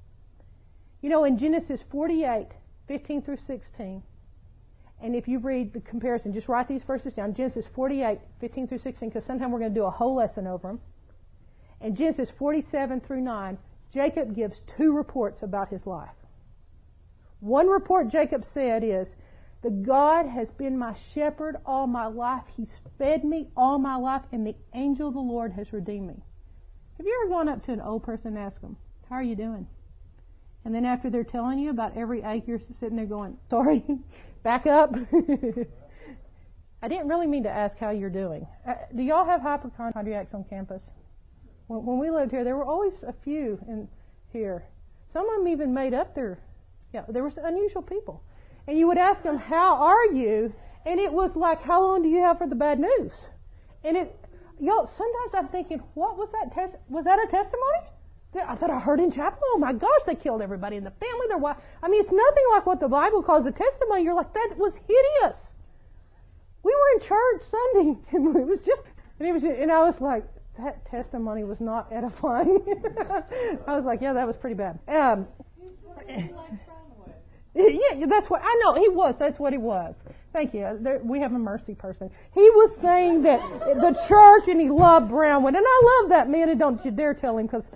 You 1.03 1.11
know, 1.11 1.25
in 1.25 1.37
Genesis 1.37 1.83
48, 1.83 2.49
15 2.88 3.23
through 3.23 3.37
16, 3.37 4.03
and 5.05 5.14
if 5.14 5.28
you 5.28 5.38
read 5.38 5.74
the 5.74 5.80
comparison, 5.80 6.32
just 6.32 6.48
write 6.48 6.66
these 6.66 6.82
verses 6.82 7.12
down 7.12 7.34
Genesis 7.34 7.68
48, 7.68 8.20
15 8.40 8.66
through 8.66 8.78
16, 8.78 9.11
because 9.11 9.22
sometime 9.22 9.50
we're 9.50 9.59
going 9.59 9.74
to 9.74 9.78
do 9.78 9.84
a 9.84 9.90
whole 9.90 10.14
lesson 10.14 10.46
over 10.46 10.68
them. 10.68 10.80
And 11.78 11.94
Genesis 11.94 12.30
47 12.30 13.02
through 13.02 13.20
9, 13.20 13.59
Jacob 13.92 14.34
gives 14.34 14.61
two 14.61 14.96
reports 14.96 15.42
about 15.42 15.68
his 15.68 15.86
life. 15.86 16.16
One 17.40 17.68
report 17.68 18.09
Jacob 18.09 18.46
said 18.46 18.82
is, 18.82 19.14
the 19.61 19.68
God 19.68 20.24
has 20.24 20.50
been 20.50 20.78
my 20.78 20.94
shepherd 20.94 21.59
all 21.66 21.86
my 21.86 22.07
life. 22.07 22.44
He's 22.57 22.80
fed 22.96 23.24
me 23.24 23.48
all 23.55 23.78
my 23.78 23.96
life, 23.96 24.22
and 24.32 24.46
the 24.46 24.57
angel 24.72 25.09
of 25.09 25.14
the 25.14 25.20
Lord 25.20 25.52
has 25.52 25.70
redeemed 25.74 26.09
me. 26.09 26.22
Have 26.96 27.05
you 27.05 27.20
ever 27.22 27.30
gone 27.30 27.50
up 27.50 27.62
to 27.64 27.72
an 27.72 27.80
old 27.82 28.05
person 28.05 28.28
and 28.28 28.38
asked 28.38 28.62
them, 28.62 28.78
How 29.11 29.16
are 29.16 29.22
you 29.22 29.36
doing? 29.36 29.66
And 30.65 30.75
then 30.75 30.85
after 30.85 31.11
they're 31.11 31.25
telling 31.25 31.59
you 31.59 31.71
about 31.71 31.97
every 31.97 32.23
ache, 32.23 32.45
you're 32.47 32.61
sitting 32.81 32.97
there 32.97 33.07
going, 33.07 33.37
Sorry, 33.51 33.85
back 34.43 34.67
up. 34.67 34.95
I 36.83 36.89
didn't 36.89 37.09
really 37.09 37.27
mean 37.27 37.45
to 37.45 37.51
ask 37.51 37.79
how 37.79 37.91
you're 37.91 38.11
doing. 38.11 38.47
Uh, 38.67 38.75
do 38.95 39.03
y'all 39.03 39.25
have 39.25 39.41
hypochondriacs 39.41 40.35
on 40.35 40.45
campus? 40.45 40.91
When, 41.67 41.85
when 41.85 41.99
we 41.99 42.11
lived 42.11 42.31
here, 42.31 42.45
there 42.45 42.57
were 42.57 42.65
always 42.65 43.03
a 43.03 43.12
few 43.12 43.59
in 43.67 43.89
here. 44.33 44.65
Some 45.11 45.29
of 45.29 45.39
them 45.39 45.49
even 45.49 45.73
made 45.73 45.95
up 45.95 46.15
their, 46.15 46.39
yeah, 46.93 47.05
there 47.09 47.23
were 47.23 47.33
unusual 47.43 47.83
people. 47.83 48.23
And 48.67 48.79
you 48.79 48.87
would 48.87 48.99
ask 48.99 49.23
them, 49.23 49.39
how 49.39 49.77
are 49.77 50.07
you? 50.07 50.53
And 50.85 51.01
it 51.01 51.12
was 51.12 51.37
like, 51.37 51.62
how 51.62 51.83
long 51.83 52.03
do 52.03 52.09
you 52.09 52.21
have 52.21 52.39
for 52.39 52.47
the 52.47 52.55
bad 52.55 52.79
news? 52.79 53.31
And 53.83 53.97
it, 53.97 54.15
y'all, 54.61 54.87
sometimes 54.87 55.35
I'm 55.35 55.49
thinking, 55.49 55.83
what 55.95 56.19
was 56.19 56.29
that 56.33 56.53
test? 56.53 56.77
Was 56.89 57.05
that 57.05 57.19
a 57.19 57.27
testimony? 57.27 57.89
I 58.43 58.55
thought 58.55 58.70
I 58.70 58.80
heard 58.80 59.01
in 59.01 59.11
chapel. 59.11 59.41
Oh 59.45 59.59
my 59.59 59.72
gosh, 59.72 60.01
they 60.07 60.14
killed 60.14 60.43
everybody 60.43 60.76
in 60.76 60.85
the 60.85 60.91
family. 60.91 61.26
Their 61.28 61.39
wife. 61.39 61.57
I 61.82 61.89
mean, 61.89 62.01
it's 62.01 62.12
nothing 62.12 62.45
like 62.53 62.66
what 62.66 62.80
the 62.80 62.89
Bible 62.89 63.22
calls 63.22 63.47
a 63.47 63.53
testimony. 63.53 64.03
You're 64.03 64.14
like, 64.14 64.32
that 64.35 64.55
was 64.57 64.76
hideous. 64.76 65.53
We 66.62 66.72
were 66.72 66.95
in 66.95 67.01
church 67.01 67.43
Sunday, 67.51 68.01
and 68.12 68.37
it 68.37 68.47
was 68.47 68.61
just, 68.61 68.82
and 69.18 69.28
it 69.28 69.32
was, 69.32 69.45
and 69.45 69.70
I 69.70 69.85
was 69.85 70.01
like, 70.01 70.24
that 70.59 70.85
testimony 70.87 71.45
was 71.45 71.61
not 71.61 71.93
edifying. 71.93 72.64
I 73.66 73.74
was 73.74 73.85
like, 73.85 74.01
yeah, 74.01 74.12
that 74.12 74.26
was 74.26 74.37
pretty 74.37 74.55
bad. 74.55 74.78
Um, 74.89 75.26
yeah, 77.55 78.07
that's 78.07 78.30
what 78.30 78.41
I 78.45 78.61
know. 78.62 78.74
He 78.74 78.89
was. 78.89 79.18
That's 79.18 79.39
what 79.39 79.53
he 79.53 79.59
was. 79.59 80.03
Thank 80.32 80.55
you. 80.55 80.76
There, 80.80 81.01
we 81.05 81.20
have 81.20 81.32
a 81.32 81.39
mercy 81.39 81.74
person. 81.74 82.11
He 82.32 82.49
was 82.51 82.76
saying 82.76 83.22
that 83.22 83.41
the 83.80 84.01
church 84.09 84.49
and 84.49 84.61
he 84.61 84.68
loved 84.68 85.09
Brownwood, 85.09 85.55
and 85.55 85.64
I 85.66 86.01
love 86.01 86.11
that 86.11 86.28
man. 86.28 86.49
And 86.49 86.59
don't 86.59 86.85
you 86.85 86.91
dare 86.91 87.14
tell 87.14 87.39
him 87.39 87.47
because 87.47 87.70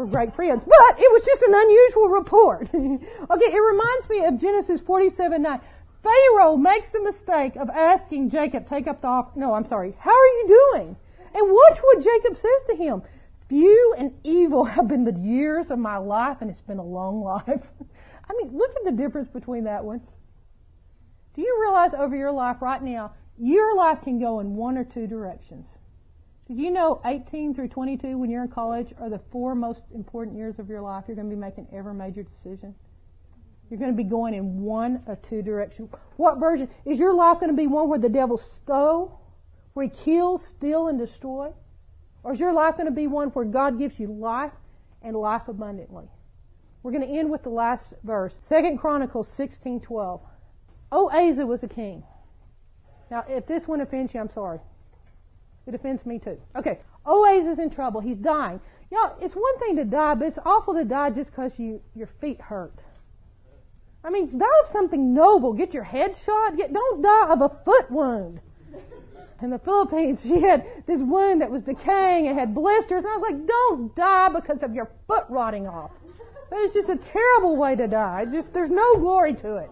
we're 0.00 0.06
great 0.06 0.32
friends. 0.32 0.64
But 0.64 0.98
it 0.98 1.12
was 1.12 1.22
just 1.22 1.42
an 1.42 1.52
unusual 1.54 2.08
report. 2.08 2.62
okay, 3.30 3.52
it 3.54 3.60
reminds 3.60 4.08
me 4.08 4.24
of 4.24 4.40
Genesis 4.40 4.80
forty-seven 4.80 5.42
nine. 5.42 5.60
Pharaoh 6.02 6.56
makes 6.56 6.88
the 6.88 7.02
mistake 7.02 7.56
of 7.56 7.68
asking 7.68 8.30
Jacob, 8.30 8.66
take 8.66 8.86
up 8.86 9.02
the 9.02 9.08
offer. 9.08 9.38
No, 9.38 9.52
I'm 9.52 9.66
sorry. 9.66 9.94
How 9.98 10.10
are 10.12 10.26
you 10.26 10.70
doing? 10.72 10.96
And 11.34 11.52
watch 11.52 11.78
what 11.82 12.02
Jacob 12.02 12.34
says 12.34 12.64
to 12.70 12.76
him. 12.76 13.02
Few 13.46 13.94
and 13.98 14.12
evil 14.24 14.64
have 14.76 14.88
been 14.88 15.04
the 15.04 15.18
years 15.20 15.70
of 15.70 15.78
my 15.78 15.98
life, 15.98 16.38
and 16.40 16.50
it's 16.50 16.62
been 16.62 16.78
a 16.78 16.84
long 16.84 17.22
life. 17.22 17.70
I 18.30 18.32
mean, 18.38 18.56
look 18.56 18.70
at 18.70 18.84
the 18.84 18.92
difference 18.92 19.28
between 19.28 19.64
that 19.64 19.84
one. 19.84 20.00
Do 21.34 21.42
you 21.42 21.58
realize 21.60 21.92
over 21.92 22.16
your 22.16 22.32
life 22.32 22.62
right 22.62 22.82
now, 22.82 23.12
your 23.38 23.76
life 23.76 24.00
can 24.02 24.18
go 24.18 24.40
in 24.40 24.56
one 24.56 24.78
or 24.78 24.84
two 24.84 25.06
directions? 25.06 25.66
Did 26.50 26.58
you 26.58 26.72
know 26.72 27.00
18 27.04 27.54
through 27.54 27.68
22, 27.68 28.18
when 28.18 28.28
you're 28.28 28.42
in 28.42 28.48
college, 28.48 28.92
are 28.98 29.08
the 29.08 29.20
four 29.30 29.54
most 29.54 29.84
important 29.94 30.36
years 30.36 30.58
of 30.58 30.68
your 30.68 30.80
life? 30.80 31.04
You're 31.06 31.14
going 31.14 31.30
to 31.30 31.36
be 31.36 31.40
making 31.40 31.68
every 31.72 31.94
major 31.94 32.24
decision. 32.24 32.74
You're 33.70 33.78
going 33.78 33.92
to 33.92 33.96
be 33.96 34.02
going 34.02 34.34
in 34.34 34.60
one 34.60 35.00
or 35.06 35.14
two 35.14 35.42
directions. 35.42 35.90
What 36.16 36.40
version? 36.40 36.68
Is 36.84 36.98
your 36.98 37.14
life 37.14 37.38
going 37.38 37.52
to 37.52 37.56
be 37.56 37.68
one 37.68 37.88
where 37.88 38.00
the 38.00 38.08
devil 38.08 38.36
stole, 38.36 39.20
where 39.74 39.84
he 39.84 39.90
kills, 39.90 40.44
steal, 40.44 40.88
and 40.88 40.98
destroy? 40.98 41.52
Or 42.24 42.32
is 42.32 42.40
your 42.40 42.52
life 42.52 42.74
going 42.74 42.88
to 42.88 42.92
be 42.92 43.06
one 43.06 43.28
where 43.28 43.44
God 43.44 43.78
gives 43.78 44.00
you 44.00 44.08
life 44.08 44.50
and 45.02 45.14
life 45.14 45.46
abundantly? 45.46 46.08
We're 46.82 46.90
going 46.90 47.06
to 47.06 47.16
end 47.16 47.30
with 47.30 47.44
the 47.44 47.50
last 47.50 47.94
verse. 48.02 48.36
Second 48.40 48.78
Chronicles 48.78 49.28
16, 49.28 49.82
12. 49.82 50.20
Oh, 50.90 51.10
Asa 51.10 51.46
was 51.46 51.62
a 51.62 51.68
king. 51.68 52.02
Now, 53.08 53.24
if 53.28 53.46
this 53.46 53.68
one 53.68 53.80
offends 53.80 54.14
you, 54.14 54.18
I'm 54.18 54.30
sorry. 54.30 54.58
It 55.66 55.74
offends 55.74 56.06
me 56.06 56.18
too. 56.18 56.40
Okay. 56.56 56.78
Oaz 57.06 57.50
is 57.50 57.58
in 57.58 57.70
trouble. 57.70 58.00
He's 58.00 58.16
dying. 58.16 58.60
Y'all, 58.90 59.16
it's 59.20 59.34
one 59.34 59.58
thing 59.58 59.76
to 59.76 59.84
die, 59.84 60.14
but 60.14 60.26
it's 60.26 60.38
awful 60.44 60.74
to 60.74 60.84
die 60.84 61.10
just 61.10 61.30
because 61.30 61.58
you, 61.58 61.80
your 61.94 62.06
feet 62.06 62.40
hurt. 62.40 62.82
I 64.02 64.10
mean, 64.10 64.36
die 64.38 64.46
of 64.62 64.68
something 64.68 65.12
noble. 65.12 65.52
Get 65.52 65.74
your 65.74 65.84
head 65.84 66.16
shot. 66.16 66.56
Get, 66.56 66.72
don't 66.72 67.02
die 67.02 67.32
of 67.32 67.42
a 67.42 67.48
foot 67.64 67.90
wound. 67.90 68.40
In 69.42 69.50
the 69.50 69.58
Philippines, 69.58 70.22
she 70.24 70.40
had 70.40 70.66
this 70.86 71.00
wound 71.00 71.40
that 71.40 71.50
was 71.50 71.62
decaying 71.62 72.26
and 72.26 72.38
had 72.38 72.54
blisters. 72.54 73.04
And 73.04 73.12
I 73.12 73.16
was 73.16 73.30
like, 73.30 73.46
don't 73.46 73.94
die 73.94 74.28
because 74.30 74.62
of 74.62 74.74
your 74.74 74.90
foot 75.06 75.24
rotting 75.28 75.68
off. 75.68 75.90
That 76.50 76.58
is 76.60 76.72
just 76.72 76.88
a 76.88 76.96
terrible 76.96 77.56
way 77.56 77.76
to 77.76 77.86
die. 77.86 78.24
just 78.24 78.52
there's 78.52 78.70
no 78.70 78.96
glory 78.96 79.34
to 79.34 79.56
it. 79.56 79.70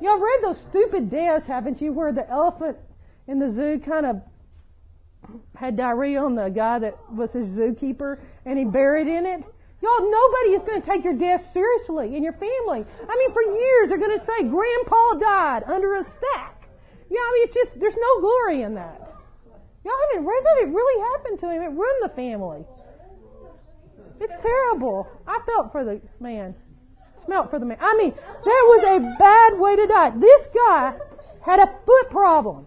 Y'all 0.00 0.18
read 0.18 0.38
those 0.42 0.60
stupid 0.60 1.10
deaths, 1.10 1.46
haven't 1.46 1.80
you, 1.80 1.92
where 1.92 2.12
the 2.12 2.28
elephant 2.28 2.76
in 3.26 3.38
the 3.38 3.48
zoo 3.48 3.78
kind 3.78 4.06
of 4.06 4.20
had 5.56 5.76
diarrhea 5.76 6.22
on 6.22 6.34
the 6.34 6.48
guy 6.48 6.78
that 6.78 6.96
was 7.12 7.32
his 7.32 7.56
zookeeper 7.56 8.18
and 8.44 8.58
he 8.58 8.64
buried 8.64 9.08
in 9.08 9.26
it? 9.26 9.44
Y'all, 9.80 10.10
nobody 10.10 10.50
is 10.50 10.62
going 10.62 10.80
to 10.80 10.86
take 10.86 11.02
your 11.02 11.14
death 11.14 11.52
seriously 11.52 12.14
in 12.16 12.22
your 12.22 12.32
family. 12.32 12.84
I 13.08 13.16
mean, 13.16 13.32
for 13.32 13.42
years 13.42 13.88
they're 13.88 13.98
going 13.98 14.18
to 14.18 14.24
say, 14.24 14.44
Grandpa 14.44 15.14
died 15.14 15.64
under 15.66 15.96
a 15.96 16.04
stack. 16.04 16.68
Yeah, 17.10 17.18
I 17.18 17.32
mean, 17.34 17.44
it's 17.46 17.54
just, 17.54 17.80
there's 17.80 17.96
no 17.96 18.20
glory 18.20 18.62
in 18.62 18.74
that. 18.74 19.12
Y'all 19.84 19.94
haven't 20.10 20.26
read 20.26 20.44
that? 20.44 20.62
It 20.62 20.68
really 20.68 21.02
happened 21.02 21.40
to 21.40 21.50
him. 21.50 21.62
It 21.62 21.76
ruined 21.76 22.02
the 22.02 22.08
family. 22.08 22.64
It's 24.20 24.40
terrible. 24.40 25.08
I 25.26 25.40
felt 25.46 25.72
for 25.72 25.84
the 25.84 26.00
man. 26.20 26.54
Smelt 27.24 27.50
for 27.50 27.58
the 27.58 27.66
man. 27.66 27.78
I 27.80 27.96
mean, 27.96 28.14
that 28.14 28.44
was 28.44 28.84
a 28.84 29.16
bad 29.18 29.58
way 29.58 29.76
to 29.76 29.86
die. 29.86 30.10
This 30.10 30.48
guy 30.54 30.94
had 31.44 31.58
a 31.58 31.66
foot 31.84 32.10
problem. 32.10 32.66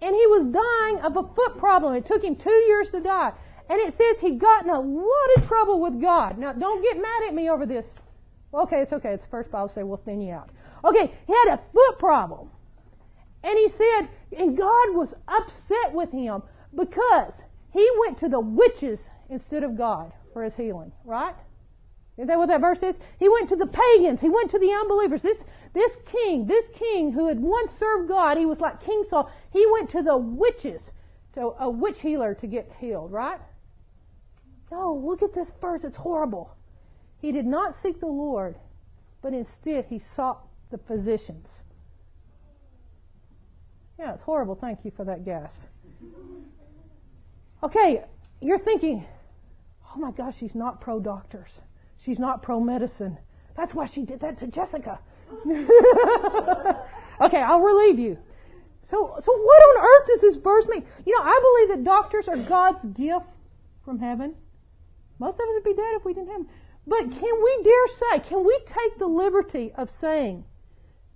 And 0.00 0.14
he 0.14 0.26
was 0.26 0.44
dying 0.44 1.04
of 1.04 1.16
a 1.16 1.34
foot 1.34 1.58
problem. 1.58 1.94
It 1.94 2.04
took 2.04 2.22
him 2.22 2.36
two 2.36 2.50
years 2.50 2.90
to 2.90 3.00
die. 3.00 3.32
And 3.68 3.80
it 3.80 3.92
says 3.92 4.20
he 4.20 4.30
got 4.32 4.64
in 4.64 4.70
a 4.70 4.80
lot 4.80 5.36
of 5.36 5.46
trouble 5.46 5.80
with 5.80 6.00
God. 6.00 6.38
Now, 6.38 6.52
don't 6.52 6.82
get 6.82 7.00
mad 7.00 7.24
at 7.26 7.34
me 7.34 7.50
over 7.50 7.66
this. 7.66 7.86
Okay, 8.54 8.80
it's 8.80 8.92
okay. 8.92 9.10
It's 9.10 9.24
the 9.24 9.30
first 9.30 9.50
Bible 9.50 9.68
say 9.68 9.82
we'll 9.82 9.98
thin 9.98 10.20
you 10.20 10.32
out. 10.32 10.48
Okay, 10.84 11.12
he 11.26 11.32
had 11.32 11.54
a 11.54 11.60
foot 11.74 11.98
problem. 11.98 12.50
And 13.42 13.58
he 13.58 13.68
said, 13.68 14.08
and 14.36 14.56
God 14.56 14.94
was 14.94 15.14
upset 15.26 15.92
with 15.92 16.12
him 16.12 16.42
because 16.74 17.42
he 17.72 17.88
went 18.00 18.18
to 18.18 18.28
the 18.28 18.40
witches 18.40 19.00
instead 19.28 19.64
of 19.64 19.76
God 19.76 20.12
for 20.32 20.44
his 20.44 20.54
healing, 20.54 20.92
right? 21.04 21.34
Is 22.18 22.26
that 22.26 22.36
what 22.36 22.48
that 22.48 22.60
verse 22.60 22.82
is? 22.82 22.98
He 23.18 23.28
went 23.28 23.48
to 23.48 23.56
the 23.56 23.66
pagans. 23.66 24.20
He 24.20 24.28
went 24.28 24.50
to 24.50 24.58
the 24.58 24.72
unbelievers. 24.72 25.22
This, 25.22 25.44
this 25.72 25.96
king, 26.04 26.46
this 26.46 26.64
king 26.74 27.12
who 27.12 27.28
had 27.28 27.38
once 27.38 27.72
served 27.72 28.08
God, 28.08 28.36
he 28.36 28.44
was 28.44 28.60
like 28.60 28.82
King 28.82 29.04
Saul. 29.08 29.30
He 29.52 29.64
went 29.70 29.88
to 29.90 30.02
the 30.02 30.16
witches, 30.16 30.82
to 31.34 31.54
a 31.60 31.70
witch 31.70 32.00
healer 32.00 32.34
to 32.34 32.46
get 32.48 32.72
healed, 32.80 33.12
right? 33.12 33.40
No, 34.72 34.94
look 34.94 35.22
at 35.22 35.32
this 35.32 35.52
verse. 35.60 35.84
It's 35.84 35.96
horrible. 35.96 36.56
He 37.20 37.30
did 37.30 37.46
not 37.46 37.74
seek 37.74 38.00
the 38.00 38.06
Lord, 38.06 38.56
but 39.22 39.32
instead 39.32 39.86
he 39.86 40.00
sought 40.00 40.44
the 40.70 40.78
physicians. 40.78 41.62
Yeah, 43.96 44.12
it's 44.12 44.22
horrible. 44.22 44.56
Thank 44.56 44.84
you 44.84 44.90
for 44.90 45.04
that 45.04 45.24
gasp. 45.24 45.60
Okay, 47.62 48.04
you're 48.40 48.58
thinking, 48.58 49.04
oh 49.94 49.98
my 50.00 50.10
gosh, 50.10 50.36
she's 50.38 50.54
not 50.54 50.80
pro 50.80 50.98
doctors. 50.98 51.50
She's 51.98 52.18
not 52.18 52.42
pro 52.42 52.60
medicine. 52.60 53.18
That's 53.56 53.74
why 53.74 53.86
she 53.86 54.04
did 54.04 54.20
that 54.20 54.38
to 54.38 54.46
Jessica. 54.46 55.00
okay, 57.20 57.42
I'll 57.42 57.60
relieve 57.60 57.98
you. 57.98 58.18
So, 58.82 59.16
so 59.20 59.32
what 59.32 59.62
on 59.62 59.84
earth 59.84 60.06
does 60.06 60.20
this 60.20 60.36
verse 60.36 60.68
mean? 60.68 60.86
You 61.04 61.18
know, 61.18 61.24
I 61.24 61.40
believe 61.42 61.76
that 61.76 61.84
doctors 61.84 62.28
are 62.28 62.36
God's 62.36 62.84
gift 62.84 63.26
from 63.84 63.98
heaven. 63.98 64.34
Most 65.18 65.34
of 65.34 65.40
us 65.40 65.48
would 65.54 65.64
be 65.64 65.74
dead 65.74 65.94
if 65.94 66.04
we 66.04 66.14
didn't 66.14 66.28
have 66.28 66.42
them. 66.42 66.48
But 66.86 67.10
can 67.10 67.42
we 67.44 67.62
dare 67.62 67.88
say, 67.88 68.20
can 68.20 68.46
we 68.46 68.58
take 68.64 68.98
the 68.98 69.08
liberty 69.08 69.72
of 69.76 69.90
saying 69.90 70.44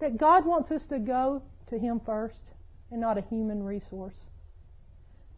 that 0.01 0.19
God 0.19 0.45
wants 0.45 0.71
us 0.71 0.85
to 0.87 0.99
go 0.99 1.43
to 1.69 1.79
Him 1.79 2.01
first 2.01 2.43
and 2.91 3.01
not 3.01 3.17
a 3.17 3.23
human 3.23 3.63
resource? 3.63 4.17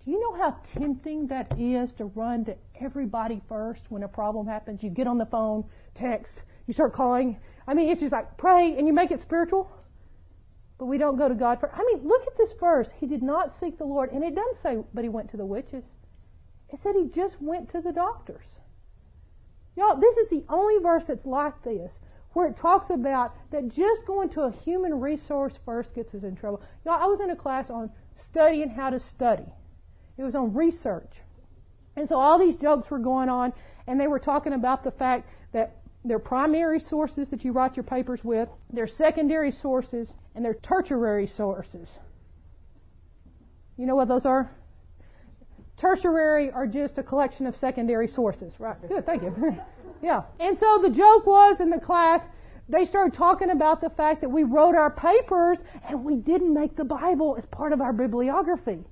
Do 0.05 0.11
you 0.11 0.21
know 0.21 0.37
how 0.37 0.59
tempting 0.79 1.29
that 1.29 1.55
is 1.59 1.95
to 1.95 2.05
run 2.05 2.45
to 2.45 2.57
everybody 2.79 3.41
first 3.49 3.91
when 3.91 4.03
a 4.03 4.09
problem 4.09 4.47
happens? 4.47 4.83
You 4.83 4.91
get 4.91 5.07
on 5.07 5.17
the 5.17 5.25
phone, 5.25 5.65
text, 5.95 6.43
you 6.67 6.75
start 6.75 6.93
calling. 6.93 7.39
I 7.67 7.73
mean, 7.73 7.89
it's 7.89 8.01
just 8.01 8.13
like 8.13 8.37
pray 8.37 8.77
and 8.77 8.87
you 8.87 8.93
make 8.93 9.11
it 9.11 9.21
spiritual. 9.21 9.71
But 10.77 10.87
we 10.87 10.99
don't 10.99 11.17
go 11.17 11.29
to 11.29 11.35
God 11.35 11.61
for. 11.61 11.73
I 11.73 11.85
mean, 11.85 12.07
look 12.07 12.27
at 12.27 12.37
this 12.37 12.53
verse. 12.53 12.93
He 12.99 13.07
did 13.07 13.23
not 13.23 13.53
seek 13.53 13.79
the 13.79 13.85
Lord. 13.85 14.13
And 14.13 14.23
it 14.23 14.35
doesn't 14.35 14.57
say, 14.57 14.79
but 14.93 15.05
he 15.05 15.09
went 15.09 15.31
to 15.31 15.37
the 15.37 15.47
witches. 15.47 15.85
It 16.69 16.79
said 16.79 16.95
he 16.97 17.07
just 17.09 17.41
went 17.41 17.71
to 17.71 17.81
the 17.81 17.93
doctors. 17.93 18.59
Y'all, 19.77 19.97
this 19.97 20.17
is 20.19 20.29
the 20.29 20.45
only 20.49 20.83
verse 20.83 21.07
that's 21.07 21.27
like 21.27 21.63
this, 21.63 22.01
where 22.33 22.49
it 22.49 22.57
talks 22.57 22.91
about 22.91 23.35
that 23.51 23.69
just 23.69 24.07
going 24.07 24.29
to 24.31 24.43
a 24.43 24.53
human 24.53 25.01
resource 25.01 25.59
first 25.65 25.95
gets 25.95 26.15
us 26.15 26.25
in 26.25 26.37
trouble. 26.37 26.63
Y'all, 26.85 27.03
I 27.03 27.07
was 27.07 27.21
in 27.21 27.31
a 27.31 27.37
class 27.37 27.71
on 27.71 27.91
studying 28.17 28.69
how 28.69 28.91
to 28.91 29.01
study. 29.01 29.47
It 30.17 30.23
was 30.23 30.35
on 30.35 30.55
research. 30.55 31.21
And 31.97 32.09
so 32.09 32.19
all 32.19 32.39
these 32.39 32.57
jokes 32.57 32.91
were 32.91 32.99
going 32.99 33.29
on, 33.29 33.53
and 33.87 34.01
they 34.01 34.07
were 34.07 34.19
talking 34.19 34.53
about 34.53 34.85
the 34.85 34.91
fact 34.91 35.29
that 35.53 35.77
their 36.05 36.19
primary 36.19 36.81
sources 36.81 37.29
that 37.31 37.45
you 37.45 37.53
write 37.53 37.77
your 37.77 37.85
papers 37.85 38.25
with, 38.25 38.49
their 38.71 38.87
secondary 38.87 39.51
sources, 39.51 40.13
and 40.35 40.45
their 40.45 40.55
tertiary 40.55 41.27
sources. 41.27 41.99
You 43.77 43.87
know 43.87 43.97
what 43.97 44.09
those 44.09 44.27
are? 44.27 44.51
Tertiary 45.77 46.51
are 46.51 46.67
just 46.67 46.99
a 46.99 47.03
collection 47.03 47.47
of 47.47 47.57
secondary 47.57 48.07
sources, 48.07 48.61
right? 48.61 48.77
Good, 48.87 49.07
thank 49.07 49.23
you. 49.23 49.59
yeah. 50.03 50.23
And 50.39 50.57
so 50.57 50.79
the 50.81 50.91
joke 50.91 51.27
was 51.27 51.61
in 51.61 51.71
the 51.71 51.81
class 51.81 52.27
They 52.69 52.85
started 52.85 53.13
talking 53.13 53.51
about 53.51 53.81
the 53.81 53.91
fact 53.91 54.21
that 54.23 54.31
we 54.31 54.43
wrote 54.43 54.75
our 54.75 54.91
papers 54.91 55.65
and 55.89 56.05
we 56.05 56.17
didn't 56.17 56.55
make 56.55 56.77
the 56.77 56.85
Bible 56.85 57.35
as 57.37 57.45
part 57.45 57.73
of 57.73 57.81
our 57.81 57.93
bibliography. 57.93 58.85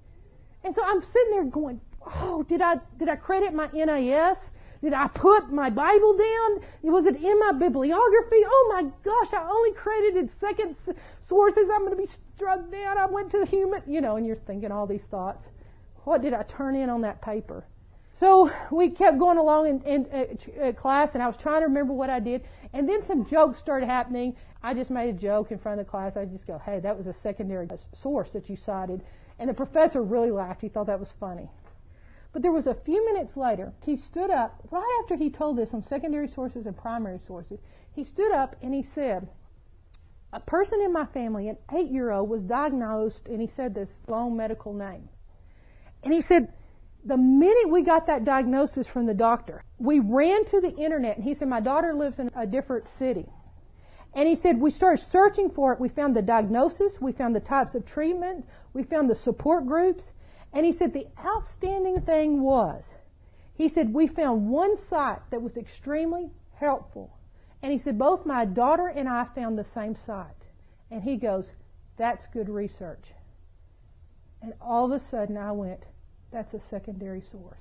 And 0.65 0.75
so 0.75 0.83
I'm 0.85 1.03
sitting 1.03 1.31
there 1.31 1.45
going, 1.45 1.81
oh, 2.07 2.45
did 2.49 2.61
I, 2.61 2.81
did 2.99 3.09
I 3.09 3.17
credit 3.17 3.55
my 3.55 3.69
NIS? 3.73 4.51
Did 4.83 4.95
I 4.95 5.07
put 5.09 5.53
my 5.53 5.71
Bible 5.71 6.17
down? 6.17 6.61
Was 6.83 7.07
it 7.07 7.17
in 7.17 7.39
my 7.39 7.53
bibliography? 7.53 8.43
Oh 8.45 8.73
my 8.75 8.91
gosh, 9.05 9.33
I 9.33 9.49
only 9.49 9.73
credited 9.73 10.31
second 10.31 10.77
sources. 11.21 11.69
I'm 11.73 11.87
going 11.87 11.93
to 11.93 11.97
be 11.97 12.09
struck 12.35 12.71
down. 12.71 12.99
I 12.99 13.07
went 13.07 13.31
to 13.31 13.39
the 13.39 13.47
human, 13.47 13.83
you 13.87 14.01
know, 14.01 14.17
and 14.17 14.27
you're 14.27 14.35
thinking 14.35 14.73
all 14.73 14.87
these 14.87 15.05
thoughts. 15.05 15.49
What 16.05 16.21
did 16.21 16.35
I 16.35 16.43
turn 16.43 16.75
in 16.75 16.91
on 16.91 17.03
that 17.03 17.23
paper? 17.23 17.65
So 18.13 18.51
we 18.71 18.91
kept 18.91 19.19
going 19.19 19.39
along 19.39 19.69
in, 19.69 19.83
in, 19.83 20.07
uh, 20.13 20.65
uh, 20.65 20.73
class, 20.73 21.15
and 21.15 21.23
I 21.23 21.27
was 21.27 21.37
trying 21.37 21.61
to 21.61 21.67
remember 21.67 21.93
what 21.93 22.11
I 22.11 22.21
did. 22.21 22.43
And 22.73 22.89
then 22.89 23.03
some 23.03 23.25
jokes 23.25 23.59
started 23.59 23.87
happening. 23.87 24.37
I 24.63 24.75
just 24.75 24.91
made 24.91 25.09
a 25.09 25.19
joke 25.19 25.51
in 25.51 25.59
front 25.59 25.81
of 25.81 25.87
the 25.87 25.91
class. 25.91 26.17
I 26.17 26.25
just 26.25 26.47
go, 26.47 26.59
"Hey, 26.59 26.79
that 26.81 26.97
was 26.97 27.07
a 27.07 27.13
secondary 27.13 27.69
source 27.95 28.31
that 28.31 28.51
you 28.51 28.57
cited," 28.57 29.03
and 29.43 29.51
the 29.51 29.55
professor 29.55 30.01
really 30.01 30.31
laughed. 30.31 30.61
He 30.61 30.69
thought 30.69 30.87
that 30.87 31.01
was 31.01 31.11
funny. 31.11 31.51
But 32.33 32.43
there 32.43 32.53
was 32.53 32.69
a 32.69 32.75
few 32.75 33.05
minutes 33.05 33.37
later, 33.37 33.73
he 33.85 33.97
stood 33.97 34.31
up, 34.31 34.63
right 34.71 35.01
after 35.03 35.17
he 35.17 35.31
told 35.31 35.59
this 35.59 35.75
on 35.75 35.83
secondary 35.83 36.29
sources 36.29 36.65
and 36.65 36.77
primary 36.77 37.19
sources, 37.19 37.59
he 37.93 38.05
stood 38.05 38.31
up 38.31 38.55
and 38.63 38.73
he 38.73 38.83
said, 38.83 39.27
A 40.33 40.39
person 40.39 40.81
in 40.81 40.93
my 40.93 41.07
family, 41.07 41.49
an 41.49 41.57
eight 41.77 41.91
year 41.91 42.13
old, 42.13 42.29
was 42.29 42.43
diagnosed, 42.43 43.27
and 43.27 43.41
he 43.41 43.49
said 43.49 43.75
this 43.75 43.99
long 44.07 44.37
medical 44.37 44.73
name. 44.73 45.09
And 46.05 46.15
he 46.15 46.21
said, 46.21 46.53
the 47.05 47.17
minute 47.17 47.69
we 47.69 47.83
got 47.83 48.07
that 48.07 48.25
diagnosis 48.25 48.87
from 48.87 49.07
the 49.07 49.15
doctor, 49.15 49.65
we 49.79 49.99
ran 49.99 50.45
to 50.45 50.61
the 50.61 50.73
internet 50.77 51.17
and 51.17 51.25
he 51.25 51.35
said, 51.35 51.49
My 51.49 51.59
daughter 51.59 51.93
lives 51.93 52.21
in 52.21 52.31
a 52.37 52.47
different 52.47 52.89
city. 52.89 53.27
And 54.15 54.29
he 54.29 54.37
said, 54.37 54.61
We 54.61 54.71
started 54.71 55.03
searching 55.03 55.51
for 55.51 55.73
it. 55.73 55.81
We 55.81 55.89
found 55.89 56.15
the 56.15 56.23
diagnosis, 56.23 57.01
we 57.01 57.11
found 57.11 57.35
the 57.35 57.41
types 57.41 57.75
of 57.75 57.85
treatment, 57.85 58.47
we 58.73 58.83
found 58.83 59.09
the 59.09 59.15
support 59.15 59.67
groups, 59.67 60.13
and 60.53 60.67
he 60.67 60.73
said 60.73 60.93
the 60.93 61.09
outstanding 61.25 62.01
thing 62.03 62.43
was, 62.43 62.95
he 63.55 63.69
said, 63.69 63.93
we 63.93 64.07
found 64.07 64.49
one 64.49 64.77
site 64.77 65.31
that 65.31 65.43
was 65.43 65.57
extremely 65.57 66.31
helpful. 66.55 67.19
And 67.63 67.71
he 67.71 67.79
said, 67.79 67.99
both 67.99 68.27
my 68.27 68.45
daughter 68.45 68.89
and 68.89 69.09
I 69.09 69.25
found 69.25 69.57
the 69.57 69.65
same 69.65 69.95
site. 69.95 70.27
And 70.91 71.03
he 71.03 71.17
goes, 71.17 71.51
that's 71.97 72.27
good 72.27 72.49
research. 72.49 73.13
And 74.41 74.55
all 74.61 74.87
of 74.87 74.93
a 74.93 74.99
sudden 74.99 75.37
I 75.37 75.53
went, 75.53 75.85
that's 76.33 76.55
a 76.55 76.61
secondary 76.61 77.21
source. 77.21 77.61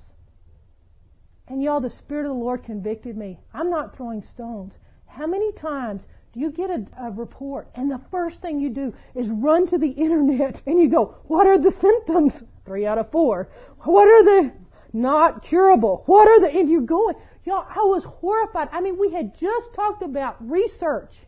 And 1.46 1.62
y'all, 1.62 1.80
the 1.80 1.90
Spirit 1.90 2.26
of 2.26 2.32
the 2.32 2.40
Lord 2.40 2.64
convicted 2.64 3.16
me. 3.16 3.38
I'm 3.52 3.70
not 3.70 3.94
throwing 3.94 4.22
stones. 4.22 4.78
How 5.06 5.26
many 5.26 5.52
times 5.52 6.06
you 6.34 6.50
get 6.50 6.70
a, 6.70 6.86
a, 6.98 7.10
report 7.10 7.68
and 7.74 7.90
the 7.90 8.00
first 8.10 8.40
thing 8.40 8.58
you 8.58 8.70
do 8.70 8.94
is 9.14 9.28
run 9.28 9.66
to 9.66 9.78
the 9.78 9.90
internet 9.90 10.62
and 10.66 10.80
you 10.80 10.88
go, 10.88 11.16
what 11.24 11.46
are 11.46 11.58
the 11.58 11.70
symptoms? 11.70 12.42
Three 12.64 12.86
out 12.86 12.98
of 12.98 13.10
four. 13.10 13.48
What 13.80 14.06
are 14.06 14.24
the 14.24 14.52
not 14.92 15.42
curable? 15.42 16.02
What 16.06 16.28
are 16.28 16.40
the, 16.40 16.58
and 16.58 16.70
you're 16.70 16.80
going, 16.80 17.16
y'all, 17.44 17.66
I 17.68 17.80
was 17.80 18.04
horrified. 18.04 18.68
I 18.72 18.80
mean, 18.80 18.98
we 18.98 19.12
had 19.12 19.36
just 19.36 19.74
talked 19.74 20.02
about 20.02 20.36
research 20.40 21.26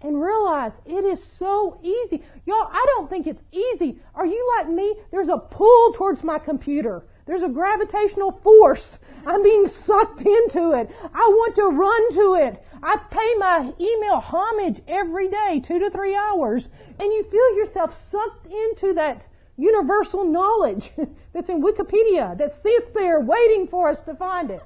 and 0.00 0.20
realize 0.20 0.72
it 0.86 1.04
is 1.04 1.22
so 1.22 1.80
easy. 1.82 2.22
Y'all, 2.46 2.68
I 2.70 2.84
don't 2.94 3.10
think 3.10 3.26
it's 3.26 3.42
easy. 3.50 3.98
Are 4.14 4.26
you 4.26 4.54
like 4.56 4.68
me? 4.68 4.94
There's 5.10 5.28
a 5.28 5.38
pull 5.38 5.92
towards 5.92 6.22
my 6.22 6.38
computer. 6.38 7.04
There's 7.26 7.42
a 7.42 7.48
gravitational 7.48 8.30
force. 8.30 8.98
I'm 9.26 9.42
being 9.42 9.68
sucked 9.68 10.22
into 10.22 10.72
it. 10.72 10.90
I 11.12 11.28
want 11.28 11.56
to 11.56 11.64
run 11.64 12.12
to 12.14 12.34
it. 12.46 12.64
I 12.82 12.96
pay 13.10 13.34
my 13.38 13.72
email 13.80 14.20
homage 14.20 14.80
every 14.86 15.28
day, 15.28 15.60
two 15.64 15.78
to 15.78 15.90
three 15.90 16.14
hours. 16.14 16.68
And 16.98 17.12
you 17.12 17.24
feel 17.24 17.56
yourself 17.56 17.94
sucked 17.94 18.46
into 18.46 18.94
that 18.94 19.26
universal 19.56 20.24
knowledge 20.24 20.92
that's 21.32 21.48
in 21.48 21.62
Wikipedia 21.62 22.36
that 22.38 22.52
sits 22.52 22.90
there 22.90 23.20
waiting 23.20 23.66
for 23.66 23.88
us 23.88 24.00
to 24.02 24.14
find 24.14 24.50
it. 24.50 24.62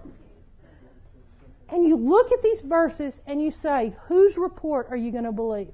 And 1.68 1.86
you 1.86 1.96
look 1.96 2.30
at 2.30 2.42
these 2.42 2.60
verses 2.60 3.20
and 3.26 3.42
you 3.42 3.50
say, 3.50 3.96
whose 4.06 4.36
report 4.36 4.88
are 4.90 4.96
you 4.96 5.10
going 5.10 5.24
to 5.24 5.32
believe? 5.32 5.72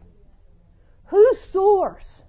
Whose 1.07 1.41
source? 1.41 2.23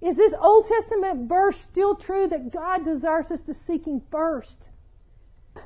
Is 0.00 0.16
this 0.16 0.34
Old 0.40 0.68
Testament 0.68 1.28
verse 1.28 1.58
still 1.58 1.94
true 1.94 2.26
that 2.28 2.50
God 2.50 2.84
desires 2.84 3.30
us 3.30 3.40
to 3.42 3.54
seek 3.54 3.86
Him 3.86 4.02
first? 4.10 4.68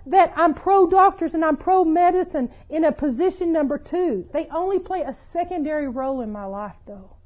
That 0.07 0.33
I'm 0.37 0.55
pro 0.55 0.87
doctors 0.87 1.35
and 1.35 1.45
I'm 1.45 1.57
pro 1.57 1.85
medicine 1.85 2.51
in 2.69 2.85
a 2.85 2.93
position 2.93 3.53
number 3.53 3.79
two. 3.79 4.29
They 4.33 4.47
only 4.47 4.79
play 4.79 5.03
a 5.03 5.15
secondary 5.15 5.89
role 5.89 6.21
in 6.21 6.31
my 6.31 6.45
life, 6.45 6.77
though. 6.87 7.17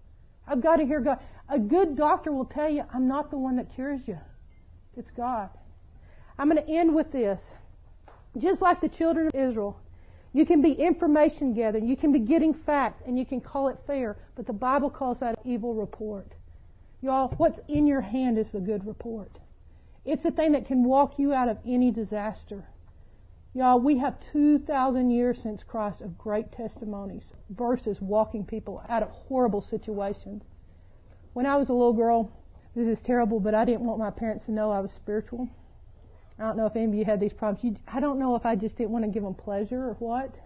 I've 0.46 0.60
got 0.60 0.76
to 0.76 0.86
hear 0.86 1.00
God. 1.00 1.18
A 1.48 1.58
good 1.58 1.96
doctor 1.96 2.32
will 2.32 2.44
tell 2.44 2.68
you, 2.68 2.84
I'm 2.92 3.08
not 3.08 3.30
the 3.30 3.38
one 3.38 3.56
that 3.56 3.74
cures 3.74 4.06
you. 4.06 4.18
It's 4.96 5.10
God. 5.10 5.50
I'm 6.38 6.48
going 6.48 6.64
to 6.64 6.72
end 6.72 6.94
with 6.94 7.12
this. 7.12 7.54
Just 8.38 8.62
like 8.62 8.80
the 8.80 8.88
children 8.88 9.26
of 9.26 9.34
Israel, 9.34 9.78
you 10.32 10.46
can 10.46 10.62
be 10.62 10.72
information 10.72 11.52
gathering, 11.52 11.86
you 11.86 11.96
can 11.96 12.10
be 12.10 12.18
getting 12.18 12.54
facts, 12.54 13.02
and 13.06 13.18
you 13.18 13.26
can 13.26 13.40
call 13.40 13.68
it 13.68 13.78
fair, 13.86 14.16
but 14.34 14.46
the 14.46 14.52
Bible 14.52 14.88
calls 14.88 15.20
that 15.20 15.38
evil 15.44 15.74
report. 15.74 16.32
Y'all, 17.02 17.28
what's 17.36 17.60
in 17.68 17.86
your 17.86 18.00
hand 18.00 18.38
is 18.38 18.50
the 18.50 18.60
good 18.60 18.86
report. 18.86 19.38
It's 20.04 20.24
the 20.24 20.32
thing 20.32 20.52
that 20.52 20.66
can 20.66 20.84
walk 20.84 21.18
you 21.18 21.32
out 21.32 21.48
of 21.48 21.58
any 21.64 21.90
disaster. 21.92 22.64
Y'all, 23.54 23.78
we 23.78 23.98
have 23.98 24.18
2,000 24.32 25.10
years 25.10 25.40
since 25.40 25.62
Christ 25.62 26.00
of 26.00 26.18
great 26.18 26.50
testimonies 26.50 27.34
versus 27.50 28.00
walking 28.00 28.44
people 28.44 28.82
out 28.88 29.02
of 29.02 29.10
horrible 29.10 29.60
situations. 29.60 30.42
When 31.34 31.46
I 31.46 31.56
was 31.56 31.68
a 31.68 31.74
little 31.74 31.92
girl, 31.92 32.32
this 32.74 32.88
is 32.88 33.02
terrible, 33.02 33.38
but 33.38 33.54
I 33.54 33.64
didn't 33.64 33.84
want 33.84 33.98
my 33.98 34.10
parents 34.10 34.46
to 34.46 34.52
know 34.52 34.72
I 34.72 34.80
was 34.80 34.90
spiritual. 34.90 35.48
I 36.38 36.44
don't 36.44 36.56
know 36.56 36.66
if 36.66 36.74
any 36.74 36.86
of 36.86 36.94
you 36.94 37.04
had 37.04 37.20
these 37.20 37.32
problems. 37.32 37.62
You, 37.62 37.76
I 37.86 38.00
don't 38.00 38.18
know 38.18 38.34
if 38.34 38.44
I 38.46 38.56
just 38.56 38.78
didn't 38.78 38.90
want 38.90 39.04
to 39.04 39.10
give 39.10 39.22
them 39.22 39.34
pleasure 39.34 39.84
or 39.84 39.94
what. 40.00 40.40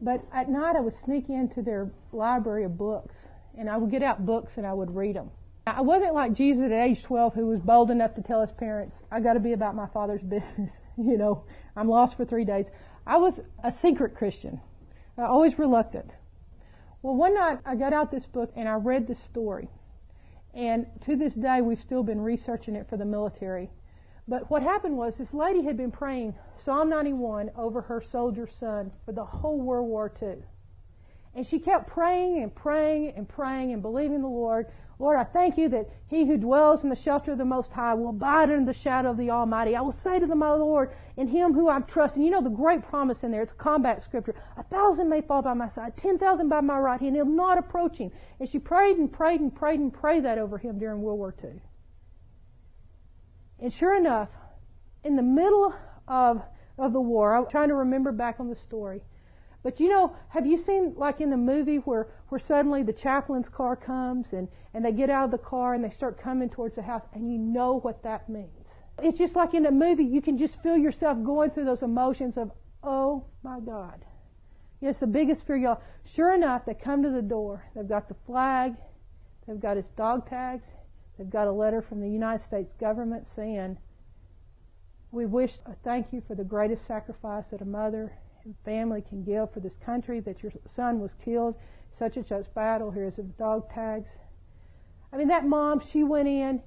But 0.00 0.24
at 0.32 0.50
night 0.50 0.76
I 0.76 0.80
would 0.80 0.94
sneak 0.94 1.30
into 1.30 1.62
their 1.62 1.90
library 2.12 2.64
of 2.64 2.76
books, 2.76 3.28
and 3.56 3.70
I 3.70 3.76
would 3.76 3.90
get 3.90 4.02
out 4.02 4.26
books 4.26 4.58
and 4.58 4.66
I 4.66 4.74
would 4.74 4.94
read 4.94 5.16
them. 5.16 5.30
I 5.66 5.80
wasn't 5.80 6.14
like 6.14 6.34
Jesus 6.34 6.64
at 6.64 6.72
age 6.72 7.02
12 7.02 7.34
who 7.34 7.46
was 7.46 7.60
bold 7.60 7.90
enough 7.90 8.14
to 8.14 8.22
tell 8.22 8.42
his 8.42 8.52
parents, 8.52 8.96
I 9.10 9.20
got 9.20 9.32
to 9.32 9.40
be 9.40 9.52
about 9.52 9.74
my 9.74 9.86
father's 9.86 10.22
business. 10.36 10.80
you 10.96 11.16
know, 11.16 11.44
I'm 11.76 11.88
lost 11.88 12.16
for 12.16 12.24
three 12.24 12.44
days. 12.44 12.70
I 13.06 13.16
was 13.16 13.40
a 13.62 13.72
secret 13.72 14.14
Christian, 14.14 14.60
always 15.18 15.58
reluctant. 15.58 16.16
Well, 17.02 17.14
one 17.14 17.34
night 17.34 17.58
I 17.66 17.76
got 17.76 17.92
out 17.92 18.10
this 18.10 18.26
book 18.26 18.52
and 18.56 18.68
I 18.68 18.74
read 18.74 19.06
this 19.06 19.20
story. 19.20 19.68
And 20.54 20.86
to 21.02 21.16
this 21.16 21.34
day, 21.34 21.60
we've 21.60 21.80
still 21.80 22.02
been 22.02 22.20
researching 22.20 22.76
it 22.76 22.88
for 22.88 22.96
the 22.96 23.04
military. 23.04 23.70
But 24.26 24.50
what 24.50 24.62
happened 24.62 24.96
was 24.96 25.18
this 25.18 25.34
lady 25.34 25.64
had 25.64 25.76
been 25.76 25.90
praying 25.90 26.34
Psalm 26.56 26.88
91 26.88 27.50
over 27.56 27.82
her 27.82 28.00
soldier 28.00 28.46
son 28.46 28.92
for 29.04 29.12
the 29.12 29.24
whole 29.24 29.60
World 29.60 29.88
War 29.88 30.10
II. 30.22 30.36
And 31.34 31.46
she 31.46 31.58
kept 31.58 31.88
praying 31.88 32.42
and 32.42 32.54
praying 32.54 33.14
and 33.16 33.28
praying 33.28 33.72
and 33.72 33.82
believing 33.82 34.22
the 34.22 34.28
Lord 34.28 34.68
Lord, 34.98 35.18
I 35.18 35.24
thank 35.24 35.58
you 35.58 35.68
that 35.70 35.88
he 36.06 36.26
who 36.26 36.36
dwells 36.36 36.84
in 36.84 36.88
the 36.88 36.96
shelter 36.96 37.32
of 37.32 37.38
the 37.38 37.44
Most 37.44 37.72
High 37.72 37.94
will 37.94 38.10
abide 38.10 38.50
under 38.50 38.64
the 38.64 38.78
shadow 38.78 39.10
of 39.10 39.16
the 39.16 39.30
Almighty. 39.30 39.74
I 39.74 39.80
will 39.80 39.92
say 39.92 40.20
to 40.20 40.26
the 40.26 40.36
my 40.36 40.52
Lord, 40.52 40.92
in 41.16 41.28
him 41.28 41.52
who 41.52 41.68
I 41.68 41.80
trust. 41.80 42.16
And 42.16 42.24
you 42.24 42.30
know 42.30 42.40
the 42.40 42.50
great 42.50 42.82
promise 42.82 43.24
in 43.24 43.32
there, 43.32 43.42
it's 43.42 43.52
a 43.52 43.56
combat 43.56 44.02
scripture. 44.02 44.34
A 44.56 44.62
thousand 44.62 45.08
may 45.08 45.20
fall 45.20 45.42
by 45.42 45.54
my 45.54 45.66
side, 45.66 45.96
ten 45.96 46.18
thousand 46.18 46.48
by 46.48 46.60
my 46.60 46.78
right 46.78 47.00
hand, 47.00 47.16
he'll 47.16 47.24
not 47.24 47.58
approach 47.58 47.98
him. 47.98 48.12
And 48.38 48.48
she 48.48 48.58
prayed 48.58 48.96
and 48.96 49.12
prayed 49.12 49.40
and 49.40 49.54
prayed 49.54 49.80
and 49.80 49.92
prayed 49.92 50.24
that 50.24 50.38
over 50.38 50.58
him 50.58 50.78
during 50.78 51.02
World 51.02 51.18
War 51.18 51.34
II. 51.42 51.60
And 53.58 53.72
sure 53.72 53.96
enough, 53.96 54.28
in 55.02 55.16
the 55.16 55.22
middle 55.22 55.74
of, 56.06 56.42
of 56.78 56.92
the 56.92 57.00
war, 57.00 57.34
I'm 57.34 57.46
trying 57.46 57.68
to 57.68 57.74
remember 57.74 58.12
back 58.12 58.40
on 58.40 58.48
the 58.48 58.56
story, 58.56 59.02
but 59.64 59.80
you 59.80 59.88
know, 59.88 60.14
have 60.28 60.46
you 60.46 60.58
seen 60.58 60.92
like 60.94 61.22
in 61.22 61.30
the 61.30 61.38
movie 61.38 61.78
where, 61.78 62.08
where 62.28 62.38
suddenly 62.38 62.82
the 62.82 62.92
chaplain's 62.92 63.48
car 63.48 63.74
comes 63.74 64.34
and, 64.34 64.46
and 64.74 64.84
they 64.84 64.92
get 64.92 65.08
out 65.08 65.24
of 65.24 65.30
the 65.30 65.38
car 65.38 65.72
and 65.72 65.82
they 65.82 65.90
start 65.90 66.20
coming 66.20 66.50
towards 66.50 66.76
the 66.76 66.82
house 66.82 67.02
and 67.14 67.32
you 67.32 67.38
know 67.38 67.80
what 67.80 68.02
that 68.02 68.28
means? 68.28 68.60
It's 69.02 69.18
just 69.18 69.34
like 69.34 69.54
in 69.54 69.64
a 69.64 69.70
movie, 69.72 70.04
you 70.04 70.20
can 70.20 70.36
just 70.36 70.62
feel 70.62 70.76
yourself 70.76 71.24
going 71.24 71.50
through 71.50 71.64
those 71.64 71.82
emotions 71.82 72.36
of, 72.36 72.52
oh 72.82 73.24
my 73.42 73.58
God. 73.58 74.04
You 74.80 74.86
know, 74.86 74.90
It's 74.90 75.00
the 75.00 75.06
biggest 75.06 75.46
fear, 75.46 75.56
y'all. 75.56 75.80
Sure 76.04 76.34
enough, 76.34 76.66
they 76.66 76.74
come 76.74 77.02
to 77.02 77.10
the 77.10 77.22
door. 77.22 77.64
They've 77.74 77.88
got 77.88 78.06
the 78.06 78.16
flag. 78.26 78.74
They've 79.48 79.58
got 79.58 79.78
his 79.78 79.88
dog 79.88 80.28
tags. 80.28 80.66
They've 81.16 81.30
got 81.30 81.48
a 81.48 81.52
letter 81.52 81.80
from 81.80 82.02
the 82.02 82.08
United 82.08 82.44
States 82.44 82.74
government 82.74 83.26
saying, 83.26 83.78
we 85.10 85.24
wish 85.24 85.58
a 85.64 85.72
thank 85.82 86.12
you 86.12 86.20
for 86.20 86.34
the 86.34 86.44
greatest 86.44 86.86
sacrifice 86.86 87.48
that 87.48 87.62
a 87.62 87.64
mother 87.64 88.12
family 88.64 89.02
can 89.02 89.22
give 89.22 89.52
for 89.52 89.60
this 89.60 89.76
country 89.76 90.20
that 90.20 90.42
your 90.42 90.52
son 90.66 91.00
was 91.00 91.14
killed, 91.14 91.56
such 91.90 92.16
and 92.16 92.26
such 92.26 92.52
battle. 92.54 92.90
Here's 92.90 93.16
the 93.16 93.22
dog 93.22 93.72
tags. 93.72 94.10
I 95.12 95.16
mean, 95.16 95.28
that 95.28 95.46
mom, 95.46 95.80
she 95.80 96.02
went 96.02 96.28
in, 96.28 96.60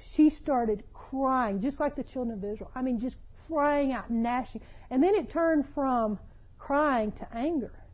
she 0.00 0.28
started 0.28 0.82
crying, 0.92 1.60
just 1.60 1.80
like 1.80 1.94
the 1.94 2.02
children 2.02 2.36
of 2.36 2.44
Israel. 2.44 2.70
I 2.74 2.82
mean, 2.82 2.98
just 2.98 3.16
crying 3.46 3.92
out, 3.92 4.10
gnashing. 4.10 4.62
And 4.90 5.02
then 5.02 5.14
it 5.14 5.30
turned 5.30 5.66
from 5.66 6.18
crying 6.58 7.12
to 7.12 7.28
anger. 7.32 7.84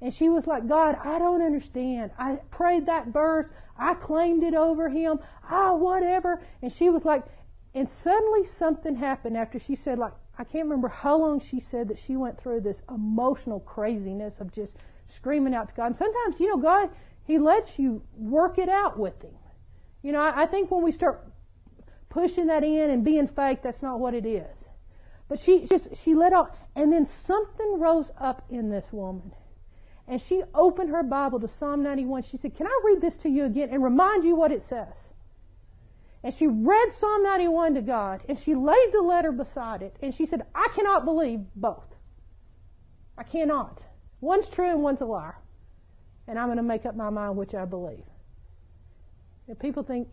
And 0.00 0.12
she 0.12 0.28
was 0.28 0.46
like, 0.46 0.66
God, 0.66 0.98
I 1.02 1.18
don't 1.18 1.42
understand. 1.42 2.10
I 2.18 2.36
prayed 2.50 2.86
that 2.86 3.08
verse. 3.08 3.46
I 3.78 3.94
claimed 3.94 4.42
it 4.42 4.54
over 4.54 4.88
him. 4.88 5.18
Ah, 5.50 5.74
whatever. 5.74 6.42
And 6.62 6.72
she 6.72 6.90
was 6.90 7.04
like, 7.04 7.24
and 7.74 7.88
suddenly 7.88 8.44
something 8.44 8.96
happened 8.96 9.36
after 9.36 9.58
she 9.58 9.74
said, 9.74 9.98
like, 9.98 10.12
I 10.38 10.44
can't 10.44 10.64
remember 10.64 10.88
how 10.88 11.16
long 11.16 11.40
she 11.40 11.60
said 11.60 11.88
that 11.88 11.98
she 11.98 12.16
went 12.16 12.38
through 12.38 12.60
this 12.60 12.82
emotional 12.88 13.60
craziness 13.60 14.40
of 14.40 14.52
just 14.52 14.76
screaming 15.06 15.54
out 15.54 15.68
to 15.68 15.74
God. 15.74 15.86
And 15.86 15.96
sometimes, 15.96 16.40
you 16.40 16.48
know, 16.48 16.56
God, 16.56 16.90
He 17.24 17.38
lets 17.38 17.78
you 17.78 18.02
work 18.16 18.58
it 18.58 18.68
out 18.68 18.98
with 18.98 19.22
Him. 19.22 19.34
You 20.02 20.12
know, 20.12 20.20
I, 20.20 20.42
I 20.42 20.46
think 20.46 20.70
when 20.70 20.82
we 20.82 20.92
start 20.92 21.26
pushing 22.08 22.46
that 22.48 22.64
in 22.64 22.90
and 22.90 23.04
being 23.04 23.26
fake, 23.26 23.62
that's 23.62 23.82
not 23.82 24.00
what 24.00 24.14
it 24.14 24.26
is. 24.26 24.68
But 25.28 25.38
she 25.38 25.64
just, 25.66 25.96
she 25.96 26.14
let 26.14 26.32
out, 26.32 26.54
and 26.74 26.92
then 26.92 27.06
something 27.06 27.78
rose 27.78 28.10
up 28.18 28.44
in 28.50 28.70
this 28.70 28.92
woman. 28.92 29.32
And 30.06 30.20
she 30.20 30.42
opened 30.54 30.90
her 30.90 31.02
Bible 31.02 31.40
to 31.40 31.48
Psalm 31.48 31.82
91. 31.82 32.24
She 32.24 32.36
said, 32.36 32.54
Can 32.54 32.66
I 32.66 32.80
read 32.84 33.00
this 33.00 33.16
to 33.18 33.28
you 33.28 33.44
again 33.44 33.70
and 33.70 33.82
remind 33.82 34.24
you 34.24 34.34
what 34.36 34.52
it 34.52 34.62
says? 34.62 35.13
And 36.24 36.32
she 36.32 36.46
read 36.46 36.94
Psalm 36.94 37.22
91 37.22 37.74
to 37.74 37.82
God, 37.82 38.22
and 38.30 38.38
she 38.38 38.54
laid 38.54 38.92
the 38.92 39.02
letter 39.02 39.30
beside 39.30 39.82
it, 39.82 39.94
and 40.00 40.14
she 40.14 40.24
said, 40.24 40.46
I 40.54 40.68
cannot 40.74 41.04
believe 41.04 41.40
both. 41.54 41.94
I 43.18 43.24
cannot. 43.24 43.82
One's 44.22 44.48
true 44.48 44.70
and 44.70 44.82
one's 44.82 45.02
a 45.02 45.04
liar. 45.04 45.36
And 46.26 46.38
I'm 46.38 46.46
going 46.46 46.56
to 46.56 46.62
make 46.62 46.86
up 46.86 46.96
my 46.96 47.10
mind 47.10 47.36
which 47.36 47.54
I 47.54 47.66
believe. 47.66 48.04
And 49.48 49.58
people 49.58 49.82
think, 49.82 50.08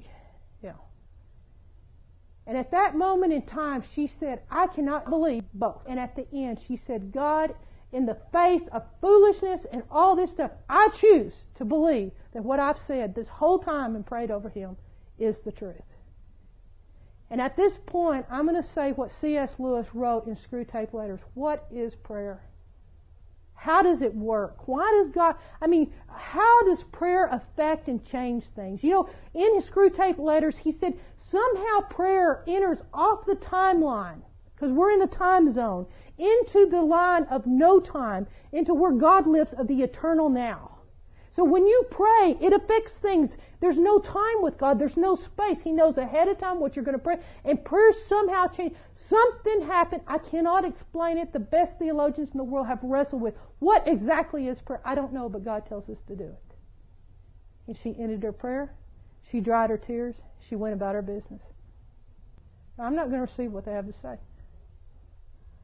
yeah. 0.61 0.73
And 2.45 2.57
at 2.57 2.71
that 2.71 2.97
moment 2.97 3.31
in 3.31 3.43
time, 3.43 3.81
she 3.81 4.05
said, 4.05 4.41
I 4.51 4.67
cannot 4.67 5.09
believe 5.09 5.45
both. 5.53 5.81
And 5.87 5.97
at 5.97 6.17
the 6.17 6.27
end, 6.33 6.59
she 6.67 6.75
said, 6.75 7.13
God, 7.13 7.55
in 7.93 8.05
the 8.05 8.17
face 8.33 8.67
of 8.73 8.83
foolishness 8.99 9.65
and 9.71 9.83
all 9.89 10.17
this 10.17 10.31
stuff, 10.31 10.51
I 10.69 10.89
choose 10.89 11.45
to 11.55 11.63
believe 11.63 12.11
that 12.33 12.43
what 12.43 12.59
I've 12.59 12.77
said 12.77 13.15
this 13.15 13.29
whole 13.29 13.59
time 13.59 13.95
and 13.95 14.05
prayed 14.05 14.29
over 14.29 14.49
him 14.49 14.75
is 15.17 15.39
the 15.39 15.53
truth. 15.53 15.90
And 17.31 17.41
at 17.41 17.55
this 17.55 17.79
point, 17.85 18.25
I'm 18.29 18.45
going 18.45 18.61
to 18.61 18.67
say 18.67 18.91
what 18.91 19.09
C.S. 19.09 19.55
Lewis 19.57 19.87
wrote 19.93 20.27
in 20.27 20.35
Screwtape 20.35 20.93
Letters. 20.93 21.21
What 21.33 21.65
is 21.71 21.95
prayer? 21.95 22.43
How 23.55 23.81
does 23.81 24.01
it 24.01 24.13
work? 24.13 24.67
Why 24.67 24.91
does 24.99 25.09
God, 25.09 25.35
I 25.61 25.67
mean, 25.67 25.93
how 26.09 26.63
does 26.65 26.83
prayer 26.83 27.27
affect 27.31 27.87
and 27.87 28.03
change 28.03 28.43
things? 28.55 28.83
You 28.83 28.89
know, 28.89 29.09
in 29.33 29.55
his 29.55 29.69
Screwtape 29.69 30.19
Letters, 30.19 30.57
he 30.57 30.73
said 30.73 30.99
somehow 31.29 31.81
prayer 31.89 32.43
enters 32.47 32.79
off 32.93 33.25
the 33.25 33.35
timeline, 33.35 34.23
because 34.53 34.73
we're 34.73 34.91
in 34.91 34.99
the 34.99 35.07
time 35.07 35.47
zone, 35.47 35.85
into 36.17 36.67
the 36.69 36.81
line 36.81 37.23
of 37.25 37.47
no 37.47 37.79
time, 37.79 38.27
into 38.51 38.73
where 38.73 38.91
God 38.91 39.25
lives 39.25 39.53
of 39.53 39.67
the 39.67 39.83
eternal 39.83 40.29
now. 40.29 40.79
So 41.33 41.45
when 41.45 41.65
you 41.65 41.85
pray, 41.89 42.37
it 42.41 42.51
affects 42.51 42.97
things. 42.97 43.37
There's 43.61 43.79
no 43.79 43.99
time 43.99 44.41
with 44.41 44.57
God. 44.57 44.77
There's 44.77 44.97
no 44.97 45.15
space. 45.15 45.61
He 45.61 45.71
knows 45.71 45.97
ahead 45.97 46.27
of 46.27 46.37
time 46.37 46.59
what 46.59 46.75
you're 46.75 46.83
going 46.83 46.97
to 46.97 47.03
pray. 47.03 47.19
And 47.45 47.63
prayer 47.63 47.93
somehow 47.93 48.47
changed. 48.47 48.75
Something 48.93 49.61
happened. 49.61 50.01
I 50.07 50.17
cannot 50.17 50.65
explain 50.65 51.17
it. 51.17 51.31
The 51.31 51.39
best 51.39 51.79
theologians 51.79 52.31
in 52.31 52.37
the 52.37 52.43
world 52.43 52.67
have 52.67 52.83
wrestled 52.83 53.21
with 53.21 53.35
what 53.59 53.87
exactly 53.87 54.49
is 54.49 54.59
prayer. 54.59 54.81
I 54.83 54.93
don't 54.93 55.13
know, 55.13 55.29
but 55.29 55.45
God 55.45 55.65
tells 55.65 55.89
us 55.89 55.99
to 56.07 56.17
do 56.17 56.25
it. 56.25 56.55
And 57.65 57.77
she 57.77 57.95
ended 57.97 58.23
her 58.23 58.33
prayer. 58.33 58.73
She 59.23 59.39
dried 59.39 59.69
her 59.69 59.77
tears. 59.77 60.15
She 60.39 60.57
went 60.57 60.73
about 60.73 60.95
her 60.95 61.01
business. 61.01 61.43
I'm 62.77 62.95
not 62.95 63.05
going 63.05 63.25
to 63.25 63.31
receive 63.31 63.53
what 63.53 63.63
they 63.63 63.71
have 63.71 63.87
to 63.87 63.93
say. 63.93 64.17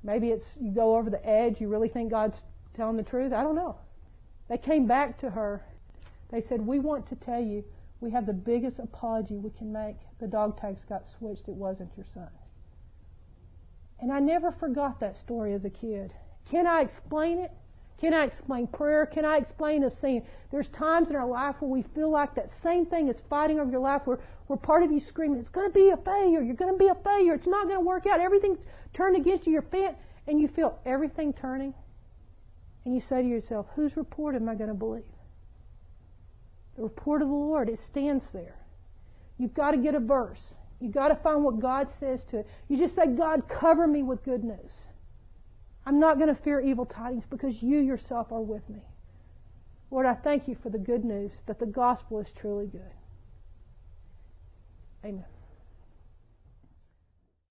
Maybe 0.01 0.29
it's 0.29 0.55
you 0.61 0.71
go 0.71 0.95
over 0.95 1.09
the 1.09 1.25
edge. 1.27 1.59
You 1.59 1.67
really 1.67 1.89
think 1.89 2.11
God's 2.11 2.41
telling 2.73 2.95
the 2.95 3.03
truth. 3.03 3.33
I 3.33 3.43
don't 3.43 3.55
know. 3.55 3.75
They 4.47 4.57
came 4.57 4.87
back 4.87 5.17
to 5.19 5.31
her. 5.31 5.63
They 6.29 6.41
said, 6.41 6.65
We 6.65 6.79
want 6.79 7.07
to 7.07 7.15
tell 7.15 7.41
you 7.41 7.63
we 7.99 8.11
have 8.11 8.25
the 8.25 8.33
biggest 8.33 8.79
apology 8.79 9.35
we 9.35 9.49
can 9.49 9.71
make. 9.71 9.95
The 10.19 10.27
dog 10.27 10.59
tags 10.59 10.85
got 10.85 11.07
switched. 11.07 11.47
It 11.47 11.55
wasn't 11.55 11.91
your 11.97 12.05
son. 12.05 12.29
And 13.99 14.11
I 14.11 14.19
never 14.19 14.51
forgot 14.51 14.99
that 14.99 15.17
story 15.17 15.53
as 15.53 15.65
a 15.65 15.69
kid. 15.69 16.13
Can 16.49 16.67
I 16.67 16.81
explain 16.81 17.39
it? 17.39 17.51
Can 17.97 18.13
I 18.13 18.25
explain 18.25 18.67
prayer? 18.67 19.07
Can 19.07 19.25
I 19.25 19.37
explain 19.37 19.83
a 19.83 19.89
scene? 19.89 20.21
There's 20.51 20.67
times 20.67 21.09
in 21.09 21.15
our 21.15 21.25
life 21.25 21.55
where 21.59 21.71
we 21.71 21.81
feel 21.81 22.11
like 22.11 22.35
that 22.35 22.53
same 22.53 22.85
thing 22.85 23.07
is 23.07 23.19
fighting 23.27 23.59
over 23.59 23.71
your 23.71 23.79
life 23.79 24.05
where, 24.05 24.19
where 24.45 24.57
part 24.57 24.83
of 24.83 24.91
you 24.91 24.99
screaming, 24.99 25.39
it's 25.39 25.49
going 25.49 25.67
to 25.67 25.73
be 25.73 25.89
a 25.89 25.97
failure. 25.97 26.43
You're 26.43 26.53
going 26.53 26.71
to 26.71 26.77
be 26.77 26.89
a 26.89 26.95
failure. 26.95 27.33
It's 27.33 27.47
not 27.47 27.63
going 27.63 27.79
to 27.79 27.85
work 27.85 28.05
out. 28.05 28.19
Everything's 28.19 28.59
turned 28.93 29.17
against 29.17 29.47
you. 29.47 29.53
You're 29.53 29.63
fat. 29.63 29.99
And 30.27 30.39
you 30.39 30.47
feel 30.47 30.79
everything 30.85 31.33
turning 31.33 31.73
and 32.87 32.95
you 32.95 33.01
say 33.01 33.21
to 33.21 33.27
yourself, 33.27 33.65
whose 33.75 33.97
report 33.97 34.33
am 34.33 34.47
I 34.47 34.55
going 34.55 34.69
to 34.69 34.73
believe? 34.73 35.03
The 36.77 36.83
report 36.83 37.21
of 37.21 37.27
the 37.27 37.33
Lord, 37.33 37.67
it 37.67 37.79
stands 37.79 38.29
there. 38.29 38.55
You've 39.37 39.53
got 39.53 39.71
to 39.71 39.77
get 39.77 39.93
a 39.93 39.99
verse. 39.99 40.53
You've 40.79 40.93
got 40.93 41.09
to 41.09 41.15
find 41.15 41.43
what 41.43 41.59
God 41.59 41.89
says 41.99 42.23
to 42.27 42.37
it. 42.37 42.47
You 42.69 42.77
just 42.77 42.95
say, 42.95 43.07
God, 43.07 43.49
cover 43.49 43.87
me 43.87 44.03
with 44.03 44.23
good 44.23 44.41
news. 44.41 44.85
I'm 45.85 45.99
not 45.99 46.17
going 46.17 46.29
to 46.29 46.35
fear 46.35 46.61
evil 46.61 46.85
tidings 46.85 47.25
because 47.25 47.61
you 47.61 47.79
yourself 47.79 48.31
are 48.31 48.39
with 48.39 48.69
me. 48.69 48.79
Lord, 49.91 50.05
I 50.05 50.13
thank 50.13 50.47
you 50.47 50.55
for 50.55 50.69
the 50.69 50.77
good 50.77 51.03
news 51.03 51.41
that 51.45 51.59
the 51.59 51.65
gospel 51.65 52.21
is 52.21 52.31
truly 52.31 52.67
good. 52.67 52.93
Amen. 55.03 55.25